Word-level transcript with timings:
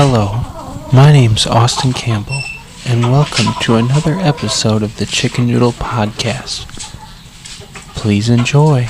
Hello, 0.00 0.86
my 0.92 1.10
name's 1.10 1.44
Austin 1.44 1.92
Campbell, 1.92 2.40
and 2.86 3.10
welcome 3.10 3.46
to 3.62 3.74
another 3.74 4.14
episode 4.14 4.84
of 4.84 4.96
the 4.96 5.04
Chicken 5.04 5.48
Noodle 5.48 5.72
Podcast. 5.72 6.68
Please 7.96 8.28
enjoy. 8.28 8.82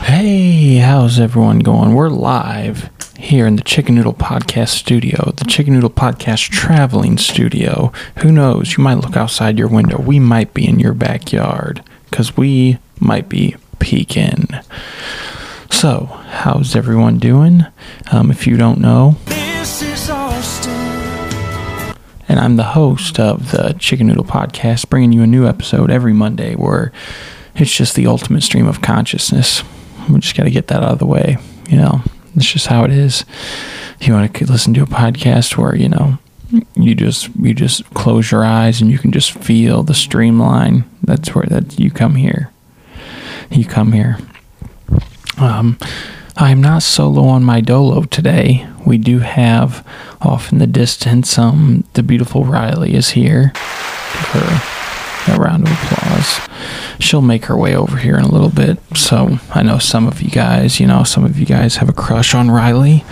Hey, 0.00 0.76
how's 0.76 1.20
everyone 1.20 1.58
going? 1.58 1.92
We're 1.92 2.08
live 2.08 2.88
here 3.24 3.46
in 3.46 3.56
the 3.56 3.62
Chicken 3.62 3.94
Noodle 3.94 4.12
Podcast 4.14 4.68
studio, 4.68 5.32
the 5.36 5.44
Chicken 5.46 5.72
Noodle 5.74 5.90
Podcast 5.90 6.50
traveling 6.50 7.16
studio. 7.18 7.90
Who 8.18 8.30
knows? 8.30 8.76
You 8.76 8.84
might 8.84 8.98
look 8.98 9.16
outside 9.16 9.58
your 9.58 9.68
window. 9.68 9.98
We 9.98 10.18
might 10.20 10.52
be 10.54 10.66
in 10.68 10.78
your 10.78 10.92
backyard 10.92 11.82
because 12.10 12.36
we 12.36 12.78
might 13.00 13.28
be 13.28 13.56
peeking. 13.78 14.48
So, 15.70 16.04
how's 16.28 16.76
everyone 16.76 17.18
doing? 17.18 17.64
Um, 18.12 18.30
if 18.30 18.46
you 18.46 18.56
don't 18.56 18.78
know, 18.78 19.16
This 19.26 19.82
is 19.82 20.10
Austin. 20.10 20.70
and 22.28 22.38
I'm 22.38 22.56
the 22.56 22.62
host 22.62 23.18
of 23.18 23.50
the 23.52 23.74
Chicken 23.78 24.06
Noodle 24.08 24.24
Podcast, 24.24 24.88
bringing 24.90 25.12
you 25.12 25.22
a 25.22 25.26
new 25.26 25.46
episode 25.46 25.90
every 25.90 26.12
Monday 26.12 26.54
where 26.54 26.92
it's 27.56 27.74
just 27.74 27.94
the 27.94 28.06
ultimate 28.06 28.42
stream 28.42 28.66
of 28.66 28.82
consciousness. 28.82 29.62
We 30.10 30.18
just 30.20 30.36
got 30.36 30.44
to 30.44 30.50
get 30.50 30.68
that 30.68 30.82
out 30.82 30.92
of 30.92 30.98
the 30.98 31.06
way. 31.06 31.38
You 31.70 31.78
know, 31.78 32.02
it's 32.36 32.50
just 32.50 32.66
how 32.66 32.84
it 32.84 32.90
is. 32.90 33.24
You 34.00 34.12
want 34.12 34.34
to 34.34 34.46
listen 34.46 34.74
to 34.74 34.82
a 34.82 34.86
podcast 34.86 35.56
where 35.56 35.74
you 35.74 35.88
know 35.88 36.18
you 36.74 36.94
just 36.94 37.34
you 37.36 37.54
just 37.54 37.88
close 37.94 38.30
your 38.30 38.44
eyes 38.44 38.80
and 38.80 38.90
you 38.90 38.98
can 38.98 39.12
just 39.12 39.32
feel 39.32 39.82
the 39.82 39.94
streamline. 39.94 40.84
That's 41.02 41.34
where 41.34 41.46
that 41.46 41.78
you 41.78 41.90
come 41.90 42.16
here. 42.16 42.50
You 43.50 43.64
come 43.64 43.92
here. 43.92 44.18
Um, 45.38 45.78
I'm 46.36 46.60
not 46.60 46.82
solo 46.82 47.24
on 47.24 47.44
my 47.44 47.60
dolo 47.60 48.02
today. 48.04 48.66
We 48.86 48.98
do 48.98 49.20
have 49.20 49.86
off 50.20 50.52
in 50.52 50.58
the 50.58 50.66
distance. 50.66 51.38
Um, 51.38 51.84
the 51.94 52.02
beautiful 52.02 52.44
Rilee 52.44 52.92
is 52.92 53.10
here. 53.10 53.52
Her 53.54 54.83
a 55.28 55.36
round 55.36 55.66
of 55.66 55.72
applause. 55.72 56.40
She'll 56.98 57.22
make 57.22 57.46
her 57.46 57.56
way 57.56 57.74
over 57.74 57.96
here 57.96 58.16
in 58.16 58.24
a 58.24 58.30
little 58.30 58.50
bit. 58.50 58.78
So 58.96 59.38
I 59.52 59.62
know 59.62 59.78
some 59.78 60.06
of 60.06 60.22
you 60.22 60.30
guys, 60.30 60.80
you 60.80 60.86
know, 60.86 61.04
some 61.04 61.24
of 61.24 61.38
you 61.38 61.46
guys 61.46 61.76
have 61.76 61.88
a 61.88 61.92
crush 61.92 62.34
on 62.34 62.48
Rilee, 62.48 63.04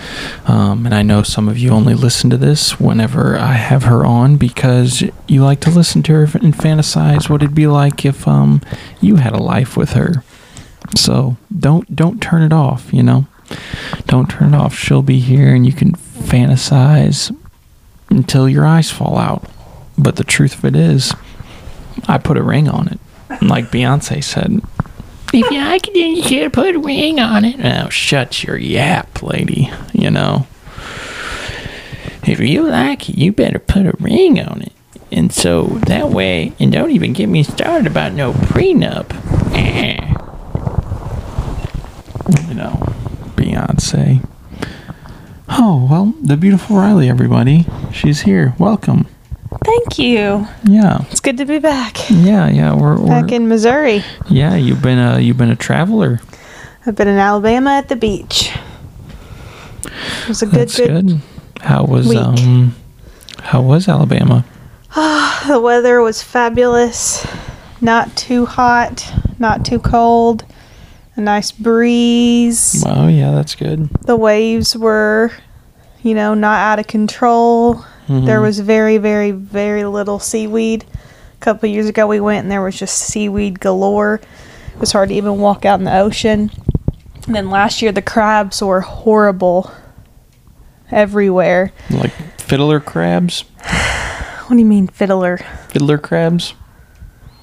um, 0.49 0.85
and 0.85 0.95
I 0.95 1.03
know 1.03 1.23
some 1.23 1.47
of 1.49 1.57
you 1.57 1.71
only 1.71 1.93
listen 1.93 2.29
to 2.29 2.37
this 2.37 2.79
whenever 2.79 3.37
I 3.37 3.53
have 3.53 3.83
her 3.83 4.05
on 4.05 4.37
because 4.37 5.03
you 5.27 5.43
like 5.43 5.59
to 5.61 5.69
listen 5.69 6.03
to 6.03 6.13
her 6.13 6.23
and 6.23 6.53
fantasize 6.53 7.29
what 7.29 7.43
it'd 7.43 7.55
be 7.55 7.67
like 7.67 8.05
if 8.05 8.27
um 8.27 8.61
you 9.01 9.17
had 9.17 9.33
a 9.33 9.41
life 9.41 9.75
with 9.75 9.91
her. 9.93 10.23
So 10.95 11.37
don't 11.57 11.95
don't 11.95 12.21
turn 12.21 12.41
it 12.41 12.53
off, 12.53 12.93
you 12.93 13.03
know. 13.03 13.27
Don't 14.07 14.29
turn 14.29 14.53
it 14.53 14.57
off. 14.57 14.75
She'll 14.75 15.01
be 15.01 15.19
here 15.19 15.53
and 15.53 15.65
you 15.65 15.73
can 15.73 15.93
fantasize 15.93 17.35
until 18.09 18.47
your 18.47 18.65
eyes 18.65 18.89
fall 18.91 19.17
out. 19.17 19.43
But 19.97 20.15
the 20.15 20.23
truth 20.23 20.57
of 20.57 20.65
it 20.65 20.75
is, 20.75 21.13
I 22.07 22.17
put 22.17 22.37
a 22.37 22.43
ring 22.43 22.67
on 22.67 22.87
it. 22.87 22.99
Like 23.41 23.71
Beyonce 23.71 24.23
said. 24.23 24.61
If 25.33 25.49
you 25.49 25.59
like 25.59 25.87
it, 25.87 25.93
then 25.95 26.15
you 26.15 26.23
should 26.23 26.53
put 26.53 26.75
a 26.75 26.79
ring 26.79 27.19
on 27.19 27.43
it. 27.43 27.57
Now 27.57 27.89
shut 27.89 28.43
your 28.43 28.57
yap, 28.57 29.23
lady. 29.23 29.71
You 29.91 30.11
know. 30.11 30.47
If 32.25 32.39
you 32.39 32.69
like 32.69 33.09
it, 33.09 33.17
you 33.17 33.31
better 33.31 33.59
put 33.59 33.85
a 33.85 33.93
ring 33.99 34.39
on 34.39 34.61
it. 34.61 34.73
And 35.11 35.31
so 35.33 35.63
that 35.87 36.09
way, 36.09 36.53
and 36.59 36.71
don't 36.71 36.91
even 36.91 37.13
get 37.13 37.27
me 37.27 37.43
started 37.43 37.87
about 37.87 38.13
no 38.13 38.33
prenup. 38.33 39.11
Eh 39.55 40.13
you 42.47 42.53
know, 42.53 42.71
Beyonce. 43.35 44.25
Oh, 45.49 45.87
well, 45.89 46.13
the 46.21 46.37
beautiful 46.37 46.77
Rilee, 46.77 47.09
everybody. 47.09 47.65
She's 47.91 48.21
here. 48.21 48.55
Welcome. 48.57 49.07
Thank 49.63 49.97
you. 49.99 50.47
Yeah. 50.65 51.05
It's 51.11 51.19
good 51.19 51.37
to 51.37 51.45
be 51.45 51.59
back. 51.59 51.97
Yeah, 52.09 52.49
yeah. 52.49 52.75
We're, 52.75 52.97
we're 52.99 53.07
Back 53.07 53.31
in 53.31 53.47
Missouri. 53.47 54.03
Yeah, 54.29 54.55
you've 54.55 54.81
been 54.81 54.99
a 54.99 55.19
you've 55.19 55.37
been 55.37 55.49
a 55.51 55.55
traveler. 55.55 56.19
I've 56.85 56.95
been 56.95 57.07
in 57.07 57.17
Alabama 57.17 57.71
at 57.71 57.87
the 57.89 57.95
beach. 57.95 58.51
It 59.85 60.27
was 60.27 60.41
a 60.41 60.45
good, 60.45 60.55
That's 60.69 60.77
good. 60.77 61.07
good. 61.07 61.21
How 61.61 61.85
was 61.85 62.07
week. 62.07 62.17
um 62.17 62.75
how 63.39 63.61
was 63.61 63.87
Alabama? 63.87 64.45
Oh, 64.95 65.43
The 65.47 65.59
weather 65.59 66.01
was 66.01 66.21
fabulous. 66.23 67.25
Not 67.81 68.15
too 68.15 68.45
hot, 68.45 69.11
not 69.39 69.65
too 69.65 69.79
cold. 69.79 70.45
A 71.15 71.21
nice 71.21 71.51
breeze. 71.51 72.83
Oh 72.87 73.07
yeah, 73.07 73.31
that's 73.31 73.55
good. 73.55 73.89
The 74.05 74.15
waves 74.15 74.75
were, 74.75 75.31
you 76.01 76.15
know, 76.15 76.33
not 76.33 76.59
out 76.59 76.79
of 76.79 76.87
control. 76.87 77.85
There 78.07 78.39
Mhm. 78.39 78.41
was 78.41 78.59
very, 78.59 78.97
very, 78.97 79.31
very 79.31 79.83
little 79.85 80.19
seaweed. 80.19 80.85
A 81.35 81.39
couple 81.39 81.69
years 81.69 81.87
ago, 81.87 82.05
we 82.07 82.19
went 82.19 82.43
and 82.43 82.51
there 82.51 82.61
was 82.61 82.77
just 82.77 82.97
seaweed 82.97 83.59
galore. 83.59 84.15
It 84.73 84.79
was 84.79 84.91
hard 84.91 85.09
to 85.09 85.15
even 85.15 85.37
walk 85.39 85.65
out 85.65 85.79
in 85.79 85.85
the 85.85 85.97
ocean. 85.97 86.51
And 87.25 87.35
then 87.35 87.49
last 87.49 87.81
year, 87.81 87.91
the 87.91 88.01
crabs 88.01 88.61
were 88.61 88.81
horrible 88.81 89.71
everywhere. 90.91 91.71
like 91.89 92.11
fiddler 92.39 92.79
crabs, 92.79 93.41
What 94.47 94.55
do 94.55 94.59
you 94.59 94.65
mean, 94.65 94.87
fiddler? 94.87 95.37
fiddler 95.69 95.97
crabs. 95.97 96.53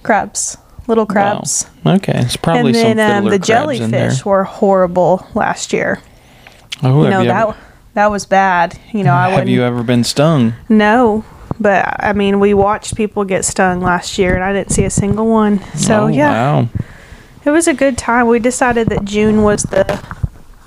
Crabs. 0.02 0.56
Little 0.86 1.06
crabs. 1.06 1.66
Wow. 1.84 1.94
Okay, 1.94 2.12
it's 2.16 2.36
probably 2.36 2.72
and 2.80 2.98
then 2.98 2.98
some 2.98 3.24
um, 3.26 3.30
fiddler 3.30 3.30
the 3.30 3.38
crabs 3.38 3.78
there. 3.78 3.90
jellyfish 4.00 4.24
were 4.24 4.44
horrible 4.44 5.26
last 5.34 5.72
year. 5.72 6.00
Oh, 6.82 7.04
you 7.04 7.10
know, 7.10 7.24
that, 7.24 7.48
ever, 7.48 7.56
that 7.94 8.10
was 8.10 8.26
bad. 8.26 8.78
You 8.92 9.02
know, 9.04 9.14
I 9.14 9.24
have 9.28 9.32
wouldn't. 9.32 9.50
you 9.50 9.62
ever 9.62 9.82
been 9.82 10.04
stung? 10.04 10.54
No, 10.68 11.24
but 11.58 11.84
I 12.02 12.12
mean, 12.12 12.40
we 12.40 12.54
watched 12.54 12.96
people 12.96 13.24
get 13.24 13.44
stung 13.44 13.80
last 13.80 14.18
year, 14.18 14.34
and 14.34 14.44
I 14.44 14.52
didn't 14.52 14.70
see 14.72 14.84
a 14.84 14.90
single 14.90 15.26
one. 15.26 15.60
So 15.74 16.04
oh, 16.04 16.06
yeah, 16.08 16.30
Wow. 16.62 16.68
it 17.44 17.50
was 17.50 17.66
a 17.68 17.74
good 17.74 17.98
time. 17.98 18.26
We 18.28 18.38
decided 18.38 18.88
that 18.88 19.04
June 19.04 19.42
was 19.42 19.62
the 19.64 20.02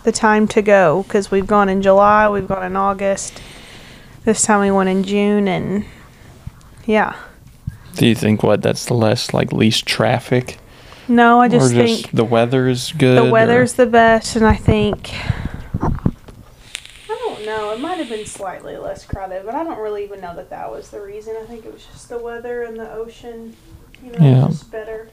the 0.03 0.11
time 0.11 0.47
to 0.49 0.61
go 0.61 1.03
because 1.03 1.31
we've 1.31 1.47
gone 1.47 1.69
in 1.69 1.81
July, 1.81 2.27
we've 2.29 2.47
gone 2.47 2.63
in 2.65 2.75
August. 2.75 3.41
This 4.25 4.41
time 4.43 4.59
we 4.61 4.71
went 4.71 4.89
in 4.89 5.03
June, 5.03 5.47
and 5.47 5.85
yeah. 6.85 7.15
Do 7.95 8.07
you 8.07 8.15
think 8.15 8.41
what 8.43 8.61
that's 8.61 8.85
the 8.85 8.93
less 8.95 9.33
like 9.33 9.51
least 9.53 9.85
traffic? 9.85 10.57
No, 11.07 11.39
I 11.41 11.47
just 11.47 11.71
or 11.71 11.75
just 11.75 12.03
think 12.03 12.15
the 12.15 12.23
weather 12.23 12.67
is 12.67 12.91
good. 12.97 13.17
the 13.17 13.27
or- 13.27 13.31
weather's 13.31 13.73
the 13.73 13.85
best, 13.85 14.35
and 14.35 14.45
I 14.45 14.55
think. 14.55 15.13
I 17.43 17.45
don't 17.45 17.57
know. 17.57 17.71
It 17.73 17.79
might 17.81 17.97
have 17.97 18.07
been 18.07 18.25
slightly 18.25 18.77
less 18.77 19.05
crowded, 19.05 19.45
but 19.45 19.53
I 19.53 19.65
don't 19.65 19.79
really 19.79 20.05
even 20.05 20.21
know 20.21 20.33
that 20.35 20.49
that 20.51 20.71
was 20.71 20.89
the 20.91 21.01
reason. 21.01 21.35
I 21.41 21.45
think 21.45 21.65
it 21.65 21.73
was 21.73 21.85
just 21.85 22.07
the 22.07 22.17
weather 22.17 22.63
and 22.63 22.79
the 22.79 22.89
ocean. 22.93 23.55
You 24.01 24.11
know, 24.13 24.19
Yeah. 24.25 24.47
just 24.47 24.71
better. 24.71 25.09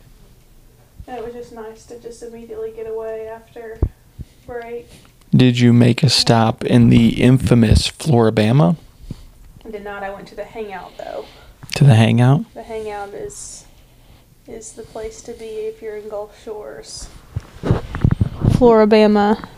And 1.09 1.19
it 1.19 1.25
was 1.25 1.35
just 1.35 1.51
nice 1.53 1.85
to 1.87 1.99
just 1.99 2.23
immediately 2.23 2.71
get 2.71 2.87
away 2.87 3.27
after 3.27 3.81
break. 4.47 4.89
Did 5.35 5.59
you 5.59 5.73
make 5.73 6.05
a 6.05 6.09
stop 6.09 6.65
in 6.65 6.89
the 6.89 7.21
infamous 7.21 7.89
Flora-Bama 7.89 8.77
I 9.65 9.71
did 9.71 9.83
not. 9.85 10.03
I 10.05 10.11
went 10.11 10.29
to 10.29 10.35
the 10.37 10.45
hangout 10.45 10.97
though. 10.99 11.25
to 11.75 11.85
the 11.85 11.95
hangout? 11.97 12.45
The 12.55 12.63
hangout 12.63 13.13
is 13.13 13.65
is 14.47 14.73
the 14.73 14.83
place 14.85 15.21
to 15.23 15.33
be 15.33 15.45
if 15.67 15.83
you're 15.83 15.97
in 15.97 16.09
Gulf 16.09 16.41
Shores. 16.45 17.09
Flora-Bama. 18.57 19.49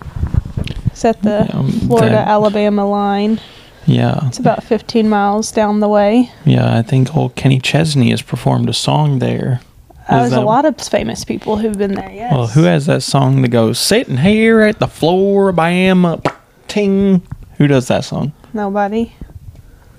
It's 0.92 1.04
at 1.04 1.20
the 1.22 1.54
um, 1.56 1.70
Florida 1.70 2.10
that- 2.12 2.28
Alabama 2.28 2.88
line. 2.88 3.40
Yeah. 3.86 4.28
It's 4.28 4.38
about 4.38 4.62
15 4.62 5.08
miles 5.08 5.50
down 5.50 5.80
the 5.80 5.88
way. 5.88 6.30
Yeah, 6.44 6.78
I 6.78 6.82
think 6.82 7.16
old 7.16 7.34
Kenny 7.34 7.58
Chesney 7.58 8.10
has 8.10 8.22
performed 8.22 8.68
a 8.68 8.72
song 8.72 9.18
there. 9.18 9.60
Uh, 10.08 10.20
there's 10.20 10.32
a 10.32 10.40
lot 10.40 10.64
of 10.64 10.76
famous 10.80 11.24
people 11.24 11.56
who've 11.56 11.76
been 11.76 11.94
there. 11.94 12.10
Yes. 12.10 12.32
Well, 12.32 12.46
who 12.48 12.62
has 12.64 12.86
that 12.86 13.02
song 13.02 13.42
that 13.42 13.48
goes 13.48 13.78
"Sitting 13.80 14.18
here 14.18 14.60
at 14.60 14.78
the 14.78 14.86
Flora-Bama, 14.88 16.22
ting"? 16.68 17.22
Who 17.58 17.66
does 17.66 17.88
that 17.88 18.04
song? 18.04 18.32
Nobody. 18.52 19.12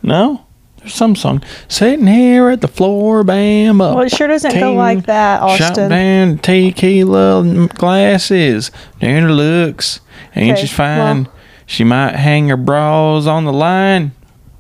No, 0.02 0.46
there's 0.78 0.94
some 0.94 1.16
song. 1.16 1.42
Sitting 1.68 2.08
here 2.08 2.50
at 2.50 2.62
the 2.62 2.68
Flora-Bama. 2.68 3.96
Well, 3.96 4.02
it 4.02 4.12
sure 4.16 4.28
doesn't 4.28 4.60
go 4.60 4.74
like 4.74 5.06
that, 5.08 5.42
Austin. 5.42 5.68
Shot 5.76 5.90
down 5.90 6.38
tequila 6.40 7.68
glasses. 7.74 8.72
Down 9.00 9.24
the 9.28 9.34
looks. 9.34 10.00
Ain't 10.36 10.58
Okay, 10.58 10.66
she 10.66 10.74
fine? 10.76 11.24
well- 11.24 11.34
she 11.66 11.84
might 11.86 12.16
hang 12.16 12.50
her 12.50 12.58
bras 12.58 13.26
on 13.26 13.46
the 13.46 13.54
line. 13.54 14.12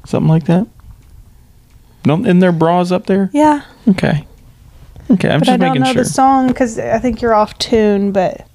Something 0.05 0.29
like 0.29 0.45
that. 0.45 0.67
Don't 2.03 2.25
isn't 2.25 2.39
there 2.39 2.51
bras 2.51 2.91
up 2.91 3.05
there? 3.05 3.29
Yeah, 3.33 3.61
Okay. 3.87 4.25
Okay, 5.11 5.29
I'm 5.29 5.39
but 5.39 5.45
just 5.45 5.49
I 5.53 5.57
don't 5.57 5.79
know 5.79 5.85
sure. 5.93 6.03
the 6.03 6.09
song 6.09 6.47
because 6.47 6.79
I 6.79 6.97
think 6.99 7.21
you're 7.21 7.33
off 7.33 7.57
tune. 7.57 8.11
But 8.13 8.47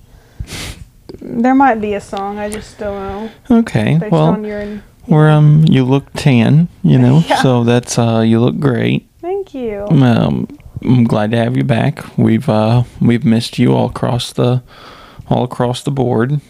there 1.21 1.55
might 1.55 1.81
be 1.81 1.95
a 1.95 2.01
song. 2.01 2.39
I 2.39 2.49
just 2.51 2.79
don't 2.79 3.31
know 3.51 3.59
Okay. 3.59 3.99
based 3.99 4.11
Well, 4.13 4.25
on 4.29 4.45
your. 4.45 4.83
where 5.07 5.31
um 5.31 5.65
you 5.69 5.85
look 5.85 6.11
tan, 6.15 6.69
you 6.83 6.99
know, 6.99 7.23
Yeah. 7.29 7.43
so 7.43 7.65
that's 7.65 7.99
uh 7.99 8.21
you 8.21 8.41
look 8.41 8.59
great. 8.59 9.07
Thank 9.21 9.49
Thank 9.51 9.55
you. 9.55 9.87
Um, 9.91 10.47
I'm 10.83 11.05
glad 11.05 11.31
to 11.31 11.37
have 11.39 11.57
you 11.57 11.65
back. 11.65 12.17
We've 12.19 12.49
uh, 12.49 12.83
we've 13.01 13.25
missed 13.25 13.59
you 13.59 13.75
all 13.75 13.87
across 13.87 14.33
the 14.33 14.63
all 15.29 15.45
across 15.45 15.83
the 15.83 15.91
board. 15.91 16.41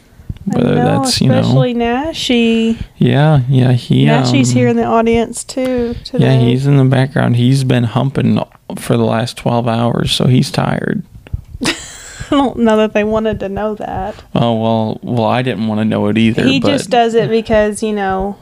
Whether 0.55 0.75
know, 0.75 1.03
that's 1.03 1.21
you 1.21 1.29
know, 1.29 1.39
especially 1.41 1.75
Nashi. 1.75 2.79
yeah, 2.97 3.43
yeah, 3.49 3.73
he 3.73 4.05
Nashi's 4.05 4.51
um, 4.51 4.57
here 4.57 4.69
in 4.69 4.77
the 4.77 4.85
audience 4.85 5.45
too 5.45 5.95
today. 6.05 6.35
Yeah, 6.35 6.39
he's 6.41 6.67
in 6.67 6.77
the 6.77 6.85
background. 6.85 7.37
He's 7.37 7.65
been 7.65 7.85
humping 7.85 8.41
for 8.77 8.97
the 8.97 9.05
last 9.05 9.37
twelve 9.37 9.67
hours, 9.69 10.13
so 10.13 10.27
he's 10.27 10.51
tired. 10.51 11.05
I 11.65 11.75
don't 12.31 12.59
know 12.59 12.77
that 12.77 12.93
they 12.93 13.05
wanted 13.05 13.41
to 13.41 13.49
know 13.49 13.75
that. 13.77 14.23
Oh 14.35 14.61
well, 14.61 15.01
well, 15.03 15.25
I 15.27 15.43
didn't 15.43 15.67
want 15.67 15.81
to 15.81 15.85
know 15.85 16.07
it 16.09 16.19
either. 16.19 16.43
he 16.45 16.61
just 16.61 16.91
does 16.91 17.15
it 17.15 17.31
because 17.31 17.83
you 17.83 17.93
know 17.93 18.37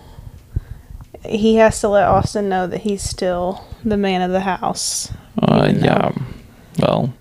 he 1.25 1.57
has 1.57 1.81
to 1.81 1.89
let 1.89 2.07
Austin 2.07 2.49
know 2.49 2.67
that 2.67 2.83
he's 2.83 3.03
still 3.03 3.65
the 3.85 3.97
man 3.97 4.23
of 4.23 4.31
the 4.33 4.41
house, 4.41 5.13
Uh, 5.41 5.73
yeah. 5.77 6.13
Well, 6.79 7.15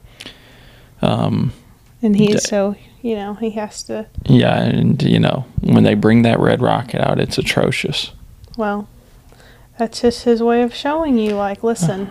um, 1.01 1.53
and 2.01 2.15
he's 2.15 2.35
D- 2.43 2.47
so 2.49 2.75
you 3.05 3.15
know 3.15 3.35
he 3.35 3.51
has 3.51 3.83
to. 3.83 4.07
yeah, 4.25 4.63
and 4.63 5.01
you 5.03 5.19
know 5.19 5.45
when 5.61 5.83
they 5.83 5.93
bring 5.93 6.23
that 6.23 6.39
red 6.39 6.59
rocket 6.59 7.07
out, 7.07 7.19
it's 7.19 7.37
atrocious. 7.37 8.11
Well, 8.57 8.87
that's 9.77 10.01
just 10.01 10.23
his 10.23 10.41
way 10.41 10.63
of 10.63 10.73
showing 10.73 11.19
you, 11.19 11.35
like, 11.35 11.63
listen, 11.63 12.09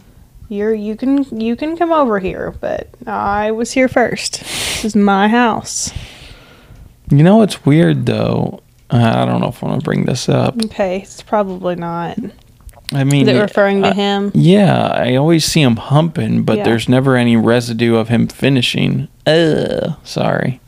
you're 0.48 0.72
you 0.72 0.96
can 0.96 1.24
you 1.38 1.56
can 1.56 1.76
come 1.76 1.92
over 1.92 2.18
here, 2.20 2.54
but 2.58 2.88
I 3.06 3.50
was 3.50 3.72
here 3.72 3.86
first. 3.86 4.40
This 4.40 4.86
is 4.86 4.96
my 4.96 5.28
house. 5.28 5.92
You 7.10 7.22
know 7.22 7.36
what's 7.36 7.66
weird 7.66 8.06
though? 8.06 8.62
I 8.88 9.26
don't 9.26 9.42
know 9.42 9.48
if 9.48 9.62
I 9.62 9.66
want 9.66 9.80
to 9.82 9.84
bring 9.84 10.06
this 10.06 10.26
up. 10.28 10.56
Okay, 10.64 11.02
it's 11.02 11.20
probably 11.22 11.76
not. 11.76 12.18
I 12.92 13.04
mean, 13.04 13.28
Is 13.28 13.36
it 13.36 13.40
referring 13.40 13.82
to 13.82 13.88
I- 13.90 13.94
him? 13.94 14.32
Yeah, 14.34 14.88
I 14.88 15.14
always 15.14 15.44
see 15.44 15.62
him 15.62 15.76
humping, 15.76 16.42
but 16.42 16.58
Yeah. 16.58 16.64
there's 16.64 16.88
never 16.88 17.16
any 17.16 17.36
residue 17.36 17.96
of 17.96 18.08
him 18.08 18.26
finishing. 18.26 19.06
Ugh, 19.26 19.94
sorry. 20.02 20.60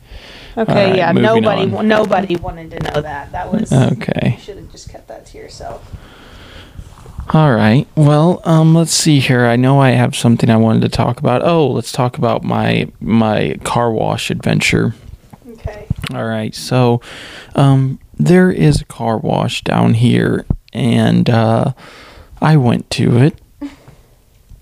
Okay, 0.57 0.71
Alright, 0.71 0.95
yeah. 0.95 1.11
Nobody, 1.11 1.73
on. 1.73 1.87
nobody 1.87 2.35
wanted 2.35 2.71
to 2.71 2.79
know 2.93 3.01
that. 3.01 3.31
That 3.31 3.51
was. 3.51 3.73
Okay. 3.73 4.35
You 4.37 4.43
should 4.43 4.57
have 4.57 4.71
just 4.71 4.87
kept 4.89 5.07
that 5.07 5.25
to 5.27 5.37
yourself. 5.37 5.83
All 7.33 7.53
right. 7.53 7.87
Well, 7.95 8.41
um, 8.45 8.75
let's 8.75 8.93
see 8.93 9.19
here. 9.19 9.45
I 9.45 9.55
know 9.55 9.79
I 9.81 9.91
have 9.91 10.15
something 10.15 10.49
I 10.49 10.57
wanted 10.57 10.81
to 10.83 10.89
talk 10.89 11.19
about. 11.19 11.41
Oh, 11.43 11.67
let's 11.67 11.91
talk 11.91 12.17
about 12.17 12.43
my 12.43 12.87
my 13.01 13.57
car 13.63 13.91
wash 13.91 14.29
adventure. 14.29 14.93
Okay. 15.53 15.87
All 16.13 16.25
right. 16.25 16.53
So, 16.53 17.01
um, 17.55 17.97
there 18.19 18.51
is 18.51 18.81
a 18.81 18.85
car 18.85 19.17
wash 19.17 19.61
down 19.63 19.93
here, 19.95 20.45
and 20.73 21.29
uh, 21.29 21.71
I 22.43 22.57
went 22.57 22.89
to 22.91 23.17
it. 23.17 23.39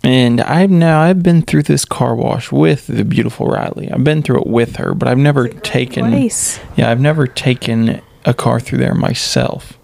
And 0.04 0.42
I've 0.42 0.72
now 0.72 1.02
I've 1.02 1.22
been 1.22 1.42
through 1.42 1.64
this 1.64 1.86
car 1.86 2.16
wash 2.16 2.52
with 2.52 2.88
the 2.88 3.04
beautiful 3.04 3.48
Riley. 3.48 3.92
I've 3.92 4.04
been 4.04 4.24
through 4.24 4.42
it 4.42 4.48
with 4.48 4.78
her, 4.78 4.96
but 4.96 5.08
I've 5.08 5.18
never 5.18 5.48
taken 5.48 6.10
Place. 6.10 6.60
yeah, 6.76 6.90
I've 6.90 7.00
never 7.00 7.28
taken 7.28 8.02
a 8.26 8.34
car 8.34 8.60
through 8.60 8.80
there 8.80 8.96
myself. 8.96 9.78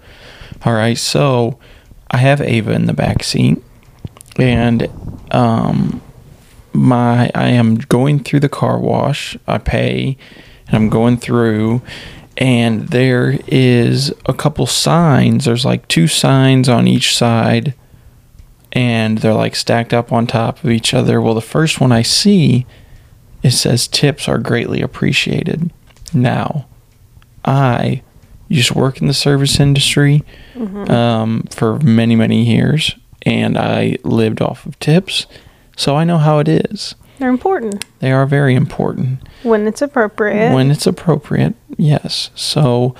All 0.66 0.74
right, 0.74 0.98
so 0.98 1.60
I 2.10 2.18
have 2.18 2.42
Ava 2.42 2.72
in 2.72 2.88
the 2.88 2.94
back 2.94 3.22
seat, 3.24 3.62
and 4.40 4.90
um, 5.30 6.02
my 6.74 7.30
I 7.36 7.50
am 7.50 7.76
going 7.76 8.24
through 8.24 8.40
the 8.40 8.50
car 8.50 8.80
wash. 8.80 9.38
I 9.46 9.60
pay, 9.60 10.18
and 10.68 10.76
I'm 10.76 10.90
going 10.90 11.18
through, 11.18 11.84
and 12.38 12.88
there 12.88 13.38
is 13.48 14.12
a 14.26 14.34
couple 14.34 14.66
signs. 14.66 15.46
There's 15.46 15.66
like 15.66 15.88
two 15.88 16.08
signs 16.08 16.68
on 16.68 16.88
each 16.88 17.16
side, 17.16 17.76
and 18.78 19.18
they're 19.18 19.34
like 19.34 19.56
stacked 19.56 19.92
up 19.92 20.14
on 20.14 20.28
top 20.28 20.64
of 20.64 20.70
each 20.70 20.94
other. 20.94 21.20
Well, 21.20 21.34
the 21.34 21.42
first 21.42 21.82
one 21.82 21.92
I 21.92 22.04
see, 22.04 22.68
it 23.42 23.50
says 23.52 23.88
tips 23.88 24.28
are 24.28 24.38
greatly 24.38 24.84
appreciated. 24.84 25.72
Now, 26.14 26.68
I 27.44 28.04
used 28.50 28.68
to 28.74 28.78
work 28.78 29.02
in 29.02 29.08
the 29.08 29.16
service 29.16 29.60
industry 29.60 30.24
um, 30.56 31.44
for 31.50 31.80
many, 31.80 32.16
many 32.16 32.44
years, 32.44 32.96
and 33.24 33.58
I 33.58 33.98
lived 34.04 34.44
off 34.44 34.68
of 34.68 34.78
tips, 34.80 35.26
so 35.76 35.96
I 35.96 36.04
know 36.04 36.20
how 36.20 36.38
it 36.38 36.48
is. 36.48 36.94
They're 37.18 37.30
important 37.30 37.84
They 37.98 38.12
are 38.12 38.28
very 38.28 38.54
important 38.54 39.28
when 39.42 39.66
it's 39.68 39.82
appropriate. 39.82 40.54
when 40.54 40.70
it's 40.70 40.86
appropriate. 40.86 41.56
Yes. 41.78 42.30
So 42.36 42.94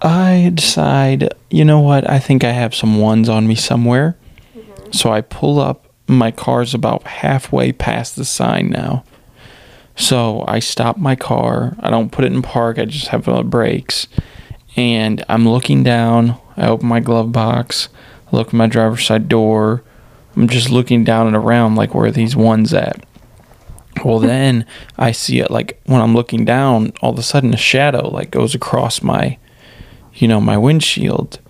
I 0.00 0.52
decide, 0.54 1.34
you 1.50 1.64
know 1.64 1.80
what? 1.80 2.08
I 2.08 2.20
think 2.20 2.44
I 2.44 2.52
have 2.52 2.76
some 2.76 3.00
ones 3.00 3.28
on 3.28 3.48
me 3.48 3.56
somewhere. 3.56 4.16
So 4.96 5.12
I 5.12 5.20
pull 5.20 5.60
up. 5.60 5.84
My 6.08 6.30
car's 6.30 6.72
about 6.72 7.02
halfway 7.04 7.72
past 7.72 8.16
the 8.16 8.24
sign 8.24 8.70
now. 8.70 9.04
So 9.94 10.44
I 10.46 10.58
stop 10.58 10.96
my 10.96 11.16
car. 11.16 11.76
I 11.80 11.90
don't 11.90 12.12
put 12.12 12.24
it 12.24 12.32
in 12.32 12.42
park. 12.42 12.78
I 12.78 12.84
just 12.84 13.08
have 13.08 13.28
uh, 13.28 13.42
brakes. 13.42 14.08
And 14.76 15.24
I'm 15.28 15.48
looking 15.48 15.82
down. 15.82 16.38
I 16.56 16.68
open 16.68 16.88
my 16.88 17.00
glove 17.00 17.32
box. 17.32 17.88
I 18.32 18.36
look 18.36 18.48
at 18.48 18.52
my 18.54 18.68
driver's 18.68 19.06
side 19.06 19.28
door. 19.28 19.82
I'm 20.34 20.48
just 20.48 20.70
looking 20.70 21.04
down 21.04 21.26
and 21.26 21.36
around 21.36 21.74
like 21.74 21.94
where 21.94 22.06
are 22.06 22.10
these 22.10 22.36
ones 22.36 22.72
at. 22.72 23.04
Well, 24.04 24.18
then 24.20 24.64
I 24.96 25.12
see 25.12 25.40
it 25.40 25.50
like 25.50 25.80
when 25.84 26.00
I'm 26.00 26.14
looking 26.14 26.44
down, 26.44 26.92
all 27.02 27.12
of 27.12 27.18
a 27.18 27.22
sudden 27.22 27.52
a 27.52 27.58
shadow 27.58 28.08
like 28.08 28.30
goes 28.30 28.54
across 28.54 29.02
my, 29.02 29.38
you 30.14 30.28
know, 30.28 30.40
my 30.40 30.56
windshield. 30.56 31.40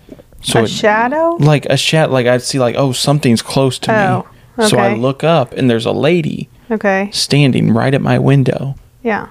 So 0.41 0.61
a 0.61 0.63
it- 0.63 0.69
shadow. 0.69 1.35
like 1.39 1.65
a 1.67 1.77
shadow, 1.77 2.11
like 2.13 2.27
I'd 2.27 2.41
see 2.41 2.59
like 2.59 2.75
oh 2.77 2.91
something's 2.91 3.41
close 3.41 3.79
to 3.79 3.91
Oh, 3.93 4.27
me. 4.63 4.67
So 4.69 4.77
I 4.77 4.93
look 4.95 5.23
up 5.23 5.53
and 5.53 5.69
there's 5.69 5.85
a 5.85 5.91
lady 5.91 6.49
Okay. 6.71 7.09
standing 7.13 7.71
right 7.73 7.93
at 7.93 8.01
my 8.01 8.17
window. 8.19 8.75
Yeah. 9.03 9.27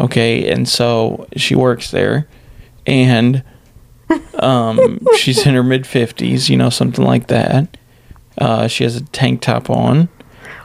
Okay, 0.00 0.48
and 0.50 0.68
so 0.68 1.26
she 1.36 1.54
works 1.56 1.90
there, 1.90 2.28
and 2.86 3.42
um, 4.38 5.00
she's 5.16 5.44
in 5.46 5.54
her 5.54 5.62
mid 5.64 5.86
fifties, 5.86 6.48
you 6.48 6.56
know, 6.56 6.70
something 6.70 7.04
like 7.04 7.26
that. 7.28 7.76
Uh, 8.38 8.68
she 8.68 8.84
has 8.84 8.94
a 8.96 9.02
tank 9.06 9.40
top 9.40 9.68
on. 9.68 10.08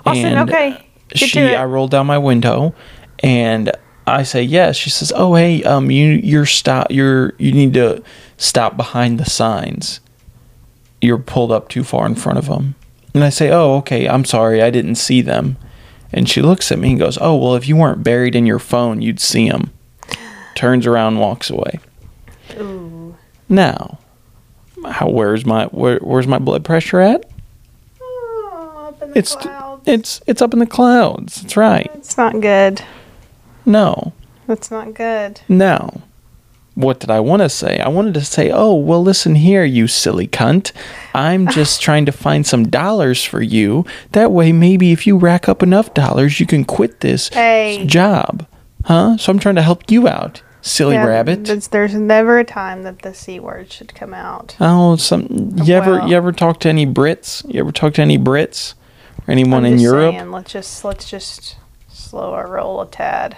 Austin, 0.06 0.38
and 0.38 0.50
okay. 0.50 0.86
Get 1.10 1.30
She. 1.30 1.40
I 1.42 1.66
roll 1.66 1.88
down 1.88 2.06
my 2.06 2.18
window, 2.20 2.76
and 3.20 3.72
I 4.06 4.24
say 4.24 4.44
yes. 4.44 4.76
She 4.76 4.90
says, 4.92 5.12
"Oh, 5.16 5.34
hey, 5.36 5.64
um, 5.64 5.90
you 5.90 6.12
you're 6.24 6.46
stop. 6.46 6.88
You're 6.92 7.34
you 7.40 7.52
need 7.54 7.74
to 7.74 8.04
stop 8.44 8.76
behind 8.78 9.20
the 9.20 9.26
signs. 9.30 10.00
You're 11.02 11.18
pulled 11.18 11.52
up 11.52 11.70
too 11.70 11.84
far 11.84 12.06
in 12.06 12.16
front 12.16 12.38
of 12.38 12.48
them." 12.48 12.76
And 13.14 13.24
I 13.24 13.30
say, 13.30 13.50
"Oh, 13.52 13.76
okay. 13.78 14.08
I'm 14.08 14.26
sorry. 14.26 14.62
I 14.62 14.70
didn't 14.70 14.96
see 14.96 15.22
them." 15.22 15.58
And 16.12 16.30
she 16.30 16.42
looks 16.42 16.72
at 16.72 16.80
me 16.80 16.92
and 16.92 17.00
goes, 17.00 17.18
"Oh, 17.20 17.36
well, 17.36 17.56
if 17.56 17.68
you 17.68 17.76
weren't 17.76 18.04
buried 18.04 18.36
in 18.36 18.46
your 18.46 18.60
phone, 18.60 19.02
you'd 19.02 19.20
see 19.20 19.50
them." 19.50 19.72
Turns 20.56 20.86
around, 20.86 21.18
walks 21.20 21.50
away. 21.50 21.80
Ooh. 22.60 23.16
Now, 23.50 23.98
how 24.86 25.10
where's 25.10 25.46
my 25.46 25.66
where, 25.66 25.98
where's 26.00 26.28
my 26.28 26.38
blood 26.40 26.64
pressure 26.64 27.00
at? 27.00 27.26
Oh, 28.02 28.86
up 28.90 29.02
in 29.02 29.12
the 29.12 29.18
It's 29.20 29.36
clouds. 29.36 29.82
it's 29.88 30.22
it's 30.28 30.42
up 30.42 30.54
in 30.54 30.60
the 30.60 30.66
clouds. 30.68 31.42
That's 31.42 31.58
right. 31.58 31.90
It's 31.96 32.18
not 32.18 32.40
good. 32.40 32.82
No. 33.66 34.14
That's 34.48 34.70
not 34.70 34.94
good. 34.94 35.42
Now, 35.50 36.02
what 36.76 37.00
did 37.00 37.12
I 37.12 37.20
want 37.20 37.42
to 37.42 37.50
say? 37.50 37.80
I 37.80 37.88
wanted 37.88 38.16
to 38.16 38.22
say, 38.26 38.50
oh, 38.52 38.74
well, 38.74 39.02
listen 39.04 39.36
here, 39.36 39.64
you 39.64 39.88
silly 39.88 40.28
cunt. 40.28 40.72
I'm 41.14 41.48
just 41.52 41.82
trying 41.82 42.06
to 42.08 42.12
find 42.12 42.46
some 42.48 42.68
dollars 42.70 43.24
for 43.24 43.42
you. 43.42 43.86
That 44.14 44.32
way, 44.32 44.52
maybe 44.52 44.92
if 44.92 45.06
you 45.06 45.18
rack 45.18 45.48
up 45.48 45.62
enough 45.62 45.94
dollars, 45.94 46.40
you 46.40 46.46
can 46.48 46.66
quit 46.66 47.02
this 47.02 47.30
Hey. 47.30 47.84
job. 47.86 48.48
Huh? 48.86 49.18
So 49.18 49.32
I'm 49.32 49.40
trying 49.40 49.56
to 49.56 49.62
help 49.62 49.90
you 49.92 50.08
out, 50.08 50.42
silly 50.62 50.96
Yeah, 50.96 51.06
rabbit. 51.06 51.46
There's, 51.46 51.68
there's 51.70 51.94
never 51.94 52.40
a 52.40 52.44
time 52.44 52.84
that 52.84 53.04
the 53.04 53.14
c 53.14 53.40
word 53.40 53.72
should 53.72 53.94
come 53.96 54.14
out. 54.14 54.56
Oh, 54.60 54.96
some. 54.98 55.28
You 55.64 55.76
ever 55.76 56.06
you 56.08 56.16
ever 56.18 56.32
talk 56.34 56.60
to 56.62 56.70
any 56.70 56.86
Brits? 56.86 57.46
You 57.54 57.62
ever 57.62 57.72
talk 57.72 57.94
to 57.94 58.02
any 58.02 58.18
Brits 58.18 58.74
or 59.26 59.32
anyone 59.32 59.64
in 59.66 59.80
Europe? 59.80 60.16
saying, 60.16 60.32
let's 60.32 60.52
just 60.52 60.84
let's 60.84 61.10
just 61.10 61.56
slow 61.88 62.34
our 62.34 62.48
roll 62.48 62.82
a 62.82 62.88
tad. 62.88 63.38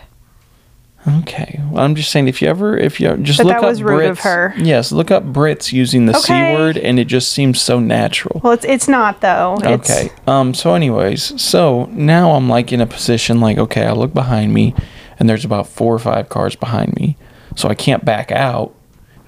Okay. 1.07 1.61
Well, 1.69 1.83
I'm 1.83 1.93
just 1.93 2.09
saying 2.11 2.27
if 2.27 2.41
you 2.41 2.47
ever 2.47 2.75
if 2.77 2.99
you 2.99 3.15
just 3.17 3.37
But 3.37 3.45
look 3.45 3.53
that 3.57 3.63
up 3.63 3.69
was 3.69 3.83
rude 3.83 4.01
Brits. 4.05 4.09
of 4.09 4.19
her. 4.21 4.53
Yes, 4.57 4.91
look 4.91 5.11
up 5.11 5.23
Brits 5.23 5.71
using 5.71 6.07
the 6.07 6.17
Okay. 6.17 6.51
c 6.51 6.55
word, 6.57 6.77
and 6.77 6.97
it 6.99 7.05
just 7.05 7.31
seems 7.31 7.61
so 7.61 7.79
natural. 7.79 8.41
Well, 8.43 8.53
it's 8.53 8.65
it's 8.65 8.87
not 8.87 9.21
though. 9.21 9.57
It's, 9.63 9.89
Okay. 9.89 10.09
Um. 10.25 10.53
So, 10.55 10.73
anyways, 10.73 11.39
so 11.41 11.87
now 11.91 12.31
I'm 12.31 12.49
like 12.49 12.71
in 12.73 12.81
a 12.81 12.87
position 12.87 13.39
like, 13.39 13.57
okay, 13.59 13.85
I 13.85 13.91
look 13.91 14.13
behind 14.15 14.53
me, 14.53 14.73
and 15.19 15.29
there's 15.29 15.45
about 15.45 15.67
four 15.67 15.93
or 15.93 15.99
five 15.99 16.27
cars 16.29 16.55
behind 16.55 16.95
me, 16.95 17.17
so 17.55 17.69
I 17.69 17.75
can't 17.75 18.03
back 18.03 18.31
out. 18.31 18.73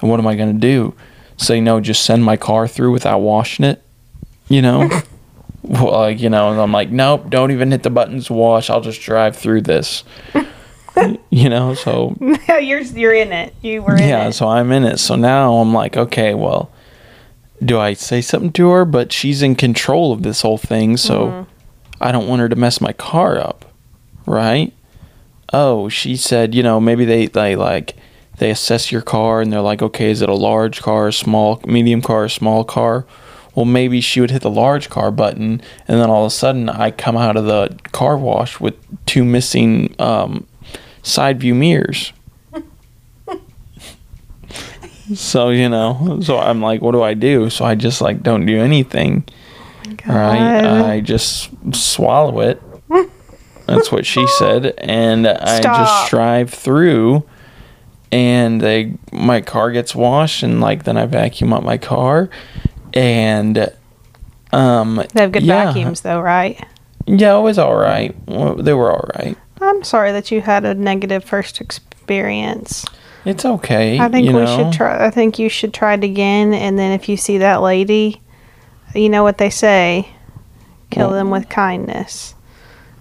And 0.00 0.10
what 0.10 0.18
am 0.18 0.26
I 0.26 0.34
gonna 0.34 0.54
do? 0.54 0.94
Say 1.36 1.60
no, 1.60 1.78
just 1.80 2.02
send 2.04 2.24
my 2.24 2.36
car 2.36 2.66
through 2.66 2.90
without 2.90 3.20
washing 3.20 3.64
it. 3.64 3.80
You 4.48 4.62
know. 4.62 4.90
well, 5.62 5.92
like 5.92 6.20
you 6.20 6.28
know, 6.30 6.50
and 6.50 6.60
I'm 6.60 6.72
like, 6.72 6.90
nope, 6.90 7.30
don't 7.30 7.52
even 7.52 7.70
hit 7.70 7.84
the 7.84 7.90
buttons 7.90 8.28
wash. 8.28 8.68
I'll 8.68 8.80
just 8.80 9.00
drive 9.00 9.36
through 9.36 9.60
this. 9.62 10.02
you 11.30 11.48
know. 11.48 11.74
So 11.74 12.16
you're 12.48 12.80
you're 12.80 13.14
in 13.14 13.32
it. 13.32 13.54
You 13.62 13.82
were 13.82 13.96
in 13.96 14.02
it. 14.02 14.08
yeah, 14.08 14.28
it. 14.28 14.32
so 14.32 14.48
I'm 14.48 14.72
in 14.72 14.84
it. 14.84 14.98
So 14.98 15.16
now 15.16 15.54
I'm 15.54 15.72
like, 15.72 15.96
okay, 15.96 16.34
well, 16.34 16.70
do 17.64 17.78
I 17.78 17.94
say 17.94 18.20
something 18.20 18.52
to 18.52 18.68
her? 18.70 18.84
But 18.84 19.12
she's 19.12 19.42
in 19.42 19.54
control 19.54 20.12
of 20.12 20.22
this 20.22 20.42
whole 20.42 20.58
thing, 20.58 20.96
so 20.96 21.46
I 22.00 22.12
don't 22.12 22.28
want 22.28 22.40
her 22.40 22.48
to 22.48 22.56
mess 22.56 22.80
my 22.80 22.92
car 22.92 23.38
up, 23.38 23.64
right? 24.26 24.72
Oh, 25.52 25.88
she 25.88 26.16
said, 26.16 26.54
you 26.54 26.62
know, 26.62 26.80
maybe 26.80 27.04
they 27.04 27.26
they 27.26 27.56
like 27.56 27.96
they 28.38 28.50
assess 28.50 28.92
your 28.92 29.02
car 29.02 29.40
and 29.40 29.52
they're 29.52 29.60
like, 29.60 29.82
okay, 29.82 30.10
is 30.10 30.22
it 30.22 30.28
a 30.28 30.34
large 30.34 30.80
car, 30.80 31.08
a 31.08 31.12
small, 31.12 31.60
medium 31.66 32.02
car, 32.02 32.24
a 32.24 32.30
small 32.30 32.64
car? 32.64 33.04
Well, 33.54 33.64
maybe 33.64 34.00
she 34.00 34.20
would 34.20 34.30
hit 34.30 34.42
the 34.42 34.50
large 34.50 34.88
car 34.88 35.10
button, 35.10 35.60
and 35.88 36.00
then 36.00 36.08
all 36.08 36.24
of 36.24 36.28
a 36.28 36.34
sudden 36.34 36.68
I 36.68 36.92
come 36.92 37.16
out 37.16 37.36
of 37.36 37.46
the 37.46 37.76
car 37.90 38.16
wash 38.16 38.60
with 38.60 38.76
two 39.06 39.24
missing 39.24 39.96
um, 39.98 40.46
side 41.02 41.40
view 41.40 41.54
mirrors. 41.54 42.12
so 45.14 45.50
you 45.50 45.68
know, 45.68 46.20
so 46.22 46.38
I'm 46.38 46.60
like, 46.60 46.80
what 46.82 46.92
do 46.92 47.02
I 47.02 47.14
do? 47.14 47.50
So 47.50 47.64
I 47.64 47.74
just 47.74 48.00
like 48.00 48.22
don't 48.22 48.46
do 48.46 48.58
anything. 48.60 49.24
Right? 50.06 50.64
I 50.64 51.00
just 51.00 51.50
swallow 51.74 52.40
it. 52.40 52.62
That's 53.66 53.92
what 53.92 54.06
she 54.06 54.26
said, 54.26 54.74
and 54.78 55.26
I 55.26 55.60
Stop. 55.60 55.76
just 55.76 56.10
drive 56.10 56.50
through, 56.50 57.24
and 58.10 58.60
they 58.62 58.94
my 59.12 59.42
car 59.42 59.70
gets 59.70 59.94
washed, 59.94 60.42
and 60.42 60.60
like 60.60 60.84
then 60.84 60.96
I 60.96 61.04
vacuum 61.04 61.52
up 61.52 61.62
my 61.62 61.76
car, 61.76 62.30
and 62.94 63.70
um 64.54 65.04
They 65.12 65.20
have 65.20 65.32
good 65.32 65.42
yeah. 65.42 65.66
vacuums, 65.66 66.00
though, 66.00 66.20
right? 66.20 66.62
Yeah, 67.06 67.38
it 67.38 67.42
was 67.42 67.58
all 67.58 67.76
right. 67.76 68.14
Well, 68.26 68.54
they 68.54 68.72
were 68.72 68.90
all 68.90 69.08
right. 69.16 69.36
I'm 69.60 69.82
sorry 69.82 70.12
that 70.12 70.30
you 70.30 70.40
had 70.40 70.64
a 70.64 70.74
negative 70.74 71.24
first 71.24 71.60
experience. 71.60 72.84
It's 73.24 73.44
okay. 73.44 73.98
I 73.98 74.08
think 74.08 74.26
you 74.26 74.32
we 74.34 74.40
know? 74.44 74.56
should 74.56 74.72
try. 74.72 75.04
I 75.04 75.10
think 75.10 75.38
you 75.38 75.48
should 75.48 75.74
try 75.74 75.94
it 75.94 76.04
again, 76.04 76.54
and 76.54 76.78
then 76.78 76.92
if 76.92 77.08
you 77.08 77.16
see 77.16 77.38
that 77.38 77.60
lady, 77.60 78.22
you 78.94 79.08
know 79.08 79.22
what 79.22 79.38
they 79.38 79.50
say: 79.50 80.08
kill 80.90 81.08
Well- 81.08 81.16
them 81.16 81.30
with 81.30 81.48
kindness. 81.48 82.34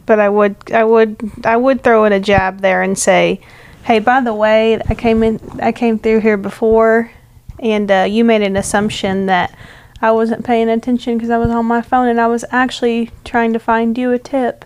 But 0.05 0.19
I 0.21 0.29
would, 0.29 0.55
I 0.71 0.85
would, 0.85 1.17
I 1.43 1.57
would 1.57 1.83
throw 1.83 2.05
in 2.05 2.13
a 2.13 2.19
jab 2.19 2.61
there 2.61 2.81
and 2.81 2.97
say, 2.97 3.41
"Hey, 3.83 3.99
by 3.99 4.21
the 4.21 4.33
way, 4.33 4.79
I 4.87 4.95
came 4.95 5.21
in, 5.21 5.39
I 5.61 5.73
came 5.73 5.99
through 5.99 6.21
here 6.21 6.37
before, 6.37 7.11
and 7.59 7.91
uh, 7.91 8.05
you 8.09 8.23
made 8.23 8.41
an 8.41 8.55
assumption 8.55 9.25
that 9.25 9.53
I 10.01 10.11
wasn't 10.11 10.45
paying 10.45 10.69
attention 10.69 11.17
because 11.17 11.29
I 11.29 11.37
was 11.37 11.49
on 11.49 11.65
my 11.65 11.81
phone, 11.81 12.07
and 12.07 12.21
I 12.21 12.27
was 12.27 12.45
actually 12.51 13.11
trying 13.25 13.51
to 13.51 13.59
find 13.59 13.97
you 13.97 14.11
a 14.13 14.19
tip 14.19 14.63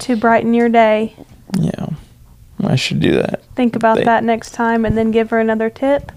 to 0.00 0.16
brighten 0.16 0.54
your 0.54 0.68
day." 0.68 1.14
Yeah, 1.58 1.86
I 2.64 2.76
should 2.76 3.00
do 3.00 3.12
that. 3.14 3.42
think 3.54 3.76
about 3.76 3.98
They- 3.98 4.04
that 4.04 4.24
next 4.24 4.52
time 4.52 4.84
and 4.84 4.96
then 4.96 5.10
give 5.10 5.30
her 5.30 5.38
another 5.38 5.68
tip 5.68 6.10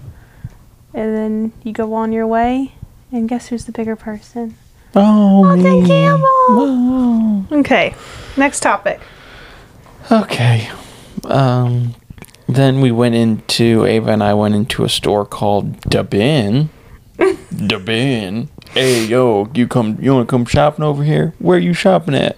and 0.94 1.14
then 1.14 1.52
you 1.62 1.72
go 1.72 1.92
on 1.92 2.10
your 2.12 2.26
way 2.26 2.72
and 3.12 3.28
guess 3.28 3.48
who's 3.48 3.66
the 3.66 3.72
bigger 3.72 3.94
person 3.96 4.54
Oh, 4.94 5.54
me. 5.56 5.86
Campbell. 5.86 7.44
Okay 7.60 7.94
next 8.36 8.60
topic 8.60 9.00
Okay. 10.10 10.70
Um, 11.24 11.94
then 12.48 12.80
we 12.80 12.90
went 12.92 13.14
into 13.16 13.84
Ava 13.84 14.12
and 14.12 14.22
I 14.22 14.32
went 14.34 14.54
into 14.54 14.84
a 14.84 14.88
store 14.88 15.26
called 15.26 15.80
Dubin. 15.82 16.68
Dubin. 17.18 18.48
Hey 18.70 19.04
yo, 19.04 19.48
you 19.54 19.66
come? 19.66 19.98
You 20.00 20.14
want 20.14 20.28
to 20.28 20.30
come 20.30 20.44
shopping 20.46 20.84
over 20.84 21.02
here? 21.02 21.34
Where 21.40 21.56
are 21.56 21.60
you 21.60 21.72
shopping 21.72 22.14
at? 22.14 22.36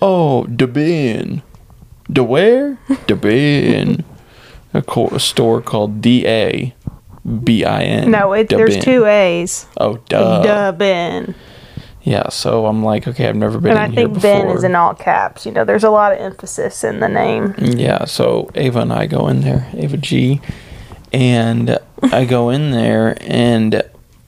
Oh, 0.00 0.44
Da 0.44 0.66
Bin. 0.66 1.42
Da 2.10 2.22
where? 2.22 2.78
Da 3.06 3.14
Bin. 3.14 4.04
A, 4.74 4.82
co- 4.82 5.08
a 5.08 5.18
store 5.18 5.62
called 5.62 6.02
D 6.02 6.26
A 6.26 6.74
B 7.42 7.64
I 7.64 7.82
N. 7.84 8.10
no 8.10 8.34
it, 8.34 8.50
there's 8.50 8.74
Bin. 8.76 8.82
two 8.84 9.06
a's 9.06 9.66
Oh, 9.78 9.96
duh. 10.10 10.42
Dubbin. 10.42 11.34
Yeah, 12.02 12.28
so 12.28 12.66
I'm 12.66 12.82
like, 12.84 13.08
okay, 13.08 13.28
I've 13.28 13.36
never 13.36 13.58
been 13.58 13.70
and 13.72 13.80
i 13.80 13.88
think 13.94 14.20
ben 14.22 14.48
is 14.48 14.64
in 14.64 14.74
all 14.74 14.94
caps 14.94 15.44
you 15.46 15.52
know 15.52 15.64
there's 15.64 15.84
a 15.84 15.90
lot 15.90 16.12
of 16.12 16.18
emphasis 16.18 16.84
in 16.84 17.00
the 17.00 17.08
name 17.08 17.54
Yeah, 17.58 18.04
so 18.04 18.50
Ava 18.54 18.80
and 18.80 18.92
I 18.92 19.06
go 19.06 19.26
in 19.28 19.40
there, 19.40 19.68
Ava 19.74 19.96
G, 19.96 20.40
and 21.12 21.78
I 22.02 22.24
go 22.26 22.50
in 22.50 22.70
there 22.70 23.16
and 23.22 23.82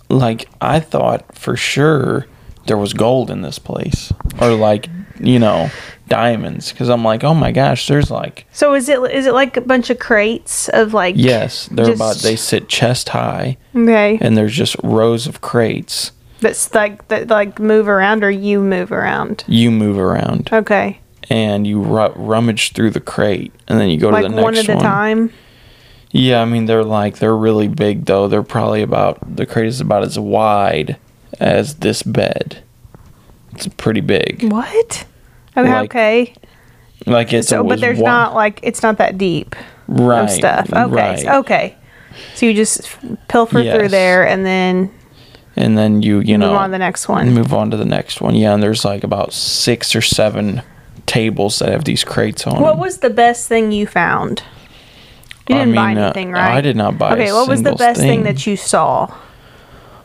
like 0.09 0.49
I 0.61 0.81
thought 0.81 1.37
for 1.37 1.55
sure 1.57 2.27
there 2.67 2.79
was 2.79 2.93
gold 2.95 3.31
in 3.31 3.43
this 3.43 3.59
place 3.59 4.11
or 4.41 4.53
like, 4.53 4.89
you 5.21 5.39
know, 5.39 5.71
diamonds 6.09 6.73
cuz 6.73 6.89
I'm 6.89 7.05
like, 7.05 7.23
"Oh 7.25 7.35
my 7.35 7.53
gosh, 7.53 7.87
there's 7.89 8.11
like 8.11 8.47
so 8.53 8.75
is 8.75 8.89
it 8.89 8.99
is 9.13 9.27
it 9.27 9.33
like 9.35 9.57
a 9.57 9.61
bunch 9.61 9.91
of 9.91 9.99
crates 9.99 10.69
of 10.71 10.93
like 10.95 11.15
yes, 11.19 11.69
they're 11.71 11.87
Just- 11.87 11.97
about 11.97 12.17
they 12.17 12.37
sit 12.37 12.69
chest 12.69 13.11
high 13.11 13.57
okay 13.77 14.19
and 14.21 14.37
there's 14.37 14.55
just 14.57 14.77
rows 14.83 15.27
of 15.27 15.41
crates. 15.41 16.13
that's 16.41 16.75
like 16.75 17.07
that 17.09 17.29
like 17.29 17.59
move 17.61 17.87
around 17.89 18.25
or 18.25 18.31
you 18.31 18.61
move 18.61 18.91
around 18.93 19.45
You 19.47 19.71
move 19.71 19.99
around 19.99 20.49
okay 20.53 20.99
and 21.29 21.67
you 21.67 21.81
ru- 21.83 22.13
rummage 22.17 22.73
through 22.73 22.91
the 22.91 23.01
crate 23.01 23.53
and 23.69 23.79
then 23.79 23.89
you 23.91 23.99
go 23.99 24.09
like 24.09 24.25
to 24.25 24.29
the 24.31 24.35
next 24.37 24.45
one 24.45 24.57
at 24.57 24.69
a 24.69 24.77
time 24.77 25.31
Yeah, 26.13 26.41
I 26.43 26.45
mean 26.45 26.65
they're 26.67 26.83
like 26.83 27.19
they're 27.19 27.37
really 27.37 27.69
big 27.69 28.07
though. 28.07 28.27
They're 28.27 28.43
probably 28.43 28.83
about 28.83 29.19
the 29.37 29.47
crate 29.47 29.67
is 29.69 29.81
about 29.81 30.03
as 30.03 30.19
wide 30.19 30.97
as 31.39 31.75
this 31.77 32.03
bed. 32.03 32.65
It's 33.55 33.69
pretty 33.69 34.01
big. 34.01 34.51
what 34.51 35.05
okay, 35.57 35.71
Like, 35.71 35.85
okay. 35.91 36.35
Like 37.07 37.33
it's 37.33 37.49
so 37.49 37.65
but 37.65 37.81
there's 37.81 38.01
not 38.01 38.35
like 38.35 38.61
it's 38.63 38.83
not 38.83 38.99
that 38.99 39.17
deep 39.19 39.57
right 39.89 40.25
of 40.25 40.31
stuff 40.31 40.71
okay 40.73 40.93
Right. 40.95 41.19
so- 41.21 41.39
okay 41.41 41.77
so 42.35 42.45
you 42.47 42.53
just 42.55 42.83
pilfer 43.29 43.63
through 43.63 43.89
there 43.89 44.27
and 44.27 44.45
then 44.45 44.91
And 45.57 45.79
then 45.79 46.03
you 46.03 46.21
you 46.21 46.37
know 46.37 46.49
move 46.51 46.57
on 46.59 46.69
to 46.69 46.73
the 46.73 46.79
next 46.79 47.09
one 47.09 47.33
move 47.33 47.55
on 47.55 47.71
to 47.71 47.77
the 47.77 47.85
next 47.87 48.21
one. 48.21 48.35
Yeah, 48.35 48.53
and 48.55 48.63
there's 48.63 48.85
like 48.85 49.03
about 49.05 49.33
six 49.33 49.95
or 49.97 50.03
seven 50.03 50.63
tables 51.07 51.59
that 51.61 51.71
have 51.71 51.85
these 51.85 52.05
crates 52.05 52.47
on. 52.47 52.61
what 52.61 52.73
them. 52.73 52.81
was 52.81 52.99
the 52.99 53.11
best 53.11 53.49
thing 53.49 53.73
you 53.73 53.87
found 53.87 54.43
you 55.49 55.57
didn't 55.57 55.75
buy 55.75 55.89
mean, 55.89 55.99
uh, 55.99 56.05
anything 56.07 56.33
right 56.33 56.57
I 56.57 56.61
did 56.61 56.77
not 56.77 56.99
buy. 56.99 57.13
okay 57.15 57.33
what 57.33 57.49
was 57.49 57.63
the 57.63 57.75
best 57.75 57.99
thing. 58.01 58.09
thing 58.09 58.23
that 58.25 58.47
you 58.47 58.57
saw 58.57 59.13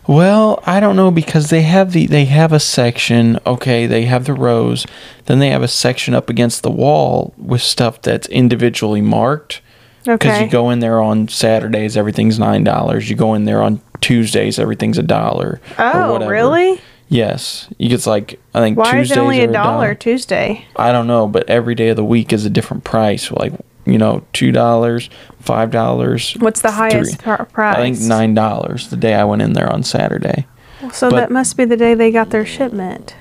Well, 0.07 0.61
I 0.65 0.79
don't 0.79 0.95
know 0.95 1.09
because 1.09 1.49
they 1.49 1.63
have 1.63 1.91
the 1.91 2.05
they 2.05 2.25
have 2.25 2.53
a 2.53 2.59
section. 2.59 3.39
Okay, 3.45 3.87
they 3.87 4.05
have 4.05 4.25
the 4.25 4.33
rows. 4.33 4.85
Then 5.25 5.39
they 5.39 5.49
have 5.49 5.63
a 5.63 5.67
section 5.67 6.13
up 6.13 6.29
against 6.29 6.63
the 6.63 6.71
wall 6.71 7.33
with 7.37 7.61
stuff 7.61 8.01
that's 8.01 8.27
individually 8.27 9.01
marked. 9.01 9.61
Because 10.03 10.33
okay 10.33 10.45
you 10.45 10.51
go 10.51 10.69
in 10.69 10.79
there 10.79 11.01
on 11.01 11.27
Saturdays, 11.27 11.97
everything's 11.97 12.37
nine 12.37 12.63
dollars. 12.63 13.09
You 13.09 13.15
go 13.15 13.33
in 13.33 13.45
there 13.45 13.63
on 13.63 13.81
Tuesdays, 14.01 14.59
everything's 14.59 14.99
a 14.99 15.03
dollar. 15.03 15.59
oh 15.79 16.27
really 16.27 16.79
Yes, 17.07 17.67
you 17.77 17.89
get 17.89 18.05
like 18.07 18.39
I 18.53 18.59
think 18.59 18.77
why 18.77 18.99
is 18.99 19.11
it 19.11 19.17
only 19.17 19.41
a 19.41 19.51
dollar 19.51 19.93
tuesday 19.93 20.65
I 20.75 20.91
don't 20.91 21.07
know, 21.07 21.27
but 21.27 21.49
every 21.49 21.75
day 21.75 21.89
of 21.89 21.95
the 21.95 22.03
week 22.05 22.33
is 22.33 22.45
a 22.45 22.49
different 22.49 22.83
price. 22.83 23.31
Like 23.31 23.53
you 23.85 23.97
know, 23.97 24.25
two 24.33 24.51
dollars, 24.51 25.09
five 25.39 25.71
dollars. 25.71 26.33
what's 26.39 26.61
the 26.61 26.71
highest 26.71 27.19
pr- 27.19 27.43
price 27.43 27.75
I 27.77 27.81
think 27.81 27.99
nine 27.99 28.33
dollars 28.33 28.89
the 28.89 28.97
day 28.97 29.13
I 29.13 29.23
went 29.23 29.41
in 29.41 29.53
there 29.53 29.71
on 29.71 29.83
Saturday. 29.83 30.47
so 30.91 31.09
but- 31.09 31.17
that 31.17 31.31
must 31.31 31.57
be 31.57 31.65
the 31.65 31.77
day 31.77 31.93
they 31.93 32.11
got 32.11 32.29
their 32.29 32.45
shipment 32.45 33.15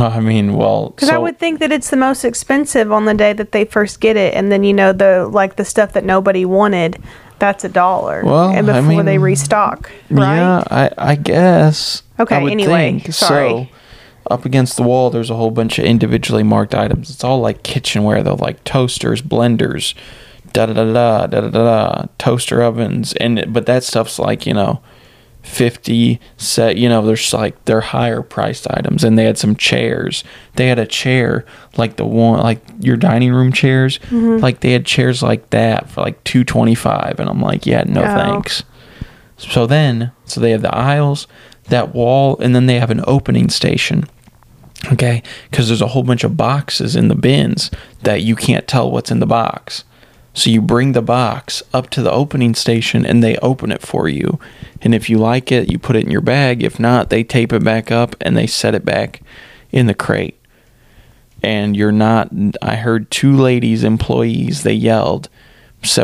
I 0.00 0.20
mean, 0.20 0.54
well, 0.54 0.90
Because 0.90 1.08
I 1.08 1.18
would 1.18 1.38
think 1.38 1.60
that 1.60 1.72
it's 1.72 1.90
the 1.90 1.96
most 1.96 2.24
expensive 2.24 2.92
on 2.92 3.04
the 3.04 3.14
day 3.14 3.32
that 3.32 3.52
they 3.52 3.64
first 3.64 4.00
get 4.00 4.16
it, 4.16 4.34
and 4.34 4.50
then 4.50 4.64
you 4.64 4.72
know 4.72 4.92
the 4.92 5.26
like 5.26 5.56
the 5.56 5.64
stuff 5.64 5.92
that 5.92 6.04
nobody 6.04 6.44
wanted, 6.44 7.02
that's 7.38 7.64
a 7.64 7.68
dollar. 7.68 8.22
Well, 8.24 8.50
and 8.50 8.70
I 8.70 8.80
before 8.80 9.02
they 9.02 9.18
restock, 9.18 9.90
right? 10.10 10.36
Yeah, 10.36 10.64
I 10.70 10.90
I 10.96 11.14
guess. 11.16 12.02
Okay, 12.18 12.36
I 12.36 12.42
would 12.42 12.52
anyway, 12.52 13.00
think. 13.00 13.12
sorry. 13.12 13.48
So, 13.48 13.68
up 14.30 14.44
against 14.44 14.76
the 14.76 14.82
wall, 14.82 15.10
there's 15.10 15.30
a 15.30 15.36
whole 15.36 15.50
bunch 15.50 15.78
of 15.78 15.84
individually 15.84 16.42
marked 16.42 16.74
items. 16.74 17.10
It's 17.10 17.24
all 17.24 17.40
like 17.40 17.62
kitchenware, 17.62 18.22
though, 18.22 18.34
like 18.36 18.62
toasters, 18.64 19.20
blenders, 19.22 19.94
da 20.52 20.66
da 20.66 20.72
da 20.74 20.84
da 20.92 21.26
da 21.26 21.40
da 21.40 21.50
da, 21.50 22.06
toaster 22.18 22.62
ovens, 22.62 23.12
and 23.14 23.44
but 23.52 23.66
that 23.66 23.84
stuff's 23.84 24.18
like 24.18 24.46
you 24.46 24.54
know, 24.54 24.80
fifty 25.42 26.20
set. 26.36 26.76
You 26.76 26.88
know, 26.88 27.02
there's 27.04 27.32
like 27.32 27.62
they're 27.64 27.80
higher 27.80 28.22
priced 28.22 28.70
items, 28.70 29.04
and 29.04 29.18
they 29.18 29.24
had 29.24 29.38
some 29.38 29.56
chairs. 29.56 30.24
They 30.56 30.68
had 30.68 30.78
a 30.78 30.86
chair 30.86 31.44
like 31.76 31.96
the 31.96 32.04
one 32.04 32.40
like 32.40 32.62
your 32.80 32.96
dining 32.96 33.32
room 33.32 33.52
chairs. 33.52 33.98
Mm-hmm. 34.10 34.38
Like 34.38 34.60
they 34.60 34.72
had 34.72 34.86
chairs 34.86 35.22
like 35.22 35.50
that 35.50 35.90
for 35.90 36.02
like 36.02 36.22
two 36.24 36.44
twenty 36.44 36.74
five, 36.74 37.18
and 37.18 37.28
I'm 37.28 37.40
like, 37.40 37.66
yeah, 37.66 37.84
no 37.86 38.02
Oh. 38.02 38.04
thanks. 38.04 38.62
So 39.50 39.66
then, 39.66 40.12
so 40.24 40.40
they 40.40 40.50
have 40.50 40.62
the 40.62 40.74
aisles, 40.74 41.26
that 41.64 41.94
wall, 41.94 42.38
and 42.38 42.54
then 42.54 42.66
they 42.66 42.78
have 42.78 42.90
an 42.90 43.04
opening 43.06 43.48
station. 43.48 44.04
Okay, 44.90 45.22
because 45.50 45.68
there's 45.68 45.82
a 45.82 45.88
whole 45.88 46.02
bunch 46.02 46.24
of 46.24 46.36
boxes 46.36 46.96
in 46.96 47.08
the 47.08 47.14
bins 47.14 47.70
that 48.02 48.22
you 48.22 48.34
can't 48.34 48.66
tell 48.66 48.90
what's 48.90 49.12
in 49.12 49.20
the 49.20 49.26
box. 49.26 49.84
So 50.34 50.50
you 50.50 50.60
bring 50.60 50.92
the 50.92 51.02
box 51.02 51.62
up 51.72 51.90
to 51.90 52.02
the 52.02 52.10
opening 52.10 52.54
station 52.54 53.04
and 53.04 53.22
they 53.22 53.36
open 53.36 53.70
it 53.70 53.82
for 53.82 54.08
you. 54.08 54.40
And 54.80 54.94
if 54.94 55.10
you 55.10 55.18
like 55.18 55.52
it, 55.52 55.70
you 55.70 55.78
put 55.78 55.94
it 55.94 56.04
in 56.04 56.10
your 56.10 56.22
bag. 56.22 56.62
If 56.62 56.80
not, 56.80 57.10
they 57.10 57.22
tape 57.22 57.52
it 57.52 57.62
back 57.62 57.92
up 57.92 58.16
and 58.20 58.36
they 58.36 58.46
set 58.46 58.74
it 58.74 58.84
back 58.84 59.20
in 59.70 59.86
the 59.86 59.94
crate. 59.94 60.38
And 61.42 61.76
you're 61.76 61.92
not, 61.92 62.30
I 62.62 62.76
heard 62.76 63.10
two 63.10 63.36
ladies, 63.36 63.84
employees, 63.84 64.62
they 64.62 64.72
yelled, 64.72 65.28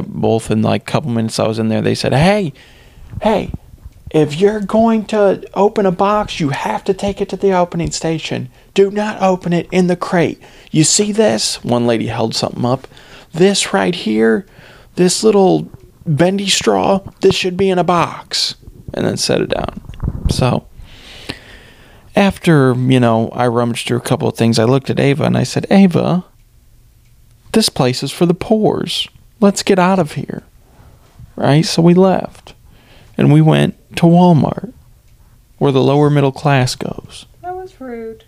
both 0.06 0.50
in 0.50 0.62
like 0.62 0.82
a 0.82 0.84
couple 0.84 1.10
minutes 1.10 1.38
I 1.38 1.46
was 1.46 1.58
in 1.58 1.68
there, 1.68 1.80
they 1.80 1.94
said, 1.94 2.12
Hey, 2.12 2.52
hey, 3.22 3.52
if 4.10 4.40
you're 4.40 4.60
going 4.60 5.04
to 5.06 5.46
open 5.54 5.84
a 5.84 5.92
box, 5.92 6.40
you 6.40 6.48
have 6.50 6.82
to 6.84 6.94
take 6.94 7.20
it 7.20 7.28
to 7.30 7.36
the 7.36 7.52
opening 7.52 7.90
station. 7.90 8.48
Do 8.72 8.90
not 8.90 9.20
open 9.20 9.52
it 9.52 9.68
in 9.70 9.86
the 9.86 9.96
crate. 9.96 10.40
You 10.70 10.84
see 10.84 11.12
this? 11.12 11.62
One 11.62 11.86
lady 11.86 12.06
held 12.06 12.34
something 12.34 12.64
up. 12.64 12.88
This 13.32 13.74
right 13.74 13.94
here, 13.94 14.46
this 14.94 15.22
little 15.22 15.70
bendy 16.06 16.48
straw, 16.48 17.00
this 17.20 17.34
should 17.34 17.56
be 17.56 17.68
in 17.68 17.78
a 17.78 17.84
box. 17.84 18.54
And 18.94 19.04
then 19.04 19.18
set 19.18 19.42
it 19.42 19.50
down. 19.50 19.82
So, 20.30 20.66
after, 22.16 22.74
you 22.74 22.98
know, 22.98 23.28
I 23.28 23.46
rummaged 23.46 23.86
through 23.86 23.98
a 23.98 24.02
couple 24.02 24.28
of 24.28 24.36
things, 24.36 24.58
I 24.58 24.64
looked 24.64 24.88
at 24.88 24.98
Ava 24.98 25.24
and 25.24 25.36
I 25.36 25.42
said, 25.42 25.66
Ava, 25.70 26.24
this 27.52 27.68
place 27.68 28.02
is 28.02 28.10
for 28.10 28.24
the 28.24 28.34
poors. 28.34 29.06
Let's 29.40 29.62
get 29.62 29.78
out 29.78 29.98
of 29.98 30.12
here. 30.12 30.42
Right? 31.36 31.64
So 31.64 31.82
we 31.82 31.92
left. 31.92 32.54
And 33.18 33.32
we 33.32 33.40
went 33.42 33.74
to 33.96 34.04
Walmart, 34.06 34.72
where 35.58 35.72
the 35.72 35.82
lower 35.82 36.08
middle 36.08 36.32
class 36.32 36.74
goes. 36.76 37.26
That 37.42 37.54
was 37.56 37.80
rude. 37.80 38.24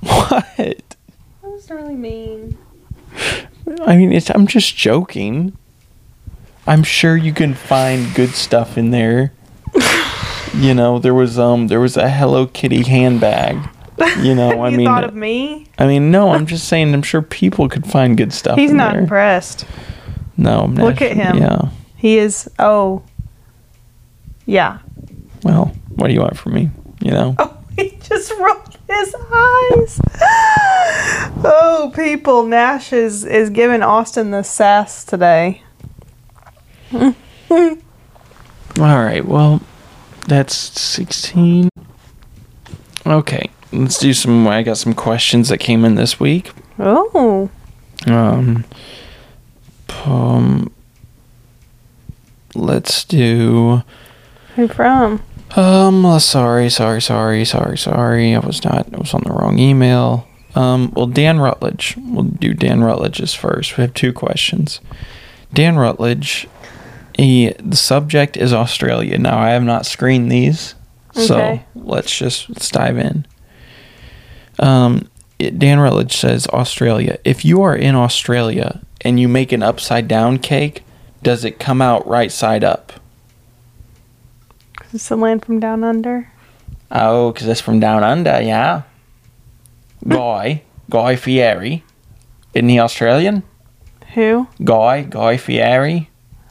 What? 0.00 0.44
That 0.56 0.82
was 1.42 1.70
really 1.70 1.94
mean. 1.94 2.58
I 3.86 3.96
mean, 3.96 4.12
it's, 4.12 4.30
I'm 4.30 4.46
just 4.46 4.76
joking. 4.76 5.56
I'm 6.66 6.82
sure 6.82 7.16
you 7.16 7.32
can 7.32 7.54
find 7.54 8.14
good 8.14 8.30
stuff 8.30 8.76
in 8.76 8.90
there. 8.90 9.32
you 10.54 10.74
know, 10.74 10.98
there 10.98 11.14
was 11.14 11.38
um 11.38 11.68
there 11.68 11.80
was 11.80 11.96
a 11.96 12.08
Hello 12.10 12.46
Kitty 12.46 12.82
handbag. 12.82 13.56
You 14.20 14.34
know, 14.34 14.62
I 14.64 14.70
mean 14.70 14.80
you 14.80 14.86
thought 14.86 15.04
of 15.04 15.14
me? 15.14 15.66
I 15.78 15.86
mean, 15.86 16.10
no, 16.10 16.30
I'm 16.30 16.46
just 16.46 16.68
saying. 16.68 16.92
I'm 16.92 17.02
sure 17.02 17.22
people 17.22 17.68
could 17.68 17.86
find 17.86 18.16
good 18.16 18.32
stuff. 18.32 18.58
He's 18.58 18.72
not 18.72 18.92
there. 18.92 19.02
impressed. 19.02 19.64
No, 20.36 20.62
I'm 20.64 20.74
Look 20.74 21.00
not- 21.00 21.02
at 21.02 21.16
him. 21.16 21.38
Yeah. 21.38 21.70
He 21.96 22.18
is. 22.18 22.48
Oh. 22.58 23.02
Yeah. 24.48 24.78
Well, 25.44 25.66
what 25.96 26.08
do 26.08 26.14
you 26.14 26.20
want 26.20 26.38
from 26.38 26.54
me? 26.54 26.70
You 27.02 27.10
know. 27.10 27.34
Oh, 27.38 27.58
he 27.76 27.90
just 28.02 28.32
rolled 28.32 28.78
his 28.88 29.14
eyes. 29.32 30.00
Oh, 31.44 31.92
people! 31.94 32.44
Nash 32.44 32.92
is 32.92 33.24
is 33.24 33.50
giving 33.50 33.80
Austin 33.80 34.32
the 34.32 34.42
sass 34.42 35.04
today. 35.04 35.62
All 36.92 37.14
right. 38.76 39.24
Well, 39.24 39.60
that's 40.26 40.54
16. 40.56 41.68
Okay. 43.06 43.50
Let's 43.72 43.98
do 43.98 44.12
some. 44.12 44.48
I 44.48 44.62
got 44.64 44.78
some 44.78 44.94
questions 44.94 45.48
that 45.50 45.58
came 45.58 45.84
in 45.84 45.94
this 45.94 46.18
week. 46.18 46.50
Oh, 46.78 47.48
Um. 48.06 48.64
Um. 50.04 50.72
Let's 52.56 53.04
do. 53.04 53.82
Who 54.58 54.68
from? 54.68 55.22
Um. 55.56 56.18
Sorry. 56.20 56.68
Sorry. 56.68 57.00
Sorry. 57.00 57.44
Sorry. 57.44 57.78
Sorry. 57.78 58.34
I 58.34 58.38
was 58.40 58.62
not. 58.64 58.92
I 58.92 58.98
was 58.98 59.14
on 59.14 59.22
the 59.24 59.32
wrong 59.32 59.58
email. 59.58 60.26
Um. 60.54 60.92
Well, 60.94 61.06
Dan 61.06 61.38
Rutledge. 61.40 61.96
We'll 61.98 62.24
do 62.24 62.52
Dan 62.52 62.82
Rutledge's 62.82 63.34
first. 63.34 63.76
We 63.78 63.82
have 63.82 63.94
two 63.94 64.12
questions. 64.12 64.80
Dan 65.54 65.76
Rutledge. 65.76 66.46
He. 67.16 67.54
The 67.58 67.76
subject 67.76 68.36
is 68.36 68.52
Australia. 68.52 69.16
Now 69.18 69.38
I 69.38 69.50
have 69.50 69.62
not 69.62 69.86
screened 69.86 70.30
these, 70.30 70.74
so 71.12 71.36
Okay. 71.36 71.64
let's 71.74 72.16
just 72.16 72.48
let's 72.50 72.68
dive 72.70 72.98
in. 72.98 73.26
Um. 74.58 75.08
it- 75.38 75.58
Dan 75.58 75.78
Rutledge 75.80 76.16
says 76.16 76.46
Australia. 76.48 77.18
If 77.24 77.44
you 77.44 77.62
are 77.62 77.74
in 77.76 77.94
Australia 77.94 78.80
and 79.02 79.18
you 79.20 79.28
make 79.28 79.52
an 79.52 79.62
upside 79.62 80.08
down 80.08 80.38
cake, 80.38 80.82
does 81.22 81.44
it 81.44 81.58
come 81.60 81.80
out 81.80 82.06
right 82.06 82.32
side 82.32 82.64
up? 82.64 82.92
It's 84.92 85.08
the 85.08 85.16
land 85.16 85.44
from 85.44 85.60
down 85.60 85.84
under. 85.84 86.30
Oh, 86.90 87.32
'cause 87.32 87.46
it's 87.46 87.60
from 87.60 87.80
down 87.80 88.02
under, 88.02 88.40
yeah. 88.40 88.82
Guy, 90.06 90.62
Guy 90.90 91.16
Fieri. 91.16 91.84
Isn't 92.54 92.68
he 92.68 92.80
Australian? 92.80 93.42
Who? 94.14 94.48
Guy, 94.64 95.02
Guy 95.02 95.36
Fieri. 95.36 96.08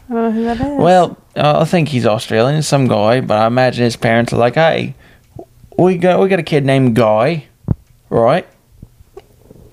I 0.09 0.13
don't 0.13 0.23
know 0.23 0.31
who 0.31 0.43
that 0.43 0.61
is. 0.61 0.77
Well, 0.79 1.17
I 1.35 1.65
think 1.65 1.89
he's 1.89 2.05
Australian, 2.05 2.61
some 2.61 2.87
guy, 2.87 3.19
but 3.21 3.37
I 3.37 3.47
imagine 3.47 3.83
his 3.83 3.95
parents 3.97 4.31
are 4.31 4.37
like, 4.37 4.55
hey, 4.55 4.95
we 5.77 5.97
got 5.97 6.19
we 6.21 6.29
got 6.29 6.39
a 6.39 6.43
kid 6.43 6.65
named 6.65 6.95
Guy, 6.95 7.45
right? 8.09 8.47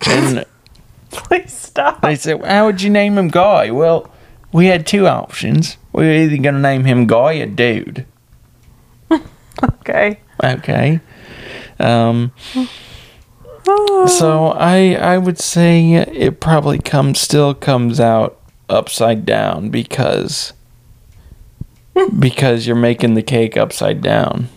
And 0.09 0.45
please 1.11 1.53
stop. 1.53 2.01
they 2.03 2.17
said, 2.17 2.45
how 2.45 2.67
would 2.67 2.83
you 2.83 2.91
name 2.91 3.17
him 3.17 3.29
Guy? 3.29 3.71
Well, 3.71 4.11
we 4.53 4.67
had 4.67 4.87
two 4.87 5.07
options. 5.07 5.77
We 5.93 6.05
were 6.05 6.13
either 6.13 6.37
gonna 6.39 6.59
name 6.61 6.85
him 6.85 7.07
Guy 7.07 7.35
or 7.37 7.47
Dude. 7.47 8.07
Okay. 9.63 10.19
Okay. 10.43 11.01
Um. 11.79 12.33
So 14.07 14.49
I 14.57 14.95
I 14.95 15.17
would 15.19 15.39
say 15.39 15.93
it 15.95 16.41
probably 16.41 16.79
comes 16.79 17.21
still 17.21 17.55
comes 17.55 17.99
out 18.01 18.41
upside 18.69 19.25
down 19.25 19.71
because 19.71 20.53
because 22.19 22.67
you're 22.67 22.77
making 22.77 23.15
the 23.15 23.23
cake 23.23 23.57
upside 23.57 24.03
down, 24.03 24.49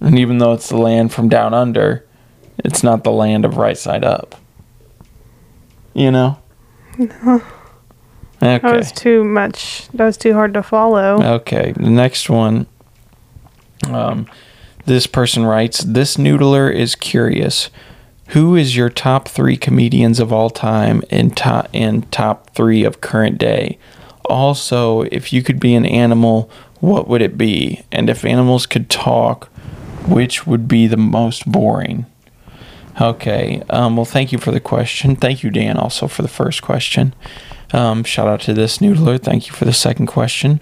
and 0.00 0.18
even 0.18 0.38
though 0.38 0.52
it's 0.52 0.68
the 0.68 0.76
land 0.78 1.12
from 1.12 1.28
down 1.28 1.54
under, 1.54 2.04
it's 2.58 2.82
not 2.82 3.04
the 3.04 3.12
land 3.12 3.44
of 3.44 3.56
right 3.56 3.78
side 3.78 4.04
up. 4.04 4.34
You 5.94 6.10
know. 6.10 6.38
That 8.40 8.62
Okay. 8.62 8.76
was 8.76 8.92
too 8.92 9.24
much. 9.24 9.88
That 9.94 10.04
was 10.04 10.18
too 10.18 10.34
hard 10.34 10.52
to 10.54 10.62
follow. 10.62 11.22
Okay, 11.36 11.72
the 11.74 11.88
next 11.88 12.28
one. 12.28 12.66
Um, 13.90 14.26
this 14.86 15.06
person 15.06 15.44
writes, 15.44 15.80
"This 15.80 16.16
noodler 16.16 16.72
is 16.72 16.94
curious. 16.94 17.70
Who 18.28 18.56
is 18.56 18.76
your 18.76 18.88
top 18.88 19.28
three 19.28 19.56
comedians 19.56 20.20
of 20.20 20.32
all 20.32 20.50
time 20.50 21.02
and 21.10 21.36
top 21.36 21.68
and 21.74 22.10
top 22.10 22.50
three 22.50 22.84
of 22.84 23.00
current 23.00 23.38
day? 23.38 23.78
Also, 24.24 25.02
if 25.02 25.32
you 25.32 25.42
could 25.42 25.60
be 25.60 25.74
an 25.74 25.84
animal, 25.84 26.50
what 26.80 27.06
would 27.08 27.22
it 27.22 27.36
be? 27.36 27.82
And 27.92 28.08
if 28.08 28.24
animals 28.24 28.66
could 28.66 28.88
talk, 28.88 29.48
which 30.06 30.46
would 30.46 30.68
be 30.68 30.86
the 30.86 30.96
most 30.96 31.50
boring?" 31.50 32.06
Okay. 33.00 33.62
Um, 33.70 33.96
well, 33.96 34.04
thank 34.04 34.32
you 34.32 34.38
for 34.38 34.52
the 34.52 34.60
question. 34.60 35.16
Thank 35.16 35.42
you, 35.42 35.50
Dan, 35.50 35.76
also 35.76 36.06
for 36.06 36.22
the 36.22 36.28
first 36.28 36.62
question. 36.62 37.14
Um, 37.72 38.04
shout 38.04 38.28
out 38.28 38.40
to 38.42 38.54
this 38.54 38.78
noodler. 38.78 39.20
Thank 39.20 39.48
you 39.48 39.52
for 39.52 39.64
the 39.64 39.72
second 39.72 40.06
question. 40.06 40.60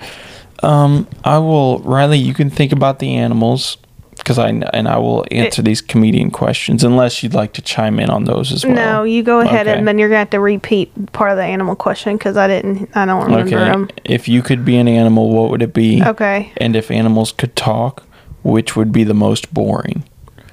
Um, 0.62 1.07
I 1.25 1.38
will, 1.38 1.81
Rilee. 1.81 2.22
You 2.22 2.35
can 2.35 2.51
think 2.51 2.72
about 2.72 2.98
the 2.98 3.14
animals 3.16 3.77
because 4.16 4.38
I 4.38 4.48
and 4.48 4.87
I 4.87 4.98
will 4.98 5.25
answer 5.33 5.62
these 5.62 5.81
comedian 5.81 6.31
questions 6.31 6.85
unless 6.85 7.22
you'd 7.22 7.35
like 7.35 7.55
to 7.55 7.62
chime 7.62 7.98
in 7.98 8.09
on 8.11 8.25
those 8.25 8.53
as 8.53 8.64
well. 8.64 8.75
No, 8.75 9.03
you 9.03 9.22
go 9.25 9.40
ahead 9.40 9.66
Okay. 9.66 9.77
and 9.77 9.88
then 9.88 9.98
you're 9.98 10.09
gonna 10.09 10.20
have 10.20 10.31
to 10.31 10.38
repeat 10.40 10.92
part 11.12 11.33
of 11.33 11.37
the 11.37 11.42
animal 11.42 11.75
question 11.75 12.16
because 12.16 12.37
I 12.37 12.46
didn't. 12.46 12.88
I 12.94 13.05
don't 13.07 13.25
remember 13.25 13.57
Okay. 13.57 13.64
them. 13.64 13.88
If 14.05 14.29
you 14.29 14.42
could 14.42 14.64
be 14.64 14.77
an 14.77 14.87
animal, 14.87 15.31
what 15.31 15.51
would 15.51 15.62
it 15.62 15.75
be? 15.75 16.03
Okay. 16.05 16.53
And 16.59 16.77
if 16.77 16.90
animals 16.92 17.33
could 17.33 17.57
talk, 17.57 18.05
which 18.44 18.77
would 18.77 18.92
be 18.92 19.03
the 19.03 19.14
most 19.14 19.53
boring? 19.53 20.05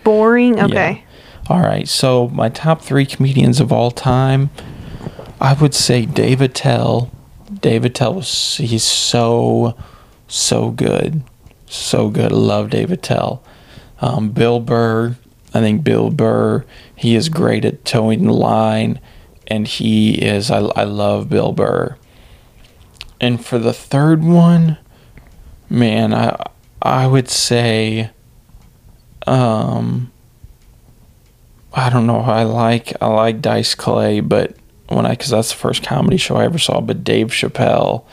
Boring. 0.04 0.60
Okay. 0.60 1.04
All 1.50 1.60
right. 1.62 1.88
So 1.88 2.30
my 2.30 2.50
top 2.50 2.82
three 2.82 3.06
comedians 3.06 3.60
of 3.60 3.72
all 3.72 3.91
time, 3.91 4.50
I 5.39 5.54
would 5.54 5.76
say 5.76 6.06
Dave 6.08 6.41
Attell. 6.41 7.12
Dave 7.62 7.86
Attell 7.86 8.15
was 8.15 8.58
he's 8.58 8.84
so 8.84 9.76
so 10.30 10.72
good, 10.72 11.24
so 11.65 12.10
good. 12.10 12.32
I 12.32 12.36
love 12.36 12.70
Dave 12.70 12.92
Attell. 12.92 13.44
Um, 14.00 14.30
Bill 14.30 14.60
Burr. 14.60 15.18
I 15.54 15.60
think 15.60 15.84
Bill 15.84 16.10
Burr. 16.10 16.63
He 16.96 17.15
is 17.15 17.28
great 17.28 17.65
at 17.65 17.84
towing 17.84 18.26
the 18.26 18.34
line, 18.34 19.00
and 19.48 19.68
he 19.68 20.13
is. 20.13 20.50
I 20.50 20.60
I 20.60 20.84
love 20.86 21.30
Bill 21.30 21.52
Burr. 21.52 21.98
And 23.20 23.44
for 23.44 23.60
the 23.60 23.74
third 23.74 24.24
one, 24.24 24.78
man, 25.70 26.13
I 26.13 26.42
I 26.82 27.08
would 27.08 27.30
say. 27.30 28.12
Um. 29.28 30.12
I 31.74 31.89
don't 31.89 32.08
know. 32.08 32.22
I 32.22 32.44
like 32.44 32.94
I 33.02 33.08
like 33.08 33.42
Dice 33.42 33.76
Clay, 33.76 34.22
but 34.22 34.56
when 34.88 35.06
I 35.06 35.12
because 35.12 35.30
that's 35.30 35.52
the 35.52 35.58
first 35.58 35.84
comedy 35.84 36.18
show 36.18 36.36
I 36.36 36.46
ever 36.46 36.58
saw. 36.58 36.82
But 36.82 37.04
Dave 37.04 37.28
Chappelle, 37.28 38.04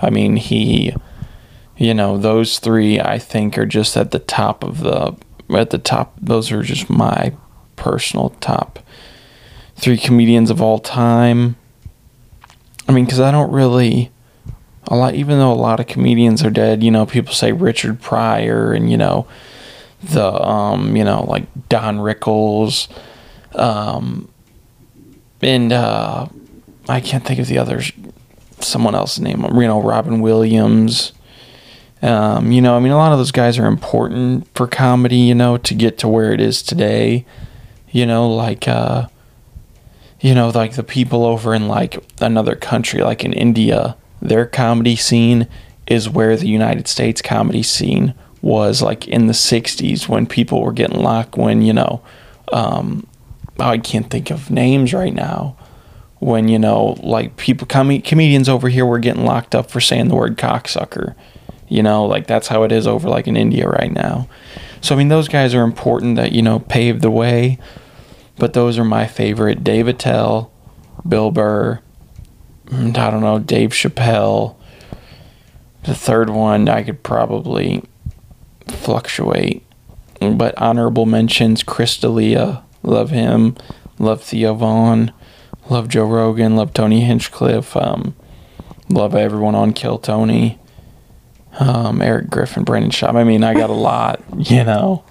I 0.00 0.10
mean 0.10 0.36
he, 0.36 0.94
you 1.80 1.94
know, 1.94 2.18
those 2.18 2.58
three 2.58 3.00
I 3.00 3.18
think 3.18 3.56
are 3.56 3.64
just 3.64 3.96
at 3.96 4.10
the 4.10 4.18
top 4.18 4.62
of 4.62 4.80
the 4.80 5.16
at 5.48 5.70
the 5.70 5.78
top. 5.78 6.14
Those 6.20 6.52
are 6.52 6.62
just 6.62 6.90
my 6.90 7.32
personal 7.76 8.30
top 8.40 8.80
three 9.76 9.96
comedians 9.96 10.50
of 10.50 10.60
all 10.60 10.78
time. 10.78 11.56
I 12.86 12.92
mean, 12.92 13.06
because 13.06 13.18
I 13.18 13.30
don't 13.30 13.50
really 13.50 14.10
a 14.88 14.94
lot, 14.94 15.14
even 15.14 15.38
though 15.38 15.52
a 15.52 15.54
lot 15.54 15.80
of 15.80 15.86
comedians 15.86 16.44
are 16.44 16.50
dead. 16.50 16.82
You 16.82 16.90
know, 16.90 17.06
people 17.06 17.32
say 17.32 17.50
Richard 17.52 18.02
Pryor 18.02 18.74
and 18.74 18.90
you 18.90 18.98
know 18.98 19.26
the 20.02 20.30
um 20.46 20.94
you 20.96 21.04
know 21.04 21.24
like 21.24 21.46
Don 21.70 21.96
Rickles 21.96 22.88
um 23.54 24.30
and 25.40 25.72
uh 25.72 26.26
I 26.90 27.00
can't 27.00 27.24
think 27.24 27.40
of 27.40 27.46
the 27.48 27.56
others 27.56 27.90
someone 28.60 28.94
else's 28.94 29.20
name 29.20 29.42
you 29.42 29.66
know 29.66 29.80
Robin 29.80 30.20
Williams 30.20 31.12
Um, 32.02 32.50
you 32.50 32.62
know, 32.62 32.76
I 32.76 32.80
mean, 32.80 32.92
a 32.92 32.96
lot 32.96 33.12
of 33.12 33.18
those 33.18 33.32
guys 33.32 33.58
are 33.58 33.66
important 33.66 34.48
for 34.54 34.66
comedy, 34.66 35.16
you 35.16 35.34
know, 35.34 35.58
to 35.58 35.74
get 35.74 35.98
to 35.98 36.08
where 36.08 36.32
it 36.32 36.40
is 36.40 36.62
today. 36.62 37.26
You 37.90 38.06
know, 38.06 38.28
like, 38.28 38.68
uh, 38.68 39.08
you 40.20 40.34
know, 40.34 40.50
like 40.50 40.74
the 40.74 40.84
people 40.84 41.24
over 41.24 41.54
in 41.54 41.68
like 41.68 42.02
another 42.20 42.54
country, 42.54 43.02
like 43.02 43.24
in 43.24 43.32
India, 43.32 43.96
their 44.22 44.46
comedy 44.46 44.96
scene 44.96 45.48
is 45.86 46.08
where 46.08 46.36
the 46.36 46.48
United 46.48 46.86
States 46.86 47.20
comedy 47.20 47.62
scene 47.62 48.14
was 48.42 48.80
like 48.80 49.08
in 49.08 49.26
the 49.26 49.32
60s 49.32 50.08
when 50.08 50.26
people 50.26 50.62
were 50.62 50.72
getting 50.72 51.00
locked, 51.00 51.36
when, 51.36 51.62
you 51.62 51.72
know, 51.72 52.00
um, 52.52 53.06
I 53.58 53.78
can't 53.78 54.08
think 54.08 54.30
of 54.30 54.50
names 54.50 54.94
right 54.94 55.12
now. 55.12 55.56
When, 56.18 56.48
you 56.48 56.58
know, 56.58 56.98
like 57.02 57.36
people, 57.36 57.66
com- 57.66 58.02
comedians 58.02 58.48
over 58.48 58.68
here 58.68 58.84
were 58.84 58.98
getting 58.98 59.24
locked 59.24 59.54
up 59.54 59.70
for 59.70 59.80
saying 59.80 60.08
the 60.08 60.14
word 60.14 60.36
cocksucker. 60.36 61.14
You 61.70 61.82
know, 61.82 62.04
like 62.04 62.26
that's 62.26 62.48
how 62.48 62.64
it 62.64 62.72
is 62.72 62.86
over 62.86 63.08
like 63.08 63.26
in 63.26 63.36
India 63.36 63.66
right 63.66 63.90
now. 63.90 64.28
So, 64.82 64.94
I 64.94 64.98
mean, 64.98 65.08
those 65.08 65.28
guys 65.28 65.54
are 65.54 65.62
important 65.62 66.16
that, 66.16 66.32
you 66.32 66.42
know, 66.42 66.58
paved 66.58 67.00
the 67.00 67.10
way. 67.10 67.58
But 68.36 68.52
those 68.52 68.78
are 68.78 68.84
my 68.84 69.06
favorite 69.06 69.64
Dave 69.64 69.86
Attell, 69.86 70.50
Bill 71.06 71.30
Burr, 71.30 71.80
and 72.70 72.96
I 72.96 73.10
don't 73.10 73.20
know, 73.20 73.38
Dave 73.38 73.70
Chappelle. 73.70 74.56
The 75.84 75.94
third 75.94 76.30
one, 76.30 76.68
I 76.68 76.82
could 76.82 77.02
probably 77.02 77.82
fluctuate. 78.68 79.64
But 80.20 80.56
honorable 80.58 81.06
mentions 81.06 81.62
Chris 81.62 81.96
D'Elia, 81.98 82.62
love 82.82 83.10
him. 83.10 83.56
Love 83.98 84.22
Theo 84.22 84.54
Von. 84.54 85.12
Love 85.68 85.88
Joe 85.88 86.06
Rogan. 86.06 86.56
Love 86.56 86.72
Tony 86.72 87.02
Hinchcliffe. 87.02 87.76
Um, 87.76 88.16
love 88.88 89.14
everyone 89.14 89.54
on 89.54 89.72
Kill 89.72 89.98
Tony. 89.98 90.58
Um, 91.58 92.00
Erik 92.00 92.30
Griffin, 92.30 92.62
Brandon 92.64 92.90
Schaub. 92.90 93.16
I 93.16 93.24
mean, 93.24 93.42
I 93.44 93.54
got 93.54 93.70
a 93.70 93.72
lot, 93.90 94.22
you 94.36 94.64
know. 94.64 95.02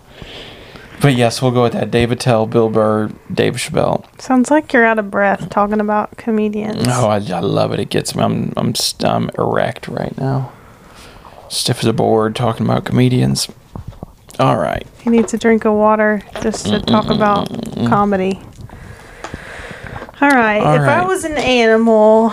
But 1.01 1.13
yes, 1.15 1.41
we'll 1.41 1.51
go 1.51 1.63
with 1.63 1.73
that. 1.73 1.91
Dave 1.91 2.11
Attell, 2.11 2.45
Bill 2.45 2.69
Burr, 2.69 3.09
Dave 3.33 3.53
Chappelle. 3.55 4.03
Sounds 4.21 4.51
like 4.51 4.73
you're 4.73 4.83
out 4.85 4.99
of 4.99 5.09
breath 5.09 5.49
talking 5.49 5.79
about 5.79 6.17
comedians. 6.17 6.83
Oh, 6.87 7.07
I, 7.07 7.15
I 7.17 7.39
love 7.39 7.71
it. 7.71 7.79
It 7.79 7.89
gets 7.89 8.15
me. 8.15 8.23
I'm 8.23 8.51
I'm 8.57 8.75
st- 8.75 9.09
I'm 9.09 9.29
erect 9.37 9.87
right 9.87 10.17
now, 10.17 10.51
stiff 11.47 11.79
as 11.79 11.85
a 11.85 11.93
board, 11.93 12.35
talking 12.35 12.65
about 12.65 12.83
comedians. 12.83 13.47
All 14.39 14.57
right. 14.57 14.85
He 15.01 15.09
needs 15.09 15.33
a 15.33 15.37
drink 15.37 15.63
of 15.65 15.73
water 15.73 16.21
just 16.41 16.65
to 16.67 16.79
talk 16.81 17.09
about 17.09 17.47
comedy. 17.87 18.39
All 20.21 20.29
right. 20.29 20.59
All 20.61 20.75
if 20.75 20.81
I 20.81 21.05
was 21.05 21.23
an 21.23 21.37
animal, 21.37 22.29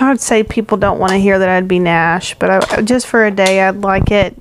I 0.00 0.08
would 0.08 0.20
say 0.20 0.42
people 0.42 0.76
don't 0.76 0.98
want 0.98 1.12
to 1.12 1.18
hear 1.18 1.38
that 1.38 1.48
I'd 1.48 1.68
be 1.68 1.78
Nash, 1.78 2.34
but 2.34 2.72
I, 2.72 2.82
just 2.82 3.06
for 3.06 3.26
a 3.26 3.30
day, 3.30 3.62
I'd 3.62 3.76
like 3.76 4.10
it. 4.10 4.34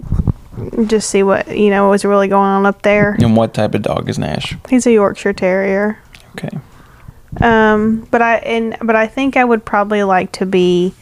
Just 0.85 1.09
see 1.09 1.23
what 1.23 1.55
you 1.55 1.69
know 1.69 1.89
was 1.89 2.03
really 2.03 2.27
going 2.27 2.49
on 2.49 2.65
up 2.65 2.81
there. 2.81 3.15
And 3.19 3.35
what 3.35 3.53
type 3.53 3.75
of 3.75 3.83
dog 3.83 4.09
is 4.09 4.17
Nash? 4.17 4.55
He's 4.69 4.85
a 4.87 4.91
Yorkshire 4.91 5.33
Terrier. 5.33 5.99
Okay. 6.31 6.57
Um, 7.41 8.07
but 8.11 8.21
I 8.21 8.37
and 8.37 8.75
but 8.81 8.95
I 8.95 9.07
think 9.07 9.37
I 9.37 9.43
would 9.43 9.65
probably 9.65 10.03
like 10.03 10.31
to 10.33 10.45
be 10.45 10.93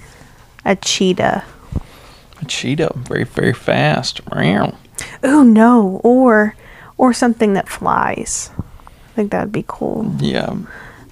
a 0.66 0.76
cheetah. 0.76 1.44
A 2.42 2.46
cheetah, 2.46 2.92
very 2.96 3.24
very 3.24 3.54
fast. 3.54 4.22
Oh 5.24 5.44
no, 5.44 6.02
or 6.04 6.56
or 6.98 7.14
something 7.14 7.54
that 7.54 7.70
flies. 7.70 8.52
I 8.58 9.12
think 9.16 9.32
that'd 9.32 9.52
be 9.52 9.66
cool. 9.68 10.14
Yeah. 10.20 10.56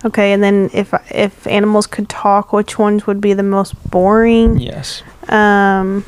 Okay, 0.05 0.33
and 0.33 0.43
then 0.43 0.69
if 0.73 0.93
if 1.11 1.47
animals 1.47 1.87
could 1.87 2.09
talk, 2.09 2.51
which 2.51 2.77
ones 2.77 3.07
would 3.07 3.21
be 3.21 3.33
the 3.33 3.43
most 3.43 3.73
boring? 3.89 4.59
Yes. 4.59 5.01
Um, 5.29 6.03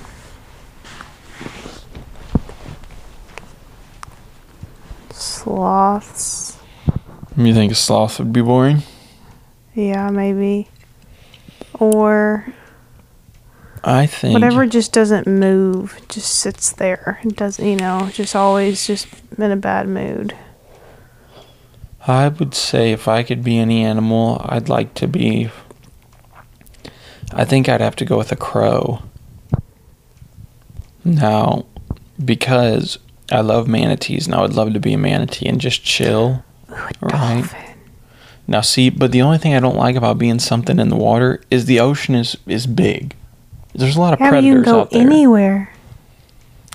sloths. 5.12 6.58
You 7.38 7.54
think 7.54 7.72
a 7.72 7.76
sloth 7.76 8.20
would 8.20 8.34
be 8.34 8.42
boring? 8.42 8.84
Yeah, 9.74 10.10
maybe. 10.10 10.70
Or 11.80 12.54
I 13.84 14.08
think 14.08 14.34
whatever 14.34 14.66
just 14.66 14.92
doesn't 14.92 15.28
move, 15.28 16.02
just 16.10 16.40
sits 16.40 16.72
there. 16.72 17.20
It 17.24 17.36
doesn't, 17.36 17.66
you 17.66 17.76
know, 17.76 18.10
just 18.12 18.36
always 18.36 18.88
just 18.88 19.08
in 19.38 19.52
a 19.52 19.56
bad 19.56 19.88
mood. 19.88 20.36
I 22.08 22.28
would 22.28 22.54
say 22.54 22.92
if 22.92 23.08
I 23.08 23.24
could 23.24 23.44
be 23.44 23.58
any 23.58 23.84
animal, 23.84 24.42
I'd 24.46 24.70
like 24.70 24.94
to 24.96 25.08
be. 25.08 25.50
I 27.34 27.46
think 27.46 27.68
I'd 27.68 27.82
have 27.82 27.96
to 27.98 28.06
go 28.06 28.18
with 28.18 28.32
a 28.32 28.36
crow. 28.36 29.02
Now, 31.04 31.66
because 32.24 32.98
I 33.32 33.42
love 33.42 33.68
manatees, 33.68 34.26
and 34.28 34.36
I 34.36 34.42
would 34.42 34.54
love 34.54 34.74
to 34.74 34.80
be 34.80 34.94
a 34.94 34.98
manatee 34.98 35.48
and 35.48 35.60
just 35.60 35.84
chill. 35.84 36.44
Right. 36.68 37.00
Dolphin. 37.10 37.62
Now, 38.48 38.62
see, 38.62 38.90
but 38.92 39.12
the 39.12 39.22
only 39.24 39.38
thing 39.40 39.56
I 39.56 39.60
don't 39.60 39.76
like 39.76 39.96
about 39.96 40.18
being 40.20 40.38
something 40.40 40.78
in 40.80 40.90
the 40.90 40.96
water 40.96 41.42
is 41.50 41.66
the 41.66 41.80
ocean 41.80 42.14
is 42.16 42.38
is 42.46 42.68
big. 42.68 43.16
There's 43.74 43.96
a 43.96 44.00
lot 44.00 44.14
of 44.14 44.20
Yeah, 44.20 44.30
but 44.32 44.44
you 44.44 44.54
predators 44.54 44.66
can 44.66 44.74
go 44.74 44.82
out 44.82 44.92
there. 44.92 45.02
anywhere. 45.02 45.72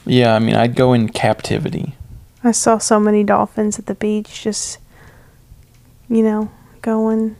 Yeah, 0.04 0.34
I 0.34 0.38
mean, 0.38 0.56
I'd 0.56 0.74
go 0.74 0.92
in 0.92 1.08
captivity. 1.08 1.94
I 2.42 2.52
saw 2.52 2.78
so 2.78 2.98
many 2.98 3.22
dolphins 3.22 3.78
at 3.78 3.86
the 3.86 3.94
beach, 3.94 4.42
just 4.42 4.78
you 6.10 6.22
know, 6.22 6.50
going, 6.82 7.36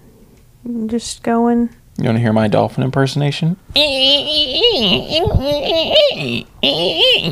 just 0.86 1.22
going. 1.22 1.68
You 1.98 2.04
want 2.06 2.16
to 2.16 2.20
hear 2.22 2.32
my 2.32 2.48
dolphin 2.48 2.82
impersonation? 2.82 3.56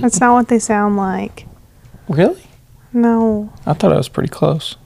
That's 0.03 0.21
not 0.21 0.35
what 0.35 0.49
they 0.49 0.59
sound 0.59 0.97
like. 0.97 1.47
Really? 2.09 2.43
No. 2.93 3.51
I 3.65 3.73
thought 3.73 3.93
I 3.93 3.97
was 3.97 4.09
pretty 4.09 4.29
close. 4.29 4.77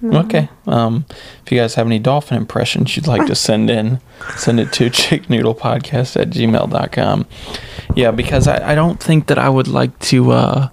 no. 0.00 0.20
Okay. 0.20 0.48
Um, 0.66 1.04
if 1.44 1.52
you 1.52 1.58
guys 1.58 1.74
have 1.74 1.86
any 1.86 1.98
dolphin 1.98 2.36
impressions 2.38 2.96
you'd 2.96 3.06
like 3.06 3.26
to 3.26 3.34
send 3.48 3.70
in, 3.70 4.00
send 4.36 4.58
it 4.60 4.72
to 4.74 4.90
chickennoodlepodcast 4.90 6.20
at 6.20 6.30
gmail.com. 6.30 7.26
Yeah, 7.94 8.10
because 8.10 8.48
I, 8.48 8.72
I 8.72 8.74
don't 8.74 9.00
think 9.00 9.26
that 9.28 9.38
I 9.38 9.48
would 9.48 9.68
like 9.68 9.96
to, 10.00 10.30
uh, 10.32 10.68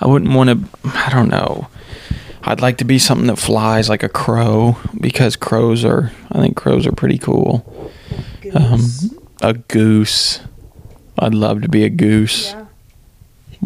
I 0.00 0.06
wouldn't 0.06 0.32
want 0.32 0.50
to, 0.50 0.88
I 0.94 1.10
don't 1.10 1.28
know. 1.28 1.68
I'd 2.48 2.60
like 2.60 2.78
to 2.78 2.84
be 2.84 2.98
something 2.98 3.26
that 3.26 3.36
flies 3.36 3.88
like 3.88 4.02
a 4.04 4.08
crow 4.08 4.76
because 5.00 5.34
crows 5.34 5.84
are, 5.84 6.12
I 6.30 6.40
think 6.40 6.56
crows 6.56 6.86
are 6.86 6.92
pretty 6.92 7.18
cool. 7.18 7.90
Um, 8.54 8.80
a 9.42 9.54
goose. 9.54 10.40
I'd 11.18 11.34
love 11.34 11.62
to 11.62 11.68
be 11.68 11.82
a 11.84 11.88
goose. 11.90 12.52
Yeah, 12.52 12.66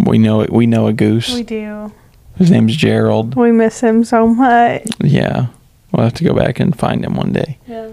We 0.07 0.17
know 0.19 0.41
it. 0.41 0.51
We 0.51 0.67
know 0.67 0.87
a 0.87 0.93
goose. 0.95 1.35
we 1.35 1.43
do. 1.43 1.93
His 2.37 2.51
name's 2.51 2.75
Gerald. 2.75 3.35
We 3.35 3.53
miss 3.53 3.81
him 3.81 4.03
so 4.03 4.27
much. 4.27 4.87
Yeah. 5.01 5.49
We'll 5.93 6.05
have 6.05 6.15
to 6.15 6.25
go 6.25 6.33
back 6.33 6.59
and 6.59 6.77
find 6.79 7.05
him 7.05 7.15
one 7.17 7.33
day. 7.33 7.59
Yeah. 7.67 7.91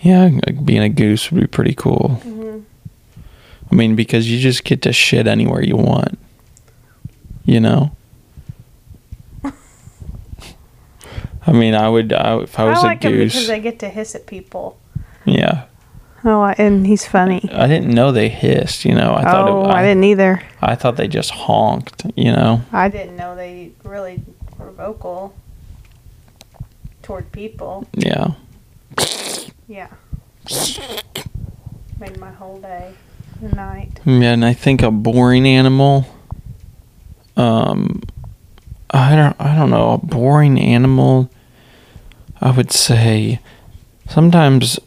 Yeah, 0.00 0.30
like 0.46 0.64
being 0.64 0.82
a 0.82 0.88
goose 0.88 1.30
would 1.30 1.40
be 1.40 1.46
pretty 1.46 1.74
cool. 1.74 2.20
I 3.70 3.74
mean, 3.74 3.94
because 3.94 4.28
you 4.28 4.40
just 4.40 4.64
get 4.64 4.82
to 4.82 4.92
shit 4.92 5.28
anywhere 5.28 5.62
you 5.62 5.76
want. 5.76 6.18
You 7.44 7.60
know? 7.60 7.92
I 11.46 11.52
mean, 11.52 11.74
I 11.74 11.88
would, 11.88 12.12
I, 12.12 12.40
if 12.42 12.58
I 12.58 12.64
was 12.64 12.78
I 12.78 12.88
like 12.88 13.04
a 13.04 13.08
him 13.08 13.18
because 13.18 13.34
goose. 13.34 13.46
they 13.48 13.60
get 13.60 13.78
to 13.80 13.88
hiss 13.88 14.14
at 14.14 14.26
people. 14.26 14.78
yeah. 15.24 15.66
Oh, 16.24 16.44
and 16.56 16.86
he's 16.86 17.04
funny. 17.04 17.48
I 17.52 17.66
didn't 17.66 17.90
know 17.90 18.12
they 18.12 18.28
hissed, 18.28 18.84
you 18.84 18.94
know? 18.94 19.12
I 19.12 19.24
thought 19.24 19.48
oh, 19.48 19.64
it, 19.64 19.74
I, 19.74 19.82
didn't 19.82 20.04
either. 20.04 20.40
I 20.60 20.76
thought 20.76 20.96
they 20.96 21.08
just 21.08 21.32
honked, 21.32 22.06
you 22.16 22.30
know? 22.30 22.62
I 22.70 22.88
didn't 22.88 23.16
know 23.16 23.34
they 23.34 23.72
really 23.82 24.22
were 24.56 24.70
vocal 24.70 25.34
toward 27.02 27.32
people. 27.32 27.88
Yeah. 27.94 28.34
Yeah. 29.66 29.88
Made 31.98 32.18
my 32.20 32.30
whole 32.30 32.60
day 32.60 32.94
and 33.40 33.56
night. 33.56 34.00
Yeah, 34.04 34.32
and 34.32 34.44
I 34.44 34.52
think 34.52 34.82
a 34.82 34.90
boring 34.92 35.46
animal. 35.46 36.06
Um, 37.36 38.02
I 38.92 39.16
don't. 39.16 39.36
I 39.40 39.56
don't 39.56 39.70
know. 39.70 39.92
A 39.92 39.98
boring 39.98 40.60
animal. 40.60 41.30
I 42.40 42.50
would 42.50 42.72
say, 42.72 43.40
sometimes, 44.08 44.78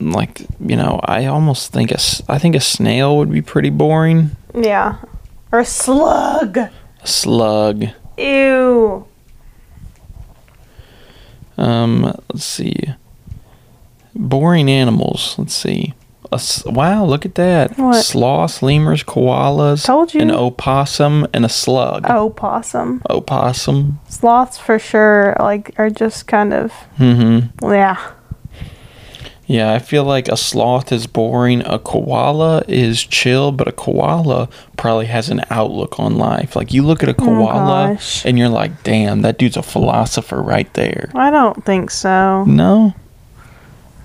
like 0.00 0.40
you 0.60 0.76
know, 0.76 1.00
I 1.04 1.26
almost 1.26 1.72
think 1.72 1.90
a. 1.90 1.98
I 2.28 2.38
think 2.38 2.54
a 2.54 2.60
snail 2.60 3.16
would 3.16 3.30
be 3.30 3.42
pretty 3.42 3.70
boring. 3.70 4.36
Yeah. 4.54 4.96
Or 5.52 5.60
a 5.60 5.64
slug. 5.64 6.56
A 6.58 6.70
slug. 7.04 7.86
Ew. 8.18 9.06
Um, 11.56 12.02
let's 12.32 12.44
see. 12.44 12.94
Boring 14.14 14.70
animals. 14.70 15.36
Let's 15.38 15.54
see. 15.54 15.94
A 16.32 16.40
wow, 16.66 17.04
look 17.04 17.26
at 17.26 17.34
that. 17.34 17.76
What? 17.76 18.04
Sloths, 18.04 18.62
lemurs, 18.62 19.02
koalas, 19.02 19.84
Told 19.84 20.14
you. 20.14 20.20
an 20.20 20.30
opossum, 20.30 21.26
and 21.34 21.44
a 21.44 21.48
slug. 21.48 22.06
Oh, 22.08 22.30
possum. 22.30 23.02
Opossum. 23.10 23.98
Sloths 24.08 24.56
for 24.56 24.78
sure, 24.78 25.36
like, 25.40 25.74
are 25.76 25.90
just 25.90 26.26
kind 26.28 26.52
of, 26.52 26.72
Mm-hmm. 26.98 27.64
yeah. 27.72 28.12
Yeah, 29.46 29.72
I 29.72 29.80
feel 29.80 30.04
like 30.04 30.28
a 30.28 30.36
sloth 30.36 30.92
is 30.92 31.08
boring. 31.08 31.62
A 31.66 31.80
koala 31.80 32.62
is 32.68 33.02
chill, 33.02 33.50
but 33.50 33.66
a 33.66 33.72
koala 33.72 34.48
probably 34.76 35.06
has 35.06 35.28
an 35.28 35.40
outlook 35.50 35.98
on 35.98 36.16
life. 36.16 36.54
Like 36.54 36.72
you 36.72 36.84
look 36.84 37.02
at 37.02 37.08
a 37.08 37.14
koala 37.14 37.94
gosh. 37.96 38.24
and 38.24 38.38
you're 38.38 38.48
like, 38.48 38.84
damn, 38.84 39.22
that 39.22 39.38
dude's 39.38 39.56
a 39.56 39.62
philosopher 39.62 40.40
right 40.40 40.72
there. 40.74 41.10
I 41.16 41.32
don't 41.32 41.64
think 41.64 41.90
so. 41.90 42.44
No? 42.44 42.94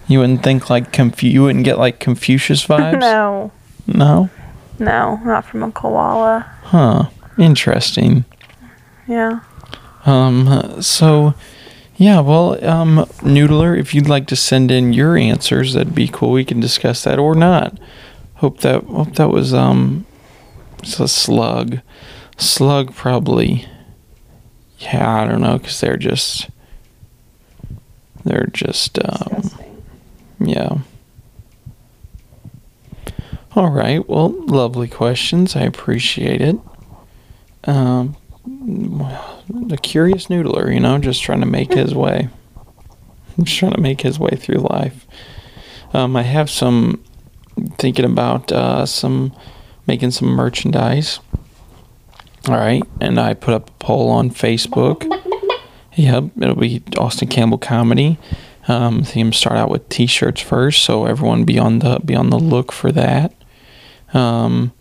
You 0.07 0.19
wouldn't 0.19 0.43
think 0.43 0.69
like 0.69 0.91
Confu- 0.93 1.27
you 1.27 1.43
wouldn't 1.43 1.65
get 1.65 1.79
like 1.79 1.99
Confucius 1.99 2.65
vibes? 2.67 2.99
No, 2.99 3.51
No? 3.87 4.29
no, 4.79 5.17
not 5.23 5.45
from 5.45 5.63
a 5.63 5.71
koala. 5.71 6.45
Huh. 6.63 7.05
Interesting. 7.37 8.25
Yeah. 9.07 9.39
Um, 10.05 10.81
so, 10.81 11.33
yeah, 11.95 12.19
well, 12.19 12.63
um, 12.67 12.97
Noodler, 13.21 13.77
if 13.79 13.93
you'd 13.95 14.07
like 14.09 14.27
to 14.27 14.35
send 14.35 14.69
in 14.71 14.93
your 14.93 15.17
answers, 15.17 15.73
that'd 15.73 15.95
be 15.95 16.07
cool. 16.07 16.31
We 16.31 16.45
can 16.45 16.59
discuss 16.59 17.03
that 17.03 17.17
or 17.19 17.33
not. 17.35 17.77
Hope 18.35 18.59
that 18.61 18.83
hope 18.83 19.15
that 19.15 19.29
was 19.31 19.53
um, 19.53 20.05
it's 20.79 20.99
a 20.99 21.07
slug. 21.07 21.79
Slug 22.37 22.93
probably. 22.93 23.65
Yeah, 24.79 25.21
I 25.21 25.25
don't 25.27 25.41
know, 25.41 25.57
cause 25.57 25.79
they're 25.79 25.97
just. 25.97 26.49
They're 28.25 28.49
just 28.51 28.97
um, 28.99 29.51
yeah. 30.39 30.77
All 33.55 33.69
right. 33.69 34.07
Well, 34.07 34.29
lovely 34.47 34.87
questions. 34.87 35.55
I 35.55 35.61
appreciate 35.61 36.41
it. 36.41 36.57
Um, 37.63 38.15
the 38.45 39.77
curious 39.81 40.27
noodler, 40.27 40.73
you 40.73 40.79
know, 40.79 40.97
just 40.97 41.23
trying 41.23 41.39
to 41.39 41.45
make 41.45 41.73
his 41.73 41.95
way. 41.95 42.29
Just 43.41 43.57
trying 43.57 43.73
to 43.73 43.81
make 43.81 44.01
his 44.01 44.19
way 44.19 44.31
through 44.31 44.59
life. 44.69 45.05
Um, 45.93 46.15
I 46.15 46.23
have 46.23 46.49
some 46.49 47.03
thinking 47.77 48.05
about 48.05 48.51
uh, 48.51 48.85
some 48.85 49.33
making 49.87 50.11
some 50.11 50.27
merchandise. 50.27 51.19
All 52.47 52.55
right, 52.55 52.83
and 53.01 53.19
I 53.19 53.33
put 53.33 53.53
up 53.53 53.69
a 53.69 53.73
poll 53.73 54.09
on 54.09 54.29
Facebook. 54.29 55.09
Yep, 55.95 56.25
it'll 56.41 56.55
be 56.55 56.83
Austin 56.97 57.29
Campbell 57.29 57.57
comedy. 57.57 58.17
Um, 58.67 58.99
I 58.99 59.03
think 59.03 59.25
I'm 59.27 59.33
start 59.33 59.57
out 59.57 59.69
with 59.69 59.89
T-shirts 59.89 60.41
first, 60.41 60.83
so 60.83 61.05
everyone 61.05 61.43
be 61.43 61.59
on 61.59 61.79
the 61.79 61.99
be 61.99 62.15
on 62.15 62.29
the 62.29 62.39
look 62.39 62.71
for 62.71 62.91
that. 62.91 63.33
Um, 64.13 64.73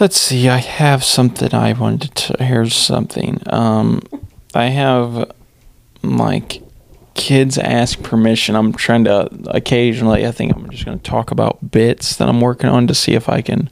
let's 0.00 0.18
see. 0.18 0.48
I 0.48 0.58
have 0.58 1.04
something 1.04 1.54
I 1.54 1.72
wanted 1.74 2.14
to. 2.14 2.42
Here's 2.42 2.74
something. 2.74 3.42
Um, 3.46 4.02
I 4.54 4.66
have 4.66 5.30
like 6.02 6.62
kids 7.14 7.58
ask 7.58 8.02
permission. 8.02 8.54
I'm 8.54 8.72
trying 8.72 9.04
to 9.04 9.28
occasionally. 9.48 10.26
I 10.26 10.30
think 10.30 10.54
I'm 10.54 10.70
just 10.70 10.84
going 10.84 10.98
to 10.98 11.04
talk 11.04 11.30
about 11.30 11.70
bits 11.70 12.16
that 12.16 12.28
I'm 12.28 12.40
working 12.40 12.70
on 12.70 12.86
to 12.86 12.94
see 12.94 13.14
if 13.14 13.28
I 13.28 13.42
can, 13.42 13.68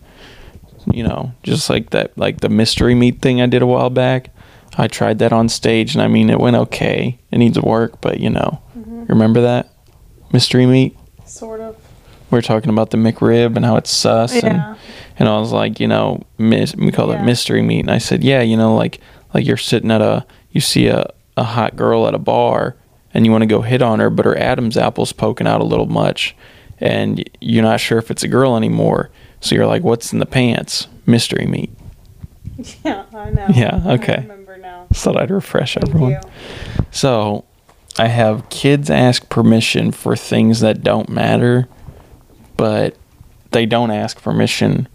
you 0.90 1.04
know, 1.04 1.32
just 1.42 1.70
like 1.70 1.90
that, 1.90 2.16
like 2.18 2.40
the 2.40 2.48
mystery 2.48 2.94
meat 2.94 3.22
thing 3.22 3.40
I 3.40 3.46
did 3.46 3.62
a 3.62 3.66
while 3.66 3.90
back. 3.90 4.33
I 4.76 4.88
tried 4.88 5.18
that 5.20 5.32
on 5.32 5.48
stage, 5.48 5.94
and 5.94 6.02
I 6.02 6.08
mean, 6.08 6.30
it 6.30 6.40
went 6.40 6.56
okay. 6.56 7.18
It 7.30 7.38
needs 7.38 7.60
work, 7.60 8.00
but 8.00 8.20
you 8.20 8.30
know, 8.30 8.60
mm-hmm. 8.76 9.04
remember 9.06 9.40
that 9.42 9.70
mystery 10.32 10.66
meat. 10.66 10.96
Sort 11.26 11.60
of. 11.60 11.76
We 12.30 12.38
were 12.38 12.42
talking 12.42 12.70
about 12.70 12.90
the 12.90 12.96
McRib 12.96 13.56
and 13.56 13.64
how 13.64 13.76
it's 13.76 13.90
sus, 13.90 14.34
Yeah. 14.34 14.46
and 14.46 14.78
and 15.18 15.28
I 15.28 15.38
was 15.38 15.52
like, 15.52 15.78
you 15.78 15.86
know, 15.86 16.22
mis- 16.38 16.74
we 16.74 16.90
call 16.90 17.10
Yeah. 17.10 17.22
it 17.22 17.24
mystery 17.24 17.62
meat, 17.62 17.80
and 17.80 17.90
I 17.90 17.98
said, 17.98 18.24
yeah, 18.24 18.42
you 18.42 18.56
know, 18.56 18.74
like 18.74 19.00
like 19.32 19.46
you're 19.46 19.56
sitting 19.56 19.90
at 19.90 20.00
a, 20.02 20.26
you 20.50 20.60
see 20.60 20.88
a 20.88 21.06
a 21.36 21.44
hot 21.44 21.76
girl 21.76 22.06
at 22.08 22.14
a 22.14 22.18
bar, 22.18 22.76
and 23.12 23.24
you 23.24 23.30
want 23.32 23.42
to 23.42 23.46
go 23.46 23.60
hit 23.62 23.82
on 23.82 24.00
her, 24.00 24.10
but 24.10 24.24
her 24.24 24.36
Adam's 24.36 24.76
apple's 24.76 25.12
poking 25.12 25.46
out 25.46 25.60
a 25.60 25.64
little 25.64 25.86
much, 25.86 26.34
and 26.80 27.28
you're 27.40 27.62
not 27.62 27.80
sure 27.80 27.98
if 27.98 28.10
it's 28.10 28.22
a 28.24 28.28
girl 28.28 28.56
anymore, 28.56 29.10
so 29.40 29.54
you're 29.54 29.66
like, 29.66 29.82
what's 29.82 30.12
in 30.12 30.18
the 30.18 30.26
pants? 30.26 30.88
Mystery 31.06 31.46
meat. 31.46 31.70
Yeah, 32.84 33.04
I 33.12 33.30
know. 33.30 33.46
Yeah, 33.52 33.82
okay. 33.94 34.28
I 34.94 35.10
remember. 35.10 35.16
So 35.16 35.18
I'd 35.18 35.30
refresh 35.30 35.74
Thank 35.74 35.88
everyone. 35.88 36.10
you. 36.12 36.20
So, 36.90 37.44
I 37.98 38.08
have 38.08 38.48
kids 38.48 38.90
ask 38.90 39.28
permission 39.28 39.92
for 39.92 40.16
things 40.16 40.60
that 40.60 40.82
don't 40.82 41.08
matter, 41.08 41.68
but 42.56 42.96
they 43.52 43.66
don't 43.66 43.90
ask 43.92 44.20
permission 44.20 44.88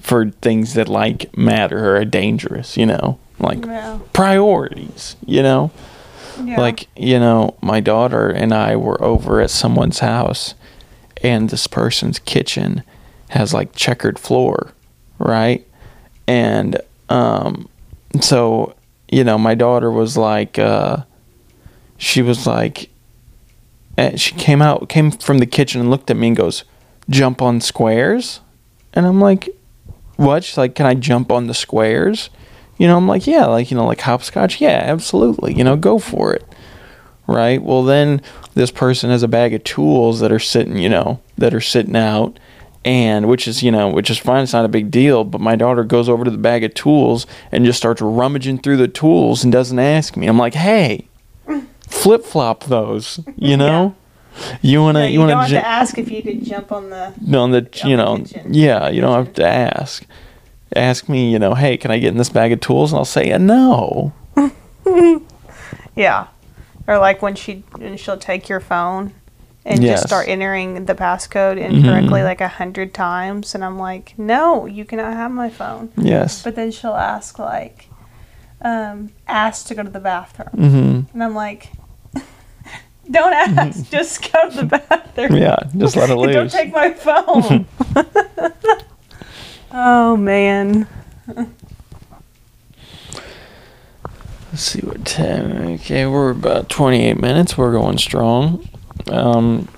for 0.00 0.30
things 0.30 0.74
that 0.74 0.88
like 0.88 1.34
matter 1.36 1.90
or 1.92 1.96
are 1.96 2.04
dangerous, 2.04 2.76
you 2.76 2.84
know? 2.86 3.18
Like 3.38 3.64
Yeah. 3.64 3.98
priorities, 4.12 5.16
you 5.24 5.42
know? 5.42 5.70
Yeah. 6.42 6.60
Like, 6.60 6.86
you 6.96 7.18
know, 7.18 7.54
my 7.62 7.80
daughter 7.80 8.28
and 8.28 8.52
I 8.54 8.76
were 8.76 9.02
over 9.02 9.40
at 9.40 9.50
someone's 9.50 9.98
house 10.00 10.54
and 11.22 11.48
this 11.50 11.66
person's 11.66 12.18
kitchen 12.18 12.82
has 13.30 13.52
like 13.54 13.74
checkered 13.74 14.18
floor, 14.18 14.72
right? 15.18 15.66
And 16.26 16.80
um 17.08 17.68
so, 18.20 18.74
you 19.10 19.24
know, 19.24 19.38
my 19.38 19.54
daughter 19.54 19.90
was 19.90 20.16
like 20.16 20.58
uh 20.58 20.98
she 21.96 22.22
was 22.22 22.46
like 22.46 22.90
and 23.96 24.20
she 24.20 24.34
came 24.34 24.62
out 24.62 24.88
came 24.88 25.10
from 25.10 25.38
the 25.38 25.46
kitchen 25.46 25.80
and 25.80 25.90
looked 25.90 26.10
at 26.10 26.16
me 26.16 26.28
and 26.28 26.36
goes, 26.36 26.64
"Jump 27.10 27.42
on 27.42 27.60
squares?" 27.60 28.40
And 28.94 29.06
I'm 29.06 29.20
like, 29.20 29.48
"What?" 30.16 30.44
She's 30.44 30.56
like, 30.56 30.74
"Can 30.74 30.86
I 30.86 30.94
jump 30.94 31.32
on 31.32 31.48
the 31.48 31.54
squares?" 31.54 32.30
You 32.76 32.86
know, 32.86 32.96
I'm 32.96 33.08
like, 33.08 33.26
"Yeah, 33.26 33.46
like, 33.46 33.70
you 33.70 33.76
know, 33.76 33.86
like 33.86 34.00
hopscotch? 34.02 34.60
Yeah, 34.60 34.82
absolutely. 34.84 35.54
You 35.54 35.64
know, 35.64 35.76
go 35.76 35.98
for 35.98 36.32
it." 36.32 36.44
Right? 37.26 37.60
Well, 37.60 37.82
then 37.82 38.22
this 38.54 38.70
person 38.70 39.10
has 39.10 39.22
a 39.22 39.28
bag 39.28 39.52
of 39.52 39.64
tools 39.64 40.20
that 40.20 40.32
are 40.32 40.38
sitting, 40.38 40.78
you 40.78 40.88
know, 40.88 41.20
that 41.36 41.52
are 41.52 41.60
sitting 41.60 41.96
out 41.96 42.38
and 42.88 43.28
which 43.28 43.46
is, 43.46 43.62
you 43.62 43.70
know, 43.70 43.88
which 43.90 44.08
is 44.10 44.16
fine, 44.18 44.42
it's 44.42 44.52
not 44.54 44.64
a 44.64 44.68
big 44.68 44.90
deal, 44.90 45.22
but 45.24 45.40
my 45.42 45.56
daughter 45.56 45.84
goes 45.84 46.08
over 46.08 46.24
to 46.24 46.30
the 46.30 46.38
bag 46.38 46.64
of 46.64 46.72
tools 46.72 47.26
and 47.52 47.64
just 47.66 47.76
starts 47.78 48.00
rummaging 48.00 48.58
through 48.60 48.78
the 48.78 48.88
tools 48.88 49.44
and 49.44 49.52
doesn't 49.52 49.78
ask 49.78 50.16
me. 50.16 50.26
I'm 50.26 50.38
like, 50.38 50.54
"Hey, 50.54 51.06
flip 51.86 52.24
flop 52.24 52.64
those, 52.64 53.20
you 53.36 53.56
know? 53.64 53.94
You 54.62 54.80
wanna 54.80 55.00
Yeah, 55.00 55.06
you, 55.06 55.12
you, 55.20 55.26
wanna 55.26 55.48
ju- 55.48 55.54
to 55.56 55.66
ask 55.66 55.98
if 55.98 56.10
you 56.10 56.22
could 56.22 56.44
jump 56.44 56.70
on 56.72 56.90
the. 56.90 57.12
on 57.38 57.50
the 57.50 57.58
on 57.82 57.90
you 57.90 57.96
the 57.96 58.02
know 58.04 58.16
kitchen. 58.18 58.54
yeah 58.54 58.88
you 58.88 59.00
don't 59.00 59.24
have 59.26 59.34
to 59.34 59.46
ask. 59.46 60.04
Ask 60.76 61.08
me, 61.08 61.30
you 61.32 61.38
know, 61.38 61.54
hey, 61.54 61.76
can 61.76 61.90
I 61.90 61.98
get 61.98 62.08
in 62.08 62.18
this 62.18 62.28
bag 62.30 62.52
of 62.52 62.60
tools? 62.60 62.92
And 62.92 62.98
I'll 62.98 63.04
say, 63.04 63.32
uh, 63.32 63.38
no. 63.38 64.12
Yeah. 65.96 66.28
Or 66.86 66.98
like 66.98 67.20
when 67.22 67.34
she 67.34 67.64
when 67.76 67.96
she'll 67.96 68.16
take 68.18 68.48
your 68.48 68.60
phone 68.60 69.12
and 69.64 69.82
Yes. 69.82 69.94
just 70.00 70.08
start 70.08 70.28
entering 70.28 70.86
the 70.86 70.94
passcode 70.94 71.58
incorrectly 71.58 72.20
Mhm. 72.20 72.24
like 72.24 72.40
a 72.40 72.48
hundred 72.48 72.94
times, 72.94 73.54
and 73.54 73.64
I'm 73.64 73.78
like, 73.78 74.14
no, 74.16 74.66
you 74.66 74.84
cannot 74.84 75.12
have 75.14 75.30
my 75.30 75.50
phone. 75.50 75.90
Yes. 75.96 76.42
But 76.42 76.54
then 76.56 76.70
she'll 76.70 76.94
ask 76.94 77.38
like, 77.38 77.88
um, 78.62 79.10
ask 79.26 79.66
to 79.66 79.74
go 79.74 79.82
to 79.82 79.90
the 79.90 80.00
bathroom, 80.00 80.48
mm-hmm. 80.56 81.00
and 81.12 81.22
I'm 81.24 81.34
like, 81.34 81.70
don't 83.10 83.32
ask, 83.32 83.90
just 83.90 84.32
go 84.32 84.48
to 84.50 84.56
the 84.56 84.64
bathroom. 84.64 85.36
Yeah, 85.36 85.56
just 85.76 85.96
let 85.96 86.10
it 86.10 86.16
leave. 86.16 86.32
don't 86.34 86.50
take 86.50 86.72
my 86.72 86.92
phone. 86.92 87.66
oh 89.72 90.16
man. 90.16 90.86
Let's 94.50 94.62
see 94.62 94.80
what 94.80 95.04
time. 95.04 95.52
Okay, 95.74 96.06
we're 96.06 96.30
about 96.30 96.68
28 96.70 97.20
minutes. 97.20 97.58
We're 97.58 97.72
going 97.72 97.98
strong. 97.98 98.66
Um, 99.10 99.68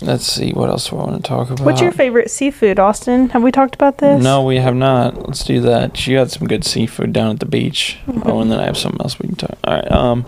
let's 0.00 0.24
see 0.24 0.52
what 0.52 0.70
else 0.70 0.88
do 0.88 0.96
I 0.96 1.04
want 1.04 1.22
to 1.22 1.28
talk 1.28 1.50
about. 1.50 1.64
What's 1.64 1.80
your 1.80 1.92
favorite 1.92 2.30
seafood, 2.30 2.78
Austin? 2.78 3.30
Have 3.30 3.42
we 3.42 3.52
talked 3.52 3.74
about 3.74 3.98
this? 3.98 4.22
No, 4.22 4.42
we 4.42 4.56
have 4.56 4.74
not. 4.74 5.26
Let's 5.26 5.44
do 5.44 5.60
that. 5.60 5.96
She 5.96 6.14
got 6.14 6.30
some 6.30 6.46
good 6.46 6.64
seafood 6.64 7.12
down 7.12 7.30
at 7.32 7.40
the 7.40 7.46
beach. 7.46 7.98
Oh, 8.24 8.40
and 8.40 8.50
then 8.50 8.58
I 8.58 8.64
have 8.64 8.76
something 8.78 9.00
else 9.00 9.18
we 9.18 9.28
can 9.28 9.36
talk. 9.36 9.58
All 9.64 9.74
right. 9.74 9.90
Um, 9.90 10.24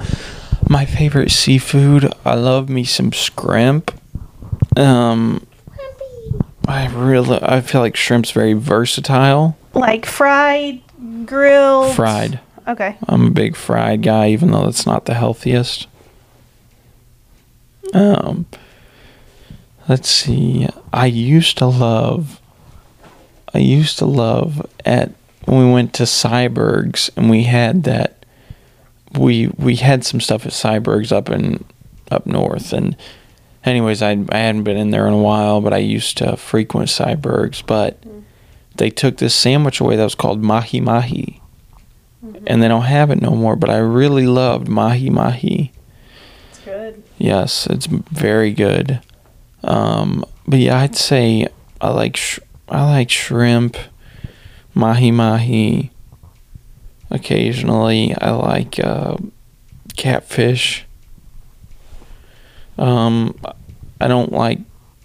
my 0.69 0.85
favorite 0.85 1.31
seafood. 1.31 2.13
I 2.25 2.35
love 2.35 2.69
me 2.69 2.85
some 2.85 3.13
scrimp. 3.13 3.91
Um, 4.77 5.47
I 6.67 6.87
really. 6.89 7.39
I 7.43 7.61
feel 7.63 7.81
like 7.81 7.97
shrimp's 7.97 8.31
very 8.31 8.53
versatile. 8.53 9.57
Like 9.73 10.05
fried, 10.05 10.81
grilled, 11.25 11.95
Fried. 11.95 12.41
Okay. 12.67 12.99
I'm 13.09 13.27
a 13.29 13.31
big 13.31 13.57
fried 13.57 14.03
guy, 14.03 14.29
even 14.29 14.51
though 14.51 14.65
that's 14.67 14.85
not 14.85 15.07
the 15.07 15.15
healthiest. 15.15 15.87
Um, 17.95 18.47
let's 19.89 20.11
see. 20.11 20.69
I 20.93 21.07
used 21.07 21.59
to 21.59 21.67
love. 21.67 22.41
I 23.55 23.59
used 23.59 23.99
to 23.99 24.07
love 24.07 24.65
at 24.85 25.13
when 25.45 25.67
we 25.67 25.73
went 25.73 25.95
to 25.95 26.03
Syberg's 26.05 27.11
and 27.17 27.31
we 27.31 27.45
had 27.45 27.85
that. 27.85 28.25
We 29.19 29.49
we 29.57 29.77
had 29.77 30.05
some 30.05 30.21
stuff 30.21 30.45
at 30.45 30.53
Syberg's 30.53 31.13
up 31.13 31.31
in 31.31 31.65
up 32.11 32.27
north 32.27 32.73
and. 32.73 32.97
Anyways, 33.65 34.01
I 34.03 34.13
I 34.31 34.39
hadn't 34.39 34.63
been 34.63 34.79
in 34.79 34.93
there 34.93 35.07
in 35.07 35.13
a 35.13 35.19
while, 35.19 35.61
but 35.61 35.75
I 35.75 35.79
used 35.79 36.17
to 36.19 36.37
frequent 36.37 36.89
Syberg's. 36.89 37.61
But 37.61 38.03
they 38.77 38.89
took 38.89 39.19
this 39.19 39.35
sandwich 39.35 39.81
away 39.81 39.97
that 39.97 40.05
was 40.05 40.15
called 40.15 40.43
mahi 40.43 40.81
mahi 40.81 41.43
and 42.47 42.63
they 42.63 42.69
don't 42.69 42.83
have 42.83 43.11
it 43.11 43.21
no 43.21 43.31
more. 43.31 43.57
But 43.57 43.71
I 43.71 43.79
really 43.79 44.27
loved 44.27 44.69
mahi 44.69 45.11
mahi. 45.11 45.73
It's 46.51 46.61
good. 46.61 47.03
Yes, 47.19 47.67
it's 47.67 47.87
very 47.87 48.53
good. 48.53 49.01
Um, 49.65 50.25
but 50.47 50.61
yeah, 50.61 50.79
I'd 50.79 50.97
say 50.97 51.49
I 51.81 51.91
like 51.91 52.17
sh- 52.17 52.39
I 52.69 52.85
like 52.85 53.11
shrimp, 53.11 53.77
mahi 54.75 55.11
mahi. 55.11 55.91
Occasionally, 57.11 58.15
I 58.21 58.31
like 58.31 58.79
uh, 58.79 59.17
catfish. 59.97 60.85
Um, 62.77 63.35
I 64.01 64.07
don't 64.07 64.31
like 64.31 64.61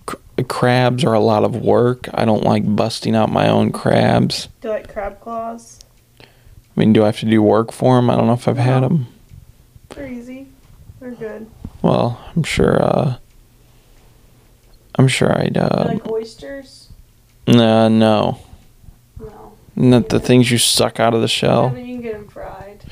cr- 0.05 0.17
crabs 0.47 1.03
are 1.03 1.13
a 1.13 1.19
lot 1.19 1.43
of 1.43 1.55
work. 1.55 2.07
I 2.13 2.25
don't 2.25 2.43
like 2.43 2.75
busting 2.75 3.15
out 3.15 3.31
my 3.31 3.49
own 3.49 3.71
crabs. 3.71 4.49
Do 4.61 4.67
you 4.67 4.73
like 4.75 4.91
crab 4.91 5.19
claws? 5.21 5.79
I 6.21 6.25
mean, 6.75 6.93
do 6.93 7.03
I 7.03 7.07
have 7.07 7.19
to 7.19 7.25
do 7.25 7.41
work 7.41 7.71
for 7.71 7.95
them? 7.95 8.09
I 8.09 8.15
don't 8.17 8.27
know 8.27 8.33
if 8.33 8.47
I've 8.47 8.57
had 8.57 8.81
them. 8.83 9.07
They're 9.89 10.07
easy. 10.07 10.47
They're 10.99 11.11
good. 11.11 11.49
Well, 11.83 12.19
I'm 12.35 12.43
sure. 12.43 12.81
Uh, 12.81 13.17
I'm 14.95 15.07
sure 15.07 15.37
I'd. 15.37 15.57
Uh, 15.57 15.83
like 15.87 16.07
oysters? 16.09 16.89
nah, 17.47 17.89
no, 17.89 18.39
No. 19.19 19.51
not 19.75 20.09
the 20.09 20.19
things 20.19 20.49
you 20.49 20.57
suck 20.57 20.99
out 20.99 21.13
of 21.13 21.21
the 21.21 21.27
shell. 21.27 21.75
you 21.77 21.83
can 21.83 22.01
get 22.01 22.13
them 22.13 22.27
fried. 22.27 22.83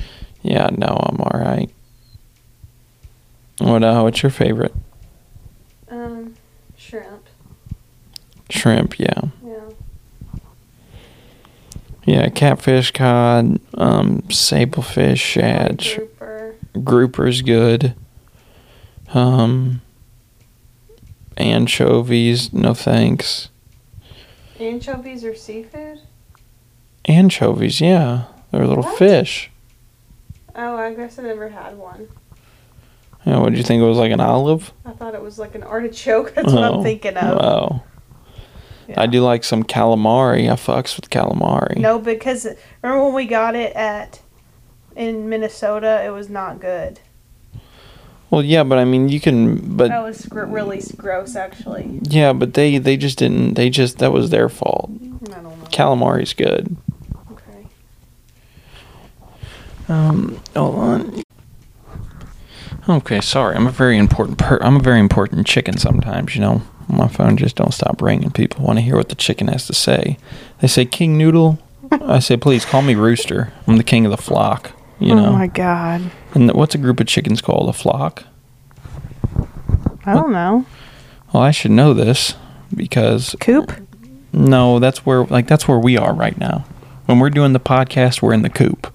Yeah, 0.42 0.70
no, 0.76 0.88
I'm 0.88 1.22
all 1.22 1.40
right. 1.40 1.70
What? 3.60 3.84
Uh, 3.84 4.02
what's 4.02 4.22
your 4.24 4.30
favorite? 4.32 4.74
Um, 5.90 6.34
shrimp. 6.76 7.28
Shrimp. 8.50 9.00
Yeah, 9.00 9.22
Yeah. 9.46 9.70
yeah. 12.06 12.30
Catfish, 12.30 12.92
cod, 12.92 13.60
um, 13.76 14.22
sablefish, 14.24 15.18
shad, 15.20 15.78
Grouper. 15.96 16.56
grouper's 16.84 17.42
good. 17.42 17.94
Um, 19.14 19.82
anchovies, 21.38 22.54
no 22.54 22.74
thanks. 22.74 23.50
Anchovies 24.60 25.24
are 25.26 25.36
seafood? 25.36 26.00
Anchovies, 27.06 27.82
yeah, 27.82 28.26
they're 28.52 28.66
little 28.68 28.84
What? 28.84 28.98
fish. 28.98 29.50
Oh, 30.56 30.76
I 30.76 30.94
guess 30.94 31.18
I 31.18 31.24
never 31.24 31.50
had 31.50 31.78
one. 31.78 32.08
Yeah, 33.26 33.40
what 33.40 33.50
did 33.50 33.58
you 33.58 33.64
think 33.64 33.82
it 33.82 33.86
was 33.86 33.98
like 33.98 34.12
an 34.12 34.20
olive? 34.20 34.72
I 34.86 34.92
thought 34.92 35.14
it 35.16 35.22
was 35.22 35.40
like 35.40 35.56
an 35.56 35.64
artichoke. 35.64 36.34
That's 36.36 36.52
what 36.54 36.64
Oh, 36.64 36.78
I'm 36.78 36.84
thinking 36.84 37.18
of. 37.18 37.38
Wow. 37.38 37.84
Yeah. 38.88 39.02
I 39.02 39.06
do 39.08 39.22
like 39.22 39.44
some 39.44 39.64
calamari. 39.64 40.50
I 40.50 40.56
fucks 40.56 40.96
with 40.96 41.10
calamari. 41.10 41.78
No, 41.78 42.00
because 42.00 42.46
remember 42.82 43.06
when 43.06 43.14
we 43.14 43.26
got 43.26 43.56
it 43.56 43.74
at 43.76 44.22
in 44.96 45.30
Minnesota, 45.30 46.04
it 46.06 46.10
was 46.10 46.30
not 46.30 46.60
good. 46.60 47.00
Well, 48.32 48.42
yeah, 48.44 48.64
but 48.64 48.78
I 48.78 48.86
mean, 48.86 49.10
you 49.10 49.20
can, 49.20 49.76
but 49.76 49.90
That 49.90 50.02
was 50.02 50.26
gr- 50.26 50.46
really 50.46 50.82
gross, 50.96 51.36
actually. 51.36 52.00
yeah, 52.04 52.32
but 52.34 52.54
they 52.54 52.78
they 52.78 52.96
just 52.98 53.18
didn't. 53.20 53.54
They 53.56 53.70
just 53.70 53.98
that 54.00 54.12
was 54.14 54.30
their 54.30 54.48
fault. 54.50 54.90
I 54.94 55.06
don't 55.06 55.44
know. 55.44 55.54
Calamari's 55.70 56.34
good. 56.34 56.76
Okay. 57.34 57.68
Um, 59.90 60.40
hold 60.56 60.76
on. 60.76 61.24
Okay, 62.90 63.20
sorry. 63.22 63.56
I'm 63.56 63.68
a 63.68 63.72
very 63.72 63.98
important 63.98 64.38
per. 64.38 64.58
I'm 64.62 64.78
a 64.78 64.82
very 64.82 65.00
important 65.00 65.46
chicken. 65.46 65.78
Sometimes, 65.78 66.34
you 66.36 66.42
know, 66.42 66.62
my 66.88 67.08
phone 67.10 67.36
just 67.38 67.58
don't 67.58 67.74
stop 67.74 68.02
ringing. 68.02 68.32
People 68.32 68.66
want 68.66 68.80
to 68.80 68.82
hear 68.84 68.96
what 68.96 69.10
the 69.10 69.16
chicken 69.16 69.50
has 69.50 69.68
to 69.68 69.74
say. 69.74 70.18
They 70.62 70.68
say 70.68 70.86
King 70.86 71.18
Noodle. 71.18 71.60
I 71.92 72.20
say, 72.20 72.38
please 72.38 72.64
call 72.64 72.82
me 72.82 72.96
Rooster. 72.96 73.52
I'm 73.68 73.76
the 73.76 73.84
king 73.84 74.06
of 74.06 74.12
the 74.12 74.18
flock. 74.18 74.72
You 75.02 75.14
oh 75.14 75.16
know. 75.16 75.26
Oh 75.28 75.34
my 75.34 75.48
god. 75.48 76.12
and 76.36 76.52
what's 76.54 76.76
a 76.76 76.78
group 76.78 77.00
of 77.00 77.08
chickens 77.08 77.42
called? 77.42 77.68
A 77.68 77.74
flock. 77.74 78.24
I 80.06 80.14
don't 80.14 80.32
know. 80.32 80.66
Well, 81.34 81.44
I 81.44 81.52
should 81.52 81.72
know 81.72 81.94
this 81.94 82.36
because 82.76 83.36
Coop? 83.40 83.72
no, 84.32 84.80
that's 84.80 85.06
where 85.06 85.24
like 85.26 85.48
that's 85.48 85.68
where 85.68 85.80
we 85.80 85.98
are 85.98 86.14
right 86.14 86.38
now. 86.38 86.66
When 87.08 87.20
we're 87.20 87.30
doing 87.32 87.54
the 87.54 87.60
podcast, 87.60 88.22
we're 88.22 88.34
in 88.34 88.42
the 88.44 88.50
coop. 88.50 88.94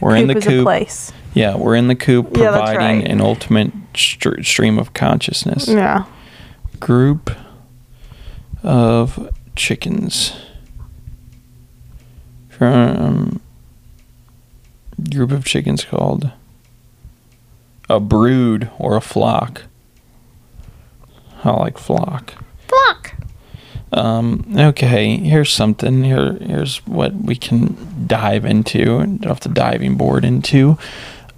We're 0.00 0.16
in 0.16 0.26
the 0.28 0.40
coop. 0.40 0.62
place. 0.64 1.12
Yeah, 1.34 1.56
we're 1.56 1.74
in 1.74 1.88
the 1.88 1.94
coop 1.96 2.36
Yeah, 2.36 2.50
providing 2.52 3.00
right. 3.00 3.08
an 3.10 3.20
ultimate 3.20 3.72
str- 3.94 4.42
stream 4.42 4.78
of 4.78 4.92
consciousness. 4.94 5.66
Yeah. 5.68 6.04
Group 6.80 7.30
of 8.62 9.32
chickens 9.54 10.34
from 12.48 13.40
group 15.12 15.30
of 15.30 15.44
chickens 15.44 15.84
called 15.84 16.30
a 17.88 18.00
brood 18.00 18.70
or 18.78 18.96
a 18.96 19.00
flock. 19.00 19.62
I 21.44 21.50
like 21.50 21.78
flock. 21.78 22.34
Flock. 22.66 23.14
Um, 23.92 24.44
okay, 24.56 25.16
here's 25.16 25.52
something. 25.52 26.02
Here, 26.02 26.34
here's 26.34 26.78
what 26.86 27.14
we 27.14 27.36
can 27.36 28.06
dive 28.06 28.44
into 28.44 28.98
and 28.98 29.24
off 29.26 29.40
the 29.40 29.48
diving 29.48 29.96
board 29.96 30.24
into. 30.24 30.76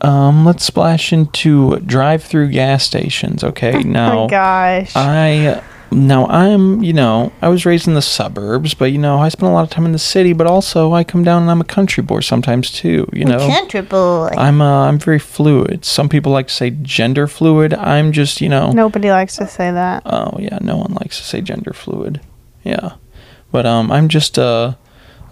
Um, 0.01 0.47
let's 0.47 0.65
splash 0.65 1.13
into 1.13 1.79
drive-through 1.81 2.51
gas 2.51 2.85
stations. 2.85 3.43
Okay, 3.43 3.75
Oh 3.75 3.81
now 3.81 4.25
my 4.25 4.31
gosh. 4.31 4.93
I 4.95 5.63
now 5.91 6.27
I'm 6.27 6.83
you 6.83 6.93
know 6.93 7.33
I 7.41 7.49
was 7.49 7.65
raised 7.65 7.89
in 7.89 7.95
the 7.95 8.03
suburbs, 8.03 8.75
but 8.75 8.87
you 8.87 8.99
know 8.99 9.19
I 9.19 9.29
spend 9.29 9.51
a 9.51 9.55
lot 9.55 9.63
of 9.63 9.71
time 9.71 9.87
in 9.87 9.93
the 9.93 9.99
city. 9.99 10.33
But 10.33 10.47
also 10.47 10.93
I 10.93 11.05
come 11.05 11.25
down 11.25 11.43
and 11.43 11.51
I'm 11.51 11.61
a 11.61 11.65
country 11.65 12.03
boy 12.03 12.21
sometimes 12.21 12.71
too. 12.71 13.09
You 13.13 13.25
know. 13.25 13.39
Country 13.39 13.81
boy. 13.81 14.31
I'm 14.37 14.61
uh, 14.61 14.87
I'm 14.87 14.99
very 14.99 15.19
fluid. 15.19 15.85
Some 15.85 16.09
people 16.09 16.33
like 16.33 16.49
to 16.49 16.55
say 16.55 16.71
gender 16.71 17.27
fluid. 17.27 17.75
I'm 17.75 18.13
just 18.13 18.41
you 18.41 18.49
know 18.49 18.71
Nobody 18.71 19.11
likes 19.11 19.37
to 19.37 19.47
say 19.47 19.71
that. 19.71 20.03
Oh 20.05 20.37
yeah, 20.39 20.59
no 20.61 20.77
one 20.77 20.95
likes 20.95 21.19
to 21.19 21.25
say 21.25 21.41
gender 21.41 21.73
fluid. 21.73 22.21
Yeah. 22.65 22.97
But 23.51 23.65
um 23.67 23.91
I'm 23.91 24.09
just 24.09 24.39
uh 24.39 24.75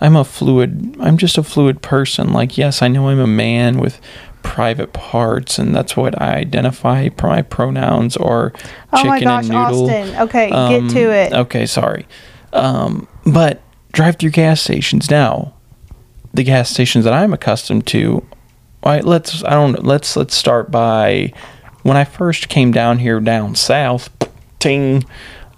I'm 0.00 0.16
a 0.16 0.24
fluid 0.24 0.96
I'm 1.00 1.18
just 1.18 1.38
a 1.38 1.42
fluid 1.42 1.82
person. 1.82 2.32
Like 2.32 2.56
yes, 2.56 2.82
I 2.82 2.88
know 2.88 3.08
I'm 3.08 3.20
a 3.20 3.26
man 3.26 3.78
with 3.78 4.00
private 4.46 4.92
parts 4.92 5.58
and 5.58 5.74
that's 5.74 5.96
what 5.96 6.20
I 6.20 6.36
identify 6.36 7.08
for 7.10 7.26
my 7.26 7.42
pronouns 7.42 8.16
or 8.16 8.52
Oh 8.92 8.96
chicken 8.96 9.08
my 9.10 9.20
gosh, 9.20 9.44
and 9.44 9.52
noodle. 9.52 9.90
Austin. 9.90 10.20
Okay, 10.22 10.50
Um, 10.50 10.86
get 10.88 10.94
to 10.94 11.10
it. 11.12 11.32
Okay, 11.32 11.66
sorry. 11.66 12.06
Um 12.52 13.06
but 13.26 13.60
drive 13.92 14.16
through 14.16 14.30
gas 14.30 14.60
stations 14.62 15.10
now. 15.10 15.52
The 16.32 16.44
gas 16.44 16.70
stations 16.70 17.04
that 17.04 17.12
I'm 17.12 17.32
accustomed 17.34 17.86
to 17.88 18.24
all 18.82 18.92
right, 18.92 19.04
let's 19.04 19.42
I 19.44 19.50
don't 19.50 19.84
let's 19.84 20.16
let's 20.16 20.34
start 20.34 20.70
by 20.70 21.32
when 21.82 21.96
I 21.96 22.04
first 22.04 22.48
came 22.48 22.72
down 22.72 22.98
here 22.98 23.20
down 23.20 23.54
south, 23.56 24.10
ting 24.58 25.04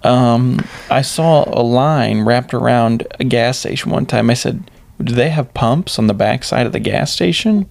um, 0.03 0.65
I 0.89 1.01
saw 1.01 1.43
a 1.47 1.61
line 1.61 2.21
wrapped 2.21 2.53
around 2.53 3.05
a 3.19 3.23
gas 3.25 3.59
station 3.59 3.91
one 3.91 4.05
time. 4.05 4.29
I 4.29 4.33
said, 4.33 4.71
"Do 5.03 5.13
they 5.13 5.29
have 5.29 5.53
pumps 5.53 5.99
on 5.99 6.07
the 6.07 6.13
backside 6.13 6.65
of 6.65 6.71
the 6.71 6.79
gas 6.79 7.11
station, 7.11 7.67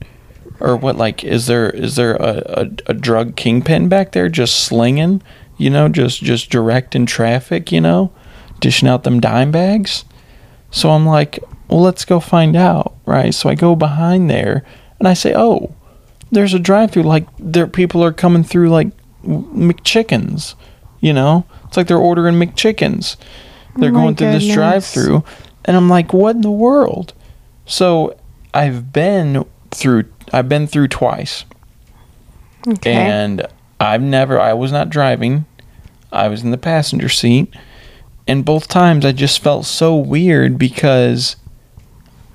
or 0.60 0.76
what? 0.76 0.96
Like, 0.96 1.24
is 1.24 1.46
there 1.46 1.70
is 1.70 1.96
there 1.96 2.14
a, 2.16 2.42
a, 2.46 2.70
a 2.86 2.94
drug 2.94 3.36
kingpin 3.36 3.88
back 3.88 4.12
there 4.12 4.28
just 4.28 4.60
slinging? 4.64 5.22
You 5.56 5.70
know, 5.70 5.88
just 5.88 6.22
just 6.22 6.50
directing 6.50 7.06
traffic? 7.06 7.72
You 7.72 7.80
know, 7.80 8.12
dishing 8.60 8.88
out 8.88 9.04
them 9.04 9.20
dime 9.20 9.50
bags?" 9.50 10.04
So 10.70 10.90
I'm 10.90 11.06
like, 11.06 11.38
"Well, 11.68 11.80
let's 11.80 12.04
go 12.04 12.20
find 12.20 12.56
out." 12.56 12.94
Right? 13.06 13.34
So 13.34 13.48
I 13.48 13.54
go 13.54 13.74
behind 13.74 14.28
there 14.30 14.64
and 14.98 15.08
I 15.08 15.14
say, 15.14 15.32
"Oh, 15.34 15.74
there's 16.30 16.54
a 16.54 16.58
drive-through. 16.58 17.04
Like, 17.04 17.26
there 17.38 17.66
people 17.66 18.04
are 18.04 18.12
coming 18.12 18.44
through 18.44 18.70
like 18.70 18.88
McChickens." 19.24 20.54
You 21.00 21.12
know, 21.12 21.46
it's 21.66 21.76
like 21.76 21.86
they're 21.86 21.96
ordering 21.96 22.34
McChickens. 22.34 23.16
They're 23.76 23.90
Oh 23.90 23.94
going 23.94 24.16
through 24.16 24.32
this 24.32 24.52
drive-through, 24.52 25.22
and 25.64 25.76
I'm 25.76 25.88
like, 25.88 26.12
what 26.12 26.34
in 26.34 26.42
the 26.42 26.50
world? 26.50 27.12
So 27.66 28.18
I've 28.52 28.92
been 28.92 29.44
through. 29.70 30.04
I've 30.32 30.48
been 30.48 30.66
through 30.66 30.88
twice, 30.88 31.44
Okay. 32.66 32.92
and 32.92 33.46
I've 33.80 34.02
never. 34.02 34.40
I 34.40 34.52
was 34.52 34.72
not 34.72 34.90
driving. 34.90 35.44
I 36.12 36.28
was 36.28 36.42
in 36.42 36.50
the 36.50 36.58
passenger 36.58 37.08
seat, 37.08 37.52
and 38.26 38.44
both 38.44 38.68
times 38.68 39.04
I 39.04 39.12
just 39.12 39.40
felt 39.40 39.64
so 39.66 39.96
weird 39.96 40.58
because. 40.58 41.36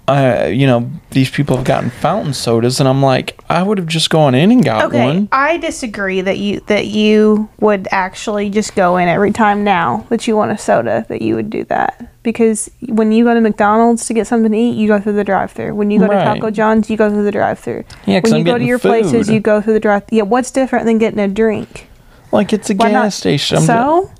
I, 0.08 0.48
you 0.48 0.68
know, 0.68 0.92
these 1.12 1.30
people 1.30 1.56
have 1.56 1.66
gotten 1.66 1.90
fountain 1.90 2.34
sodas, 2.34 2.80
and 2.82 2.90
I'm 2.90 3.02
like, 3.02 3.40
I 3.50 3.64
would 3.64 3.78
have 3.78 3.88
just 3.88 4.10
gone 4.10 4.36
in 4.36 4.52
and 4.52 4.64
got 4.64 4.86
Okay, 4.86 5.02
one. 5.06 5.30
I 5.32 5.58
disagree 5.58 6.20
that 6.20 6.38
you 6.40 6.60
that 6.68 6.88
you 6.88 7.48
would 7.62 7.88
actually 7.90 8.50
just 8.50 8.76
go 8.76 8.98
in 8.98 9.08
every 9.08 9.32
time 9.32 9.64
now 9.64 10.06
that 10.10 10.28
you 10.28 10.36
want 10.36 10.52
a 10.52 10.58
soda 10.58 11.06
that 11.08 11.22
you 11.22 11.36
would 11.36 11.50
do 11.50 11.64
that 11.66 12.10
because 12.22 12.70
when 12.90 13.14
you 13.14 13.24
go 13.24 13.34
to 13.34 13.40
McDonald's 13.40 14.06
to 14.08 14.14
get 14.14 14.28
something 14.28 14.52
to 14.52 14.58
eat, 14.58 14.76
you 14.76 14.90
go 14.90 15.00
through 15.00 15.14
the 15.14 15.24
drive-through. 15.24 15.74
When 15.74 15.90
you 15.90 16.00
go 16.00 16.08
Right. 16.08 16.20
to 16.26 16.34
Taco 16.36 16.52
John's, 16.52 16.90
you 16.90 16.98
go 16.98 17.10
through 17.10 17.24
the 17.24 17.32
drive-through. 17.32 17.86
Yeah, 18.06 18.20
when 18.22 18.34
I'm 18.34 18.40
you 18.40 18.44
go 18.46 18.58
to 18.58 18.64
your 18.66 18.80
places, 18.80 19.30
you 19.30 19.40
go 19.40 19.62
through 19.62 19.74
the 19.74 19.80
drive. 19.80 20.04
Yeah, 20.10 20.24
what's 20.24 20.52
different 20.52 20.86
than 20.86 20.98
getting 20.98 21.20
a 21.20 21.28
drink? 21.30 21.88
Like 22.34 22.52
it's 22.52 22.70
a 22.70 22.74
Why 22.76 22.90
gas 22.90 23.04
not? 23.04 23.14
station. 23.14 23.58
I'm 23.58 23.64
so 23.64 24.12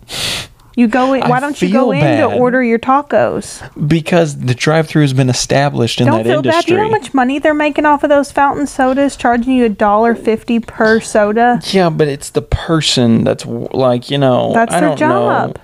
You 0.76 0.88
go 0.88 1.14
in. 1.14 1.22
I 1.24 1.30
Why 1.30 1.40
don't 1.40 1.62
you 1.62 1.72
go 1.72 1.92
in 1.92 2.00
to 2.00 2.04
bad. 2.30 2.40
order 2.40 2.64
your 2.64 2.80
tacos? 2.80 3.62
because 3.88 4.40
the 4.40 4.56
drive-through 4.56 5.04
has 5.04 5.14
been 5.14 5.30
established 5.30 6.02
in 6.02 6.08
Don't 6.08 6.18
that 6.18 6.24
feel 6.26 6.42
bad. 6.42 6.48
industry. 6.54 6.72
You 6.72 6.78
know 6.78 6.84
how 6.86 6.90
much 6.90 7.14
money 7.14 7.38
they're 7.38 7.54
making 7.54 7.86
off 7.86 8.04
of 8.04 8.10
those 8.10 8.32
fountain 8.32 8.66
sodas, 8.66 9.16
charging 9.16 9.54
you 9.54 9.66
a 9.66 9.70
dollar 9.70 10.16
fifty 10.16 10.60
per 10.60 11.00
soda. 11.00 11.60
yeah, 11.68 11.90
but 11.92 12.08
it's 12.08 12.32
the 12.32 12.42
person 12.42 13.24
that's 13.24 13.44
w- 13.44 13.68
like 13.72 14.10
you 14.10 14.18
know. 14.18 14.52
That's 14.54 14.74
I 14.74 14.80
their 14.80 14.90
don't 14.90 14.98
job. 14.98 15.56
Know. 15.56 15.62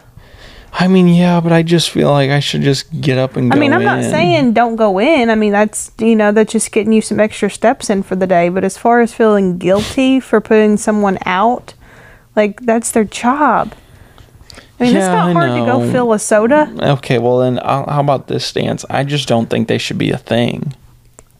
I 0.71 0.87
mean, 0.87 1.07
yeah, 1.07 1.39
but 1.41 1.51
I 1.51 1.63
just 1.63 1.89
feel 1.89 2.11
like 2.11 2.29
I 2.29 2.39
should 2.39 2.61
just 2.61 3.01
get 3.01 3.17
up 3.17 3.35
and 3.35 3.49
go 3.49 3.57
I 3.57 3.59
mean, 3.59 3.73
I'm 3.73 3.83
not 3.83 4.03
in. 4.03 4.11
saying 4.11 4.53
don't 4.53 4.75
go 4.75 4.99
in. 4.99 5.31
I 5.31 5.35
mean, 5.35 5.51
that's 5.51 5.91
you 5.97 6.15
know 6.15 6.31
that's 6.31 6.51
just 6.53 6.71
getting 6.71 6.93
you 6.93 7.01
some 7.01 7.19
extra 7.19 7.49
steps 7.49 7.89
in 7.89 8.03
for 8.03 8.15
the 8.15 8.27
day. 8.27 8.49
But 8.49 8.63
as 8.63 8.77
far 8.77 9.01
as 9.01 9.11
feeling 9.11 9.57
guilty 9.57 10.19
for 10.19 10.39
putting 10.39 10.77
someone 10.77 11.17
out, 11.25 11.73
like 12.35 12.61
that's 12.61 12.91
their 12.91 13.03
job. 13.05 13.73
I 14.79 14.83
mean, 14.83 14.95
it's 14.95 15.03
Yeah, 15.05 15.13
not 15.13 15.29
I 15.29 15.33
hard 15.33 15.49
to 15.59 15.65
go 15.65 15.91
fill 15.91 16.13
a 16.13 16.19
soda. 16.19 16.73
Okay, 16.79 17.19
well 17.19 17.39
then, 17.39 17.59
i 17.59 17.91
how 17.91 17.99
about 17.99 18.27
this 18.27 18.45
stance? 18.45 18.85
I 18.89 19.03
just 19.03 19.27
don't 19.27 19.49
think 19.49 19.67
they 19.67 19.77
should 19.77 19.97
be 19.97 20.11
a 20.11 20.17
thing. 20.17 20.73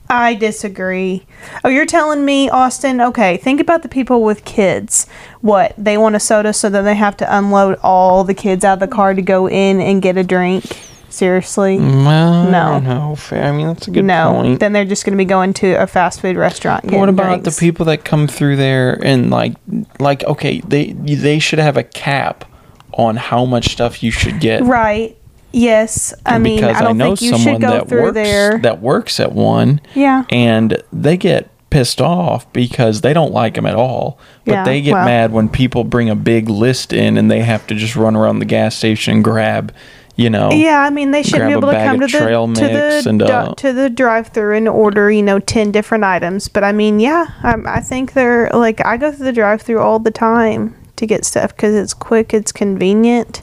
I 0.10 0.34
disagree. 0.34 1.26
Oh, 1.64 1.70
you're 1.70 1.86
telling 1.86 2.26
me, 2.26 2.50
Austin? 2.50 3.00
Okay, 3.00 3.38
think 3.38 3.62
about 3.62 3.84
the 3.84 3.90
people 3.90 4.24
with 4.24 4.44
kids. 4.44 5.06
What 5.42 5.74
they 5.78 5.98
want 5.98 6.16
a 6.16 6.20
soda, 6.20 6.52
so 6.52 6.68
then 6.70 6.84
they 6.84 6.96
have 6.96 7.16
to 7.18 7.38
unload 7.38 7.78
all 7.84 8.24
the 8.24 8.34
kids 8.34 8.66
out 8.66 8.74
of 8.74 8.80
the 8.80 8.88
car 8.88 9.14
to 9.14 9.22
go 9.22 9.48
in 9.48 9.80
and 9.80 10.02
get 10.02 10.18
a 10.18 10.24
drink. 10.24 10.66
Seriously? 11.10 11.78
Mm, 11.78 12.06
well, 12.06 12.50
No. 12.50 13.12
I. 13.12 13.16
Fair. 13.16 13.44
I 13.44 13.52
mean, 13.52 13.68
that's 13.68 13.88
a 13.88 13.92
good 13.92 14.06
no. 14.06 14.34
point. 14.34 14.60
Then 14.60 14.74
they're 14.74 14.86
just 14.86 15.06
going 15.06 15.14
to 15.14 15.18
be 15.18 15.26
going 15.26 15.54
to 15.56 15.74
a 15.74 15.88
fast 15.88 16.22
food 16.22 16.38
restaurant. 16.38 16.86
What 16.86 17.10
about 17.10 17.42
drinks. 17.42 17.56
the 17.56 17.60
people 17.60 17.86
that 17.86 18.04
come 18.06 18.28
through 18.28 18.58
there 18.58 19.00
and 19.04 19.30
like, 19.30 19.56
like 20.00 20.24
okay, 20.26 20.62
they 20.62 20.94
they 20.94 21.40
should 21.40 21.60
have 21.60 21.78
a 21.78 21.84
cap 21.84 22.46
on 22.94 23.16
how 23.16 23.46
much 23.46 23.70
stuff 23.70 24.04
you 24.04 24.12
should 24.12 24.40
get. 24.40 24.64
Right. 24.64 25.16
Yes. 25.52 26.14
I 26.26 26.38
mean, 26.40 26.58
because 26.58 26.78
I 26.78 26.82
don't 26.82 26.98
know 26.98 27.16
think 27.16 27.22
you 27.22 27.30
someone 27.32 27.56
should 27.56 27.62
go 27.62 27.72
that 27.72 27.88
works 27.90 28.14
there. 28.14 28.58
that 28.60 28.82
works 28.82 29.20
at 29.20 29.32
one. 29.32 29.82
Yeah. 29.96 30.26
And 30.30 30.82
they 30.94 31.18
get 31.18 31.50
pissed 31.70 32.02
off 32.02 32.52
because 32.54 33.02
they 33.02 33.14
don't 33.14 33.32
like 33.32 33.56
them 33.56 33.66
at 33.66 33.76
all. 33.76 34.20
But 34.46 34.52
Yeah, 34.52 34.64
they 34.66 34.82
get 34.82 34.94
well. 34.94 35.06
mad 35.06 35.32
when 35.32 35.50
people 35.50 35.84
bring 35.84 36.10
a 36.10 36.16
big 36.16 36.50
list 36.50 36.94
in 36.94 37.18
and 37.18 37.30
they 37.30 37.42
have 37.42 37.66
to 37.68 37.76
just 37.76 37.96
run 37.96 38.16
around 38.16 38.40
the 38.40 38.46
gas 38.46 38.76
station 38.76 39.16
and 39.16 39.24
grab, 39.24 39.74
you 40.16 40.30
know. 40.30 40.52
Yeah, 40.52 40.82
I 40.82 40.90
mean 40.90 41.12
they 41.12 41.24
should 41.24 41.40
be 41.40 41.52
able 41.52 41.70
to 41.70 41.78
come 41.78 42.00
to 42.00 42.08
the 42.08 42.12
trail 42.12 42.52
to 42.52 42.62
the 42.62 43.04
and, 43.08 43.22
uh, 43.22 43.54
to 43.56 43.74
the 43.74 43.90
drive-through 43.90 44.56
and 44.56 44.68
order 44.68 45.12
you 45.12 45.22
know 45.22 45.40
ten 45.40 45.72
different 45.72 46.04
items. 46.04 46.48
But 46.48 46.64
I 46.64 46.72
mean, 46.72 47.00
yeah, 47.00 47.28
I, 47.44 47.56
I 47.66 47.80
think 47.82 48.14
they're 48.14 48.50
like 48.50 48.84
I 48.86 48.98
go 48.98 49.12
through 49.12 49.26
the 49.26 49.34
drive-through 49.34 49.80
all 49.80 50.00
the 50.00 50.12
time 50.12 50.76
to 51.00 51.08
get 51.08 51.26
stuff 51.26 51.56
because 51.56 51.76
it's 51.76 51.94
quick, 51.94 52.34
it's 52.34 52.52
convenient. 52.52 53.42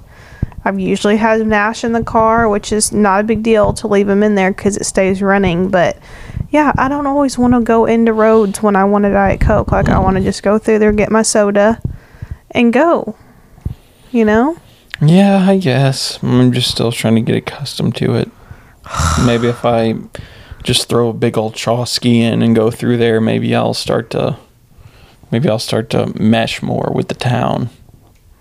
I've 0.65 0.81
usually 0.81 1.17
had 1.17 1.47
Nash 1.47 1.85
in 1.85 1.93
the 1.93 2.03
car, 2.03 2.49
which 2.49 2.73
is 2.73 2.93
not 2.93 3.21
a 3.21 3.25
big 3.25 3.43
deal 3.43 3.73
to 3.75 3.87
leave 3.87 4.09
him 4.09 4.23
in 4.23 4.35
there 4.35 4.51
because 4.51 4.77
it 4.77 4.85
stays 4.85 5.23
running. 5.23 5.69
But 5.69 5.97
yeah, 6.51 6.73
I 6.77 6.89
don't 6.89 7.07
always 7.07 7.39
want 7.39 7.55
to 7.55 7.61
go 7.61 7.87
into 7.87 8.13
roads 8.13 8.63
when 8.63 8.75
I 8.75 8.85
want 8.85 9.05
a 9.05 9.11
Diet 9.11 9.41
Coke. 9.41 9.71
Like 9.71 9.89
I 9.89 9.99
want 9.99 10.17
to 10.17 10.23
just 10.23 10.43
go 10.43 10.59
through 10.59 10.81
there, 10.81 10.93
get 10.93 11.13
my 11.13 11.23
soda, 11.23 11.81
and 12.51 12.73
go. 12.73 13.17
You 14.11 14.25
know. 14.25 14.57
Yeah, 15.01 15.47
I 15.49 15.59
guess. 15.59 16.23
I'm 16.23 16.53
just 16.53 16.71
still 16.71 16.91
trying 16.91 17.17
to 17.17 17.21
get 17.21 17.37
accustomed 17.37 17.95
to 17.97 18.15
it. 18.15 18.31
maybe 19.25 19.49
if 19.49 19.65
I 19.65 19.95
just 20.63 20.89
throw 20.89 21.11
a 21.11 21.13
big 21.13 21.39
old 21.39 21.55
Chawsky 21.55 22.17
in 22.17 22.43
and 22.43 22.57
go 22.57 22.71
through 22.71 22.97
there, 22.97 23.21
maybe 23.21 23.55
I'll 23.55 23.75
start 23.75 24.11
to 24.11 24.37
maybe 25.31 25.49
I'll 25.49 25.59
start 25.59 25.91
to 25.91 26.13
mesh 26.21 26.63
more 26.63 26.91
with 26.95 27.09
the 27.09 27.15
town. 27.15 27.71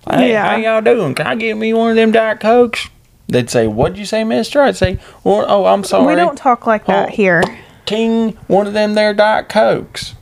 Hey, 0.09 0.31
Yeah. 0.31 0.45
how 0.49 0.55
y'all 0.57 0.81
doing? 0.81 1.15
Can 1.15 1.25
I 1.27 1.35
get 1.35 1.57
me 1.57 1.73
one 1.73 1.89
of 1.89 1.95
them 1.95 2.11
Diet 2.11 2.39
Cokes? 2.39 2.89
They'd 3.27 3.49
say, 3.49 3.65
What'd 3.67 3.97
you 3.97 4.05
say, 4.05 4.23
mister? 4.23 4.61
I'd 4.61 4.75
say, 4.75 4.99
well, 5.23 5.45
Oh, 5.47 5.65
I'm 5.65 5.83
sorry. 5.83 6.05
We 6.07 6.15
don't 6.15 6.37
talk 6.37 6.67
like 6.67 6.85
that 6.85 7.09
Oh. 7.09 7.11
here. 7.11 7.43
Ting, 7.87 8.37
one 8.47 8.67
of 8.67 8.73
them 8.73 8.93
there 8.93 9.13
Diet 9.13 9.49
Cokes. 9.49 10.13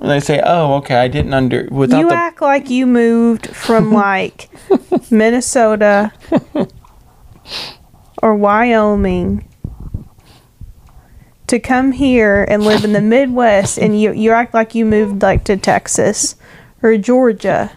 And 0.00 0.10
they 0.10 0.18
say, 0.20 0.40
Oh, 0.44 0.74
okay, 0.76 0.96
I 0.96 1.08
didn't 1.08 1.32
under 1.34 1.68
without 1.70 2.00
you 2.00 2.08
the 2.08 2.14
act 2.14 2.40
like 2.42 2.70
you 2.70 2.86
moved 2.86 3.46
from 3.54 3.92
like 3.92 4.48
Minnesota 5.10 6.10
or 8.22 8.34
Wyoming 8.34 9.44
to 11.50 11.58
come 11.58 11.90
here 11.90 12.44
and 12.48 12.62
live 12.62 12.84
in 12.84 12.92
the 12.92 13.00
Midwest 13.00 13.76
and 13.76 14.00
you 14.00 14.12
you 14.12 14.30
act 14.30 14.54
like 14.54 14.74
you 14.76 14.84
moved 14.84 15.20
like 15.20 15.42
to 15.44 15.56
Texas 15.56 16.36
or 16.80 16.96
Georgia 16.96 17.72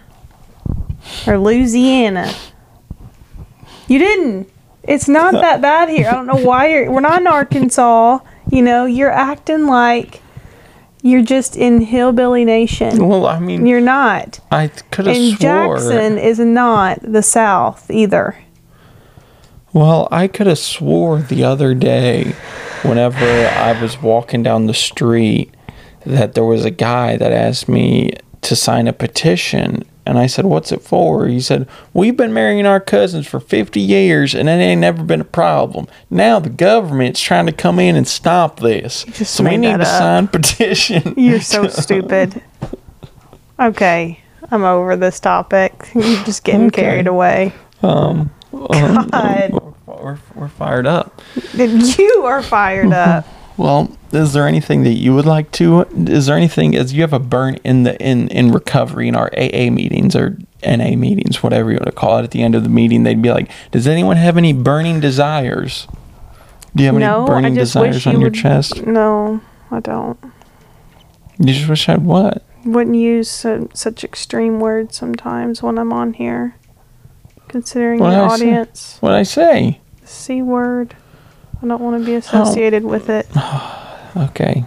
or 1.26 1.40
Louisiana. 1.40 2.32
You 3.88 3.98
didn't. 3.98 4.48
It's 4.84 5.08
not 5.08 5.34
that 5.34 5.60
bad 5.62 5.90
here. 5.90 6.08
I 6.08 6.12
don't 6.12 6.28
know 6.28 6.46
why 6.46 6.68
you're 6.68 6.92
we're 6.92 7.02
not 7.02 7.22
in 7.22 7.28
Arkansas. 7.28 8.20
You 8.52 8.62
know, 8.62 8.86
you're 8.86 9.12
acting 9.12 9.66
like 9.66 10.22
you're 11.02 11.24
just 11.24 11.58
in 11.58 11.82
hillbilly 11.82 12.46
nation. 12.46 13.08
Well, 13.08 13.26
I 13.26 13.40
mean 13.40 13.66
You're 13.66 13.82
not. 13.82 14.40
I 14.52 14.68
could 14.68 15.08
have 15.08 15.16
And 15.16 15.38
swore 15.38 15.78
Jackson 15.78 16.20
is 16.20 16.38
not 16.38 17.00
the 17.02 17.24
South 17.24 17.90
either. 17.90 18.38
Well, 19.74 20.08
I 20.12 20.28
could 20.28 20.46
have 20.46 20.60
swore 20.60 21.24
the 21.24 21.44
other 21.44 21.74
day, 21.74 22.36
whenever 22.84 23.26
I 23.26 23.72
was 23.82 24.02
walking 24.02 24.44
down 24.44 24.66
the 24.68 24.74
street, 24.74 25.54
that 26.06 26.34
there 26.34 26.44
was 26.44 26.66
a 26.66 26.72
guy 26.72 27.16
that 27.18 27.32
asked 27.32 27.68
me 27.70 28.12
to 28.42 28.56
sign 28.56 28.88
a 28.88 28.94
petition. 28.94 29.84
And 30.06 30.18
I 30.18 30.28
said, 30.28 30.44
What's 30.46 30.74
it 30.74 30.82
for? 30.82 31.28
He 31.28 31.40
said, 31.40 31.66
We've 31.94 32.18
been 32.18 32.34
marrying 32.34 32.66
our 32.66 32.82
cousins 32.82 33.26
for 33.26 33.40
50 33.40 33.80
years 33.80 34.36
and 34.36 34.50
it 34.50 34.54
ain't 34.54 34.82
never 34.82 35.02
been 35.02 35.22
a 35.22 35.26
problem. 35.26 35.88
Now 36.10 36.40
the 36.40 36.50
government's 36.50 37.22
trying 37.22 37.46
to 37.46 37.54
come 37.54 37.80
in 37.80 37.96
and 37.96 38.06
stop 38.06 38.60
this. 38.60 39.06
So 39.14 39.46
we 39.46 39.56
need 39.56 39.78
to 39.78 39.82
up. 39.84 39.88
sign 39.88 40.28
petition. 40.28 41.14
You're 41.18 41.40
so 41.40 41.68
stupid. 41.70 42.44
Okay, 43.60 44.20
I'm 44.52 44.64
over 44.66 44.98
this 44.98 45.22
topic. 45.22 45.90
You're 45.96 46.24
just 46.26 46.44
getting 46.44 46.68
Okay. 46.68 46.82
carried 46.82 47.08
away. 47.08 47.54
Um, 47.82 48.30
um, 48.52 49.08
God. 49.10 49.73
We're, 50.04 50.20
we're 50.36 50.48
fired 50.50 50.86
up. 50.86 51.22
You 51.54 52.24
are 52.26 52.42
fired 52.44 52.92
up. 52.94 53.26
Well, 53.56 53.96
is 54.12 54.34
there 54.34 54.48
anything 54.48 54.84
that 54.84 54.94
you 54.94 55.14
would 55.14 55.26
like 55.26 55.52
to? 55.54 55.82
Is 56.10 56.26
there 56.26 56.36
anything? 56.36 56.76
As 56.76 56.92
you 56.94 57.02
have 57.02 57.14
a 57.14 57.20
burn 57.20 57.56
in 57.64 57.84
the 57.84 57.96
in 58.02 58.28
in 58.30 58.52
recovery 58.52 59.08
in 59.08 59.16
our 59.16 59.28
AA 59.38 59.70
meetings 59.70 60.16
or 60.16 60.38
NA 60.66 60.96
meetings, 60.96 61.44
whatever 61.44 61.70
you 61.72 61.76
want 61.78 61.86
to 61.86 61.92
call 61.92 62.18
it, 62.18 62.24
at 62.24 62.32
the 62.32 62.42
end 62.42 62.56
of 62.56 62.64
the 62.64 62.70
meeting, 62.70 63.04
they'd 63.04 63.22
be 63.22 63.30
like, 63.32 63.52
"Does 63.72 63.88
anyone 63.88 64.18
have 64.18 64.38
any 64.38 64.54
burning 64.54 65.00
desires? 65.00 65.88
Do 66.76 66.82
you 66.84 66.88
have 66.92 66.96
no, 67.00 67.18
any 67.20 67.28
burning 67.28 67.54
I 67.54 67.62
just 67.62 67.76
wish 67.76 67.94
desires 67.94 68.06
you 68.06 68.12
on 68.14 68.22
your 68.22 68.30
would- 68.32 68.40
chest? 68.40 68.86
No, 68.88 69.40
I 69.70 69.80
don't. 69.80 70.18
You 71.38 71.54
just 71.54 71.70
wish 71.70 71.88
I 71.88 71.94
had 71.94 72.06
what? 72.06 72.44
Wouldn't 72.66 72.96
use 72.96 73.30
so, 73.30 73.70
such 73.76 74.04
extreme 74.04 74.60
words 74.60 74.98
sometimes 74.98 75.62
when 75.62 75.78
I'm 75.78 75.94
on 75.94 76.14
here. 76.14 76.56
Considering 77.50 78.00
What 78.00 78.12
the 78.12 78.16
I 78.24 78.28
say? 78.30 78.34
audience, 78.34 78.98
What 79.00 79.12
I 79.14 79.22
say? 79.24 79.80
C 80.14 80.42
word. 80.42 80.96
I 81.62 81.68
don't 81.68 81.82
want 81.82 82.00
to 82.02 82.06
be 82.06 82.16
associated 82.16 82.84
with 82.84 83.10
it. 83.10 83.28
Okay, 84.16 84.64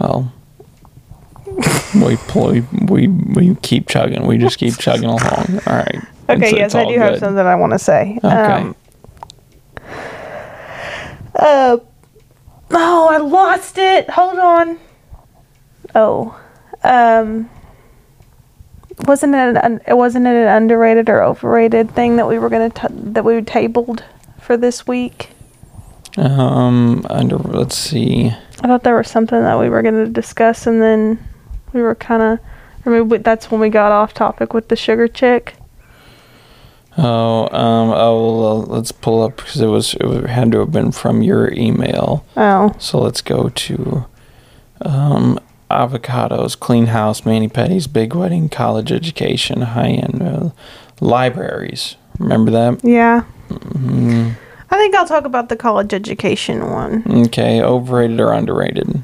well." 0.00 0.32
we, 1.94 2.16
pl- 2.16 2.62
we 2.88 3.06
we 3.08 3.54
keep 3.62 3.88
chugging. 3.88 4.26
We 4.26 4.36
just 4.38 4.58
keep 4.58 4.76
chugging 4.78 5.04
along. 5.08 5.60
All 5.66 5.76
right. 5.76 5.98
Okay, 6.28 6.46
It's- 6.46 6.52
yes, 6.52 6.66
it's 6.66 6.74
I 6.76 6.84
do 6.86 6.98
have 6.98 7.18
something 7.18 7.44
I 7.44 7.56
want 7.56 7.72
to 7.72 7.78
say. 7.78 8.18
Okay. 8.22 8.32
Um, 8.32 8.76
uh, 11.34 11.78
oh, 12.70 13.08
I 13.10 13.16
lost 13.18 13.78
it. 13.78 14.08
Hold 14.10 14.38
on. 14.38 14.78
Oh, 15.94 16.38
um, 16.84 17.50
wasn't 19.06 19.34
it 19.34 19.56
an 19.56 19.80
it 19.88 19.94
wasn't 19.96 20.26
it 20.26 20.34
an 20.34 20.48
underrated 20.48 21.08
or 21.08 21.22
overrated 21.22 21.90
thing 21.94 22.16
that 22.16 22.28
we 22.28 22.38
were 22.38 22.48
gonna 22.48 22.70
t- 22.70 22.86
that 22.90 23.24
we 23.24 23.40
tabled 23.42 24.04
for 24.50 24.56
this 24.56 24.84
week? 24.84 25.30
Um, 26.16 27.06
under 27.08 27.36
let's 27.38 27.78
see. 27.78 28.32
I 28.62 28.66
thought 28.66 28.82
there 28.82 28.96
was 28.96 29.08
something 29.08 29.40
that 29.40 29.60
we 29.60 29.68
were 29.68 29.80
gonna 29.80 30.08
discuss, 30.08 30.66
and 30.66 30.82
then 30.82 31.24
we 31.72 31.80
were 31.82 31.94
kind 31.94 32.20
of. 32.20 32.40
I 32.84 32.90
mean, 32.90 33.22
that's 33.22 33.52
when 33.52 33.60
we 33.60 33.68
got 33.68 33.92
off 33.92 34.12
topic 34.12 34.52
with 34.52 34.66
the 34.66 34.74
sugar 34.74 35.06
chick. 35.06 35.54
Oh, 36.98 37.42
um, 37.56 37.90
oh, 37.94 38.40
well, 38.40 38.62
let's 38.62 38.90
pull 38.90 39.22
up 39.22 39.36
because 39.36 39.60
it 39.60 39.68
was 39.68 39.94
it 39.94 40.26
had 40.26 40.50
to 40.50 40.58
have 40.58 40.72
been 40.72 40.90
from 40.90 41.22
your 41.22 41.52
email. 41.52 42.24
Oh, 42.36 42.74
So 42.80 42.98
let's 42.98 43.20
go 43.20 43.50
to, 43.50 44.04
um, 44.84 45.38
avocados, 45.70 46.58
clean 46.58 46.86
house, 46.86 47.24
mani 47.24 47.48
pedis, 47.48 47.86
big 47.86 48.16
wedding, 48.16 48.48
college 48.48 48.90
education, 48.90 49.62
high 49.62 49.90
end 49.90 50.20
uh, 50.20 50.50
libraries. 51.00 51.94
Remember 52.18 52.50
that? 52.50 52.80
yeah. 52.82 53.22
Mm, 53.50 54.34
I 54.70 54.76
think 54.76 54.94
I'll 54.94 55.06
talk 55.06 55.24
about 55.24 55.48
the 55.48 55.56
college 55.56 55.92
education 55.92 56.70
one. 56.70 57.02
okay, 57.26 57.60
overrated 57.60 58.20
or 58.20 58.32
underrated? 58.32 59.02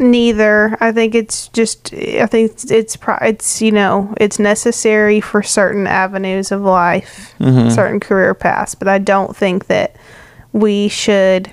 Neither. 0.00 0.76
I 0.80 0.92
think 0.92 1.14
it's 1.16 1.48
just. 1.48 1.92
I 1.92 2.26
think 2.26 2.52
it's 2.52 2.70
it's, 2.70 2.96
pro- 2.96 3.18
it's 3.20 3.60
you 3.60 3.72
know 3.72 4.14
it's 4.20 4.38
necessary 4.38 5.20
for 5.20 5.42
certain 5.42 5.88
avenues 5.88 6.52
of 6.52 6.60
life, 6.62 7.34
certain 7.40 7.98
career 7.98 8.32
paths. 8.32 8.76
But 8.76 8.86
I 8.86 8.98
don't 8.98 9.36
think 9.36 9.66
that 9.66 9.96
we 10.52 10.86
should 10.88 11.52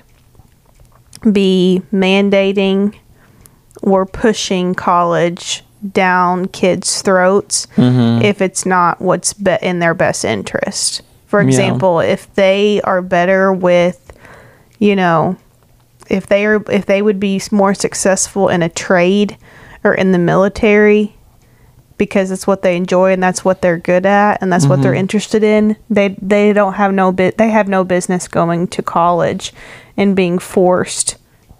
be 1.32 1.82
mandating 1.92 2.94
or 3.82 4.06
pushing 4.06 4.74
college 4.76 5.64
down 5.92 6.46
kids' 6.46 7.02
throats 7.02 7.66
if 7.76 8.40
it's 8.40 8.64
not 8.64 9.00
what's 9.00 9.32
be- 9.32 9.58
in 9.60 9.80
their 9.80 9.94
best 9.94 10.24
interest. 10.24 11.02
For 11.26 11.40
Yeah. 11.40 11.48
example, 11.48 12.00
if 12.00 12.32
they 12.34 12.80
are 12.82 13.02
better 13.02 13.52
with, 13.52 14.12
you 14.78 14.96
know, 14.96 15.36
if 16.08 16.26
they 16.26 16.46
are 16.46 16.62
if 16.70 16.86
they 16.86 17.02
would 17.02 17.18
be 17.18 17.40
more 17.50 17.74
successful 17.74 18.48
in 18.48 18.62
a 18.62 18.68
trade 18.68 19.36
or 19.84 19.92
in 19.94 20.12
the 20.12 20.18
military 20.18 21.14
because 21.98 22.30
it's 22.30 22.46
what 22.46 22.62
they 22.62 22.76
enjoy 22.76 23.12
and 23.12 23.22
that's 23.22 23.44
what 23.44 23.62
they're 23.62 23.78
good 23.78 24.04
at 24.06 24.40
and 24.42 24.52
that's 24.52 24.66
what 24.66 24.82
they're 24.82 24.92
mm-hmm. 24.92 25.00
interested 25.00 25.42
in 25.42 25.76
they 25.88 26.14
they 26.20 26.52
don't 26.52 26.74
have 26.74 26.92
no 26.92 27.10
bit 27.10 27.38
they 27.38 27.48
have 27.48 27.68
no 27.68 27.82
business 27.84 28.28
going 28.28 28.68
to 28.68 28.82
college 28.82 29.52
and 29.96 30.14
being 30.14 30.38
forced 30.38 31.16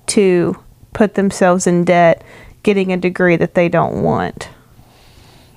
to 0.06 0.56
put 0.92 1.14
themselves 1.14 1.66
in 1.66 1.84
debt 1.84 2.22
getting 2.62 2.92
a 2.92 2.96
degree 2.96 3.36
that 3.36 3.54
they 3.54 3.68
don't 3.68 4.02
want 4.02 4.48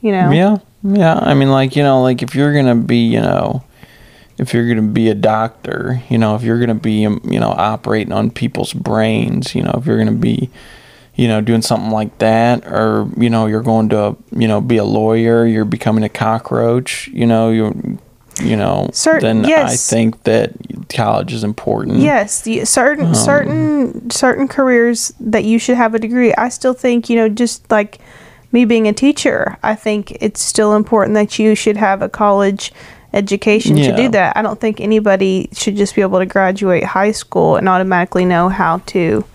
you 0.02 0.12
know 0.12 0.32
Yeah, 0.32 0.58
yeah. 0.84 1.20
I 1.22 1.34
mean, 1.34 1.50
like 1.50 1.76
you 1.76 1.84
know, 1.84 2.02
like 2.02 2.22
if 2.22 2.36
you're 2.36 2.54
gonna 2.54 2.76
be, 2.76 3.00
you 3.00 3.22
know, 3.22 3.64
if 4.40 4.54
you're 4.54 4.68
gonna 4.68 4.88
be 4.88 5.10
a 5.10 5.16
doctor, 5.16 6.02
you 6.10 6.18
know, 6.18 6.36
if 6.36 6.42
you're 6.44 6.60
gonna 6.60 6.74
be, 6.74 7.06
um, 7.06 7.22
you 7.24 7.40
know, 7.40 7.50
operating 7.52 8.14
on 8.14 8.32
people's 8.32 8.74
brains, 8.74 9.54
you 9.54 9.62
know, 9.62 9.76
if 9.78 9.86
you're 9.86 9.98
gonna 9.98 10.12
be, 10.14 10.50
you 11.16 11.28
know, 11.28 11.42
doing 11.42 11.62
something 11.62 11.92
like 11.92 12.18
that, 12.20 12.66
or 12.66 13.10
you 13.18 13.30
know, 13.30 13.46
you're 13.46 13.62
going 13.62 13.90
to, 13.90 14.16
you 14.32 14.48
know, 14.48 14.62
be 14.62 14.78
a 14.78 14.86
lawyer, 14.86 15.46
you're 15.46 15.66
becoming 15.66 16.04
a 16.06 16.10
cockroach, 16.10 17.10
you 17.10 17.26
know, 17.26 17.50
you, 17.52 18.00
you 18.42 18.56
know, 18.56 18.90
Cer- 18.94 19.20
then 19.20 19.46
I 19.46 19.76
think 19.76 20.24
that 20.24 20.54
college 20.96 21.34
is 21.34 21.44
important. 21.44 21.98
Yes, 21.98 22.42
the 22.42 22.64
certain 22.64 23.08
Um, 23.08 23.16
certain 23.16 24.10
certain 24.10 24.48
careers 24.48 25.14
that 25.20 25.44
you 25.44 25.60
should 25.60 25.76
have 25.76 25.94
a 25.94 26.00
degree. 26.00 26.34
I 26.36 26.48
still 26.48 26.74
think 26.74 27.10
you 27.10 27.18
know, 27.18 27.28
just 27.28 27.70
like 27.70 28.00
me 28.54 28.64
being 28.64 28.88
a 28.88 28.94
teacher, 28.94 29.58
I 29.62 29.76
think 29.76 30.18
it's 30.22 30.42
still 30.42 30.74
important 30.74 31.16
that 31.16 31.38
you 31.38 31.54
should 31.56 31.78
have 31.78 32.02
a 32.02 32.08
college 32.10 32.72
education 33.14 33.76
to 33.76 33.96
do 33.96 34.10
that. 34.10 34.38
I 34.38 34.42
don't 34.42 34.60
think 34.60 34.80
anybody 34.80 35.50
should 35.54 35.76
just 35.76 35.96
be 35.96 36.02
able 36.02 36.20
to 36.20 36.26
graduate 36.26 36.84
high 36.84 37.12
school 37.12 37.56
and 37.56 37.68
automatically 37.68 38.26
know 38.26 38.50
how 38.50 38.80
to 38.88 39.26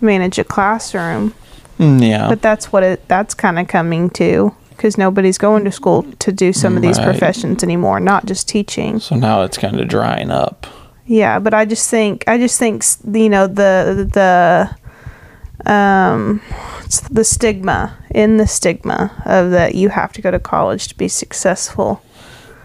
manage 0.00 0.38
a 0.38 0.44
classroom. 0.44 1.34
Mm, 1.78 2.06
yeah. 2.06 2.28
But 2.28 2.42
that's 2.42 2.72
what 2.72 2.82
it 2.82 3.08
that's 3.08 3.34
kind 3.34 3.58
of 3.58 3.68
coming 3.68 4.10
to 4.10 4.54
because 4.70 4.98
nobody's 4.98 5.38
going 5.38 5.64
to 5.64 5.72
school 5.72 6.02
to 6.18 6.32
do 6.32 6.52
some 6.52 6.76
of 6.76 6.82
these 6.82 6.98
professions 6.98 7.62
anymore, 7.62 7.98
not 7.98 8.26
just 8.26 8.46
teaching. 8.46 9.00
so 9.00 9.16
now 9.16 9.42
it's 9.42 9.56
kind 9.56 9.80
of 9.80 9.88
drying 9.88 10.30
up. 10.30 10.66
Yeah, 11.06 11.38
but 11.38 11.54
I 11.54 11.64
just 11.64 11.88
think 11.88 12.24
I 12.26 12.36
just 12.36 12.58
think 12.58 12.84
you 13.12 13.28
know 13.28 13.46
the 13.46 14.08
the 14.12 15.70
um 15.70 16.42
it's 16.84 17.00
the 17.00 17.24
stigma 17.24 17.96
in 18.10 18.36
the 18.36 18.46
stigma 18.46 19.10
of 19.24 19.50
that 19.50 19.74
you 19.74 19.88
have 19.88 20.12
to 20.12 20.22
go 20.22 20.30
to 20.30 20.38
college 20.38 20.88
to 20.88 20.96
be 20.96 21.08
successful. 21.08 22.02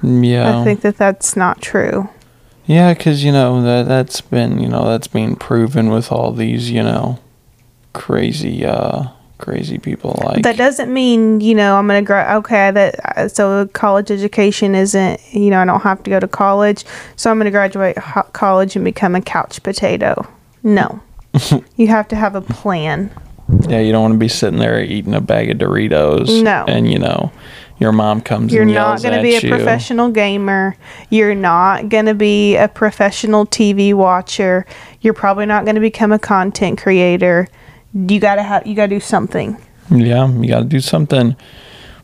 Yeah. 0.03 0.59
I 0.59 0.63
think 0.63 0.81
that 0.81 0.97
that's 0.97 1.35
not 1.35 1.61
true. 1.61 2.09
Yeah, 2.65 2.93
because 2.93 3.23
you 3.23 3.31
know 3.31 3.61
that 3.63 3.87
that's 3.87 4.21
been 4.21 4.59
you 4.59 4.69
know 4.69 4.85
that's 4.85 5.07
being 5.07 5.35
proven 5.35 5.89
with 5.89 6.11
all 6.11 6.31
these 6.31 6.69
you 6.71 6.83
know 6.83 7.19
crazy 7.93 8.65
uh 8.65 9.07
crazy 9.37 9.77
people 9.79 10.17
like 10.23 10.43
that 10.43 10.55
doesn't 10.55 10.93
mean 10.93 11.41
you 11.41 11.55
know 11.55 11.75
I'm 11.75 11.87
gonna 11.87 12.03
gra- 12.03 12.35
okay 12.37 12.69
that 12.71 13.17
uh, 13.17 13.27
so 13.27 13.65
college 13.73 14.11
education 14.11 14.75
isn't 14.75 15.19
you 15.33 15.49
know 15.49 15.59
I 15.59 15.65
don't 15.65 15.81
have 15.81 16.03
to 16.03 16.09
go 16.11 16.19
to 16.19 16.27
college 16.27 16.85
so 17.15 17.31
I'm 17.31 17.39
gonna 17.39 17.49
graduate 17.51 17.97
ho- 17.97 18.27
college 18.33 18.75
and 18.75 18.85
become 18.85 19.15
a 19.15 19.21
couch 19.21 19.61
potato. 19.63 20.27
No, 20.63 21.01
you 21.75 21.87
have 21.87 22.07
to 22.09 22.15
have 22.15 22.35
a 22.35 22.41
plan. 22.41 23.09
yeah 23.67 23.79
you 23.79 23.91
don't 23.91 24.03
want 24.03 24.13
to 24.13 24.19
be 24.19 24.27
sitting 24.27 24.59
there 24.59 24.79
eating 24.79 25.15
a 25.15 25.21
bag 25.21 25.49
of 25.49 25.57
Doritos 25.57 26.43
No. 26.43 26.63
and 26.67 26.89
you 26.89 26.99
know 26.99 27.31
your 27.81 27.91
mom 27.91 28.21
comes 28.21 28.53
You're 28.53 28.63
not 28.63 29.01
going 29.01 29.15
to 29.15 29.23
be 29.23 29.35
a 29.35 29.41
you. 29.41 29.49
professional 29.49 30.09
gamer. 30.11 30.77
You're 31.09 31.33
not 31.33 31.89
going 31.89 32.05
to 32.05 32.13
be 32.13 32.55
a 32.55 32.67
professional 32.67 33.47
TV 33.47 33.91
watcher. 33.91 34.67
You're 35.01 35.15
probably 35.15 35.47
not 35.47 35.65
going 35.65 35.73
to 35.75 35.81
become 35.81 36.11
a 36.11 36.19
content 36.19 36.79
creator. 36.79 37.47
You 37.93 38.19
got 38.19 38.35
to 38.35 38.43
have 38.43 38.67
you 38.67 38.75
got 38.75 38.85
to 38.85 38.95
do 38.95 38.99
something. 38.99 39.57
yeah 39.89 40.29
you 40.29 40.47
got 40.47 40.59
to 40.59 40.65
do 40.65 40.79
something 40.79 41.35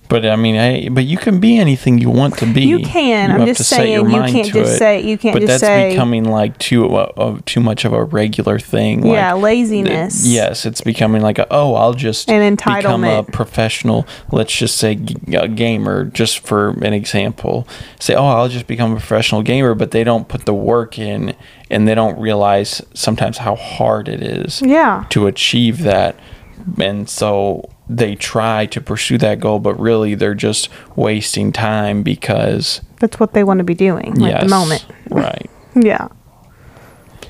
but 0.10 0.26
I 0.26 0.36
mean 0.36 0.55
hey 0.55 0.89
but 0.89 1.05
you 1.05 1.18
can 1.18 1.39
be 1.39 1.58
anything 1.58 1.97
you 1.97 2.10
want 2.10 2.38
to 2.39 2.45
be 2.53 2.62
You 2.62 2.80
can. 2.80 3.32
I'm 3.32 3.39
have 3.39 3.47
just 3.49 3.58
to 3.60 3.64
set 3.64 3.88
your 3.89 3.99
saying 4.01 4.05
you 4.12 4.20
mind 4.20 4.32
can't 4.34 4.47
to 4.47 4.53
just 4.53 4.76
it. 4.76 4.78
say 4.78 5.01
you 5.01 5.18
can't 5.18 5.34
but 5.34 5.39
just 5.41 5.62
that's 5.62 5.62
say 5.62 5.89
becoming 5.89 6.26
like 6.26 6.58
too 6.58 6.95
uh, 6.95 7.12
of 7.18 7.43
too 7.45 7.60
much 7.60 7.86
of 7.86 7.93
a 7.93 8.03
regular 8.03 8.60
thing 8.60 9.05
yeah, 9.05 9.34
like, 9.34 9.43
laziness. 9.43 10.26
Yes, 10.26 10.66
it's 10.66 10.82
becoming 10.82 11.22
like 11.22 11.39
a 11.39 11.47
oh, 11.51 11.74
I'll 11.76 11.93
just 11.93 12.30
An 12.30 12.55
become 12.55 13.03
a 13.03 13.24
professional. 13.24 14.05
Let's 14.32 14.55
just 14.55 14.78
say 14.78 14.95
g- 14.95 15.36
a 15.36 15.47
gamer, 15.47 16.05
just 16.05 16.39
for 16.39 16.70
an 16.70 16.93
example. 16.93 17.68
Say 17.99 18.16
oh, 18.16 18.26
I'll 18.26 18.49
just 18.49 18.68
become 18.68 18.91
a 18.91 18.95
professional 18.95 19.41
gamer, 19.41 19.74
but 19.76 19.91
they 19.91 20.03
don't 20.03 20.28
put 20.28 20.45
the 20.45 20.53
work 20.53 20.97
in, 20.99 21.36
and 21.70 21.88
they 21.88 21.95
don't 21.95 22.20
realize 22.20 22.82
sometimes 22.93 23.38
how 23.39 23.55
hard 23.55 24.08
it 24.08 24.22
is 24.22 24.62
Yeah. 24.62 25.05
to 25.10 25.28
achieve 25.28 25.84
that, 25.84 26.16
and 26.80 27.10
so 27.10 27.70
they 27.89 28.15
try 28.15 28.65
to 28.67 28.81
pursue 28.81 29.17
that 29.19 29.39
goal, 29.39 29.59
but 29.59 29.79
really 29.79 30.15
they're 30.15 30.35
just 30.35 30.69
wasting 30.95 31.51
time 31.51 32.03
because 32.03 32.81
That's 32.99 33.19
what 33.19 33.33
they 33.33 33.43
want 33.43 33.59
to 33.59 33.63
be 33.63 33.75
doing 33.75 34.11
at 34.23 34.29
yes, 34.29 34.43
the 34.43 34.49
moment. 34.49 34.85
right. 35.09 35.49
Yeah. 35.75 36.07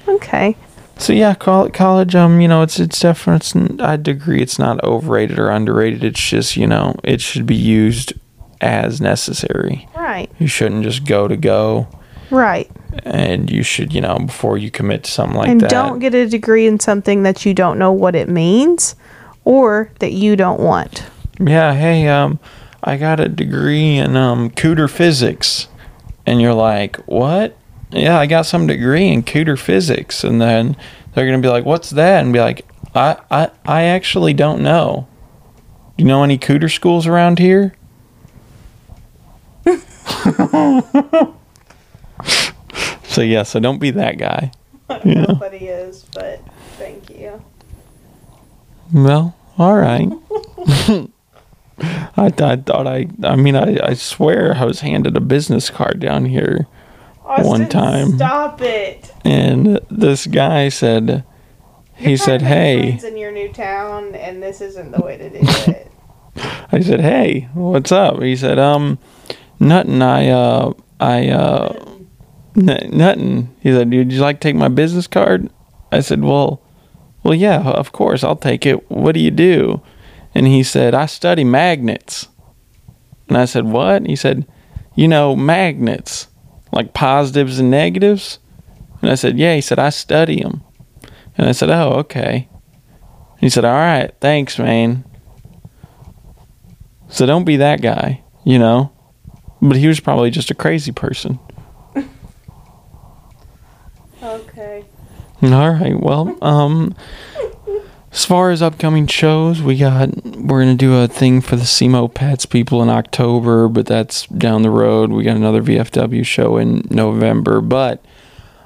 Okay. 0.07 0.55
So 0.97 1.13
yeah, 1.13 1.35
call 1.35 1.69
college. 1.69 2.15
Um, 2.15 2.41
you 2.41 2.47
know, 2.47 2.63
it's 2.63 2.79
it's 2.79 2.99
definitely. 2.99 3.79
I'd 3.83 4.07
agree. 4.07 4.41
It's 4.41 4.57
not 4.57 4.83
overrated 4.83 5.37
or 5.37 5.49
underrated. 5.49 6.03
It's 6.03 6.19
just 6.19 6.57
you 6.57 6.65
know, 6.65 6.95
it 7.03 7.21
should 7.21 7.45
be 7.45 7.55
used 7.55 8.13
as 8.61 8.99
necessary. 8.99 9.87
Right. 9.95 10.31
You 10.39 10.47
shouldn't 10.47 10.83
just 10.83 11.05
go 11.05 11.27
to 11.27 11.37
go, 11.37 11.87
Right. 12.31 12.69
and 13.03 13.49
you 13.51 13.61
should 13.61 13.93
you 13.93 14.01
know 14.01 14.17
before 14.17 14.57
you 14.57 14.71
commit 14.71 15.03
to 15.03 15.11
something 15.11 15.37
like 15.37 15.49
and 15.49 15.61
that. 15.61 15.65
And 15.65 15.89
don't 15.89 15.99
get 15.99 16.15
a 16.15 16.27
degree 16.27 16.65
in 16.65 16.79
something 16.79 17.21
that 17.23 17.45
you 17.45 17.53
don't 17.53 17.77
know 17.77 17.91
what 17.91 18.15
it 18.15 18.27
means 18.27 18.95
or 19.47 19.89
that 19.99 20.11
you 20.11 20.35
don't 20.35 20.59
want. 20.59 21.05
yeah, 21.39 21.73
hey, 21.73 22.05
um, 22.09 22.37
I 22.83 22.97
got 22.97 23.21
a 23.21 23.29
degree 23.29 23.97
in 23.97 24.17
um 24.17 24.49
cooter 24.49 24.89
physics, 24.89 25.69
and 26.25 26.41
you're 26.41 26.53
like, 26.53 26.97
what? 27.05 27.57
Yeah, 27.91 28.19
I 28.19 28.25
got 28.25 28.45
some 28.45 28.67
degree 28.67 29.07
in 29.07 29.23
cooter 29.23 29.57
physics, 29.57 30.25
and 30.25 30.41
then 30.41 30.75
they're 31.13 31.25
gonna 31.25 31.41
be 31.41 31.47
like, 31.47 31.63
what's 31.63 31.91
that? 31.91 32.25
And 32.25 32.33
be 32.33 32.41
like, 32.41 32.65
I 32.93 33.15
I 33.31 33.49
I 33.65 33.83
actually 33.83 34.33
don't 34.33 34.61
know. 34.61 35.07
Do 35.95 36.03
you 36.03 36.07
know 36.09 36.23
any 36.23 36.37
cooter 36.37 36.69
schools 36.69 37.07
around 37.07 37.39
here? 37.39 37.73
so 43.05 43.21
yeah, 43.21 43.43
so 43.43 43.61
don't 43.61 43.79
be 43.79 43.91
that 43.91 44.17
guy. 44.17 44.51
Nobody 45.05 45.67
is, 45.67 46.03
but 46.13 46.41
thank 46.77 47.09
you. 47.09 47.41
Well, 48.93 49.35
all 49.57 49.75
right. 49.75 50.09
I, 51.79 52.25
I 52.25 52.29
thought 52.55 52.88
I, 52.88 53.07
I 53.23 53.35
mean, 53.35 53.55
I, 53.55 53.77
I 53.83 53.93
swear 53.93 54.55
I 54.55 54.65
was 54.65 54.81
handed 54.81 55.15
a 55.15 55.21
business 55.21 55.69
card 55.69 55.99
down 55.99 56.25
here, 56.25 56.65
One 57.23 57.69
time. 57.69 58.15
Stop 58.15 58.61
it. 58.61 59.13
and 59.23 59.79
this 59.91 60.25
guy 60.25 60.69
said, 60.69 61.23
he 61.95 62.17
said, 62.17 62.41
"Hey," 62.41 62.93
It's 62.93 63.03
in 63.03 63.17
your 63.17 63.31
new 63.31 63.51
town, 63.51 64.15
and 64.15 64.41
this 64.41 64.61
isn't 64.61 64.91
the 64.91 65.01
way 65.03 65.17
to 65.17 65.29
do 65.29 65.38
it. 65.41 65.91
I 66.71 66.81
said, 66.81 67.01
"Hey, 67.01 67.47
what's 67.53 67.91
up?" 67.91 68.21
He 68.21 68.35
said, 68.35 68.57
"Um, 68.59 68.97
nothing. 69.59 70.01
I, 70.01 70.29
uh, 70.29 70.73
I, 70.99 71.27
uh, 71.29 71.85
n- 72.55 72.89
nothing." 72.91 73.55
He 73.61 73.71
said, 73.71 73.91
"Would 73.91 74.11
you 74.11 74.21
like 74.21 74.39
to 74.41 74.47
take 74.47 74.55
my 74.55 74.67
business 74.67 75.07
card?" 75.07 75.49
I 75.91 75.99
said, 76.01 76.23
"Well, 76.23 76.61
well, 77.28 77.36
yeah, 77.36 77.59
of 77.59 77.91
course, 77.91 78.23
I'll 78.23 78.38
take 78.38 78.65
it. 78.65 78.89
What 78.89 79.11
do 79.11 79.19
you 79.19 79.32
do?" 79.32 79.82
And 80.34 80.47
he 80.47 80.63
said, 80.63 80.95
"I 80.95 81.07
study 81.07 81.43
magnets." 81.43 82.30
And 83.28 83.38
I 83.38 83.43
said, 83.43 83.65
"What?" 83.65 84.07
He 84.07 84.15
said, 84.15 84.45
"You 84.95 85.09
know, 85.09 85.36
magnets, 85.36 86.30
like 86.71 86.93
positives 86.93 87.59
and 87.59 87.69
negatives." 87.69 88.39
And 89.01 89.11
I 89.11 89.15
said, 89.15 89.38
"Yeah." 89.38 89.55
He 89.55 89.59
said, 89.59 89.78
"I 89.78 89.89
study 89.89 90.41
them." 90.41 90.63
And 91.38 91.49
I 91.49 91.51
said, 91.51 91.69
"Oh, 91.69 91.95
okay." 91.99 92.47
He 93.41 93.49
said, 93.49 93.65
"All 93.65 93.73
right, 93.73 94.13
thanks, 94.21 94.57
man." 94.57 95.03
So 97.09 97.25
don't 97.25 97.43
be 97.43 97.57
that 97.57 97.82
guy, 97.82 98.23
you 98.45 98.57
know. 98.57 98.93
But 99.61 99.75
he 99.75 99.88
was 99.88 99.99
probably 99.99 100.30
just 100.30 100.49
a 100.49 100.55
crazy 100.55 100.93
person. 100.93 101.39
Okay. 104.23 104.84
All 105.43 105.69
right. 105.71 105.99
Well, 105.99 106.35
um, 106.41 106.95
As 108.11 108.25
far 108.25 108.49
as 108.49 108.61
upcoming 108.63 109.05
shows, 109.05 109.61
we 109.61 109.77
got 109.77 110.09
we're 110.25 110.61
gonna 110.61 110.75
do 110.75 110.95
a 110.95 111.07
thing 111.07 111.41
for 111.41 111.55
the 111.55 111.65
SEMO 111.65 112.11
Pets 112.11 112.47
people 112.47 112.81
in 112.81 112.89
October, 112.89 113.67
but 113.67 113.85
that's 113.85 114.25
down 114.27 114.63
the 114.63 114.71
road. 114.71 115.11
We 115.11 115.23
got 115.23 115.35
another 115.35 115.61
VFW 115.61 116.25
show 116.25 116.57
in 116.57 116.88
November, 116.89 117.61
but 117.61 118.03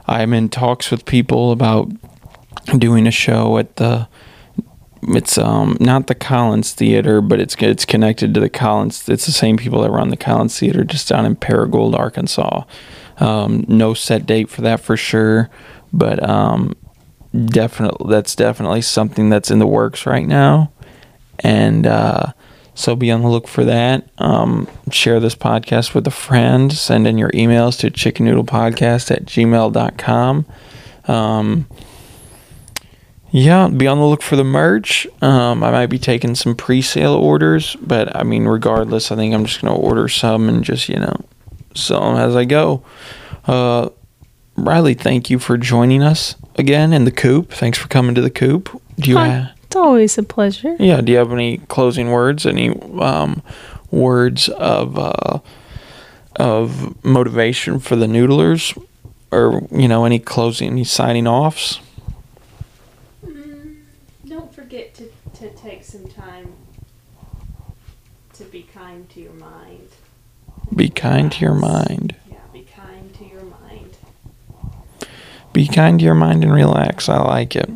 I'm 0.08 0.34
in 0.34 0.48
talks 0.48 0.90
with 0.90 1.06
people 1.06 1.52
about 1.52 1.92
doing 2.78 3.08
a 3.08 3.12
show 3.12 3.58
at 3.58 3.76
the 3.76 4.08
it's 5.04 5.38
um 5.38 5.76
not 5.82 6.08
the 6.08 6.16
Collins 6.16 6.72
Theater, 6.74 7.20
but 7.20 7.40
it's 7.42 7.56
it's 7.60 7.84
connected 7.84 8.34
to 8.36 8.40
the 8.40 8.50
Collins. 8.50 9.10
It's 9.10 9.26
the 9.26 9.32
same 9.34 9.58
people 9.58 9.82
that 9.82 9.90
run 9.92 10.10
the 10.10 10.18
Collins 10.18 10.58
Theater, 10.58 10.86
just 10.86 11.10
down 11.10 11.26
in 11.26 11.36
Paragould, 11.36 11.98
Arkansas. 11.98 12.64
Um, 13.18 13.66
no 13.68 13.94
set 13.94 14.26
date 14.26 14.50
for 14.50 14.62
that 14.62 14.80
for 14.80 14.96
sure, 14.96 15.50
but 15.94 16.28
um, 16.28 16.76
definitely 17.34 18.12
that's 18.12 18.36
definitely 18.36 18.82
something 18.82 19.30
that's 19.30 19.52
in 19.52 19.60
the 19.60 19.68
works 19.68 20.06
right 20.06 20.28
now, 20.28 20.72
and 21.40 21.86
uh, 21.88 22.34
so 22.74 22.96
be 22.96 23.12
on 23.12 23.22
the 23.22 23.30
look 23.30 23.48
for 23.48 23.66
that. 23.66 24.10
Um, 24.18 24.68
share 24.92 25.20
this 25.20 25.36
podcast 25.36 25.94
with 25.94 26.08
a 26.08 26.12
friend. 26.12 26.72
Send 26.72 27.08
in 27.08 27.18
your 27.18 27.32
emails 27.32 27.80
to 27.80 27.90
chicken 27.90 28.26
noodle 28.26 28.46
podcast 28.46 29.12
at 29.12 29.26
gmail.com. 29.26 30.46
Um, 31.08 31.68
yeah, 33.32 33.70
be 33.70 33.88
on 33.88 33.98
the 33.98 34.06
look 34.06 34.22
for 34.22 34.36
the 34.36 34.44
merch. 34.44 35.08
Um, 35.22 35.64
I 35.64 35.72
might 35.72 35.88
be 35.88 36.00
taking 36.00 36.36
some 36.36 36.56
pre-sale 36.56 37.14
orders, 37.14 37.78
but 37.78 38.14
I 38.16 38.24
mean, 38.24 38.46
regardless, 38.46 39.12
I 39.12 39.16
think 39.16 39.34
I'm 39.34 39.46
just 39.46 39.62
gonna 39.62 39.76
order 39.76 40.10
some 40.10 40.50
and 40.50 40.64
just 40.64 40.90
you 40.90 40.98
know 40.98 41.16
sell 41.74 42.02
them 42.02 42.18
as 42.18 42.36
I 42.36 42.44
go. 42.44 42.84
Uh, 43.46 43.90
Rilee, 44.58 44.98
thank 45.00 45.30
you 45.30 45.40
for 45.40 45.58
joining 45.58 46.04
us 46.04 46.36
again 46.56 46.94
in 46.94 47.06
the 47.06 47.12
coop. 47.12 47.52
Thanks 47.52 47.78
for 47.78 47.88
coming 47.88 48.16
to 48.16 48.22
the 48.22 48.30
coop. 48.30 48.82
Do 49.00 49.10
you? 49.10 49.18
Hi. 49.18 49.30
Ha- 49.30 49.54
It's 49.64 49.76
always 49.76 50.18
a 50.18 50.24
pleasure. 50.24 50.76
yeah. 50.80 51.02
Do 51.02 51.12
you 51.12 51.18
have 51.18 51.32
any 51.32 51.58
closing 51.70 52.12
words? 52.12 52.46
Any 52.46 52.70
um, 53.00 53.42
words 53.90 54.50
of 54.50 54.98
uh, 55.00 55.40
of 56.36 57.04
motivation 57.04 57.80
for 57.80 57.96
the 57.96 58.06
noodlers, 58.08 58.78
or 59.32 59.66
you 59.72 59.88
know, 59.88 60.06
any 60.06 60.20
closing, 60.20 60.72
any 60.72 60.84
signing 60.84 61.28
offs? 61.28 61.80
Don't 64.28 64.54
forget 64.54 64.94
to, 64.96 65.10
to 65.40 65.50
take 65.56 65.84
some 65.84 66.08
time 66.08 66.54
to 68.34 68.44
be 68.46 68.64
kind 68.64 69.10
to 69.12 69.20
your 69.22 69.34
mind. 69.34 69.88
Be 70.76 70.90
kind 70.90 71.32
to 71.34 71.40
your 71.46 71.54
mind. 71.54 72.16
Yeah, 72.30 72.38
be 72.54 72.62
kind 72.76 73.14
to 73.16 73.26
your 73.26 73.44
mind. 73.44 73.96
Be 75.54 75.68
kind 75.68 76.00
to 76.00 76.06
your 76.06 76.16
mind 76.16 76.44
and 76.44 76.54
relax. 76.54 77.10
I 77.10 77.22
like 77.22 77.56
it. 77.56 77.70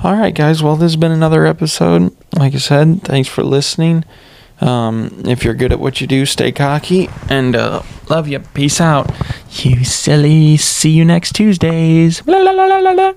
All 0.00 0.14
right, 0.14 0.34
guys. 0.34 0.62
Well, 0.62 0.76
this 0.76 0.92
has 0.92 0.96
been 0.96 1.12
another 1.12 1.46
episode. 1.46 2.14
Like 2.36 2.54
I 2.54 2.58
said, 2.58 3.02
thanks 3.02 3.28
for 3.28 3.42
listening. 3.42 4.04
Um, 4.60 5.22
if 5.24 5.44
you're 5.44 5.54
good 5.54 5.72
at 5.72 5.80
what 5.80 6.00
you 6.00 6.06
do, 6.06 6.26
stay 6.26 6.52
cocky. 6.52 7.08
And 7.28 7.56
uh, 7.56 7.82
love 8.08 8.28
you. 8.28 8.40
Peace 8.40 8.80
out. 8.80 9.10
You 9.50 9.84
silly. 9.84 10.56
See 10.56 10.90
you 10.90 11.04
next 11.04 11.32
Tuesdays. 11.32 12.26
La, 12.26 12.38
la, 12.38 12.52
la. 12.52 13.12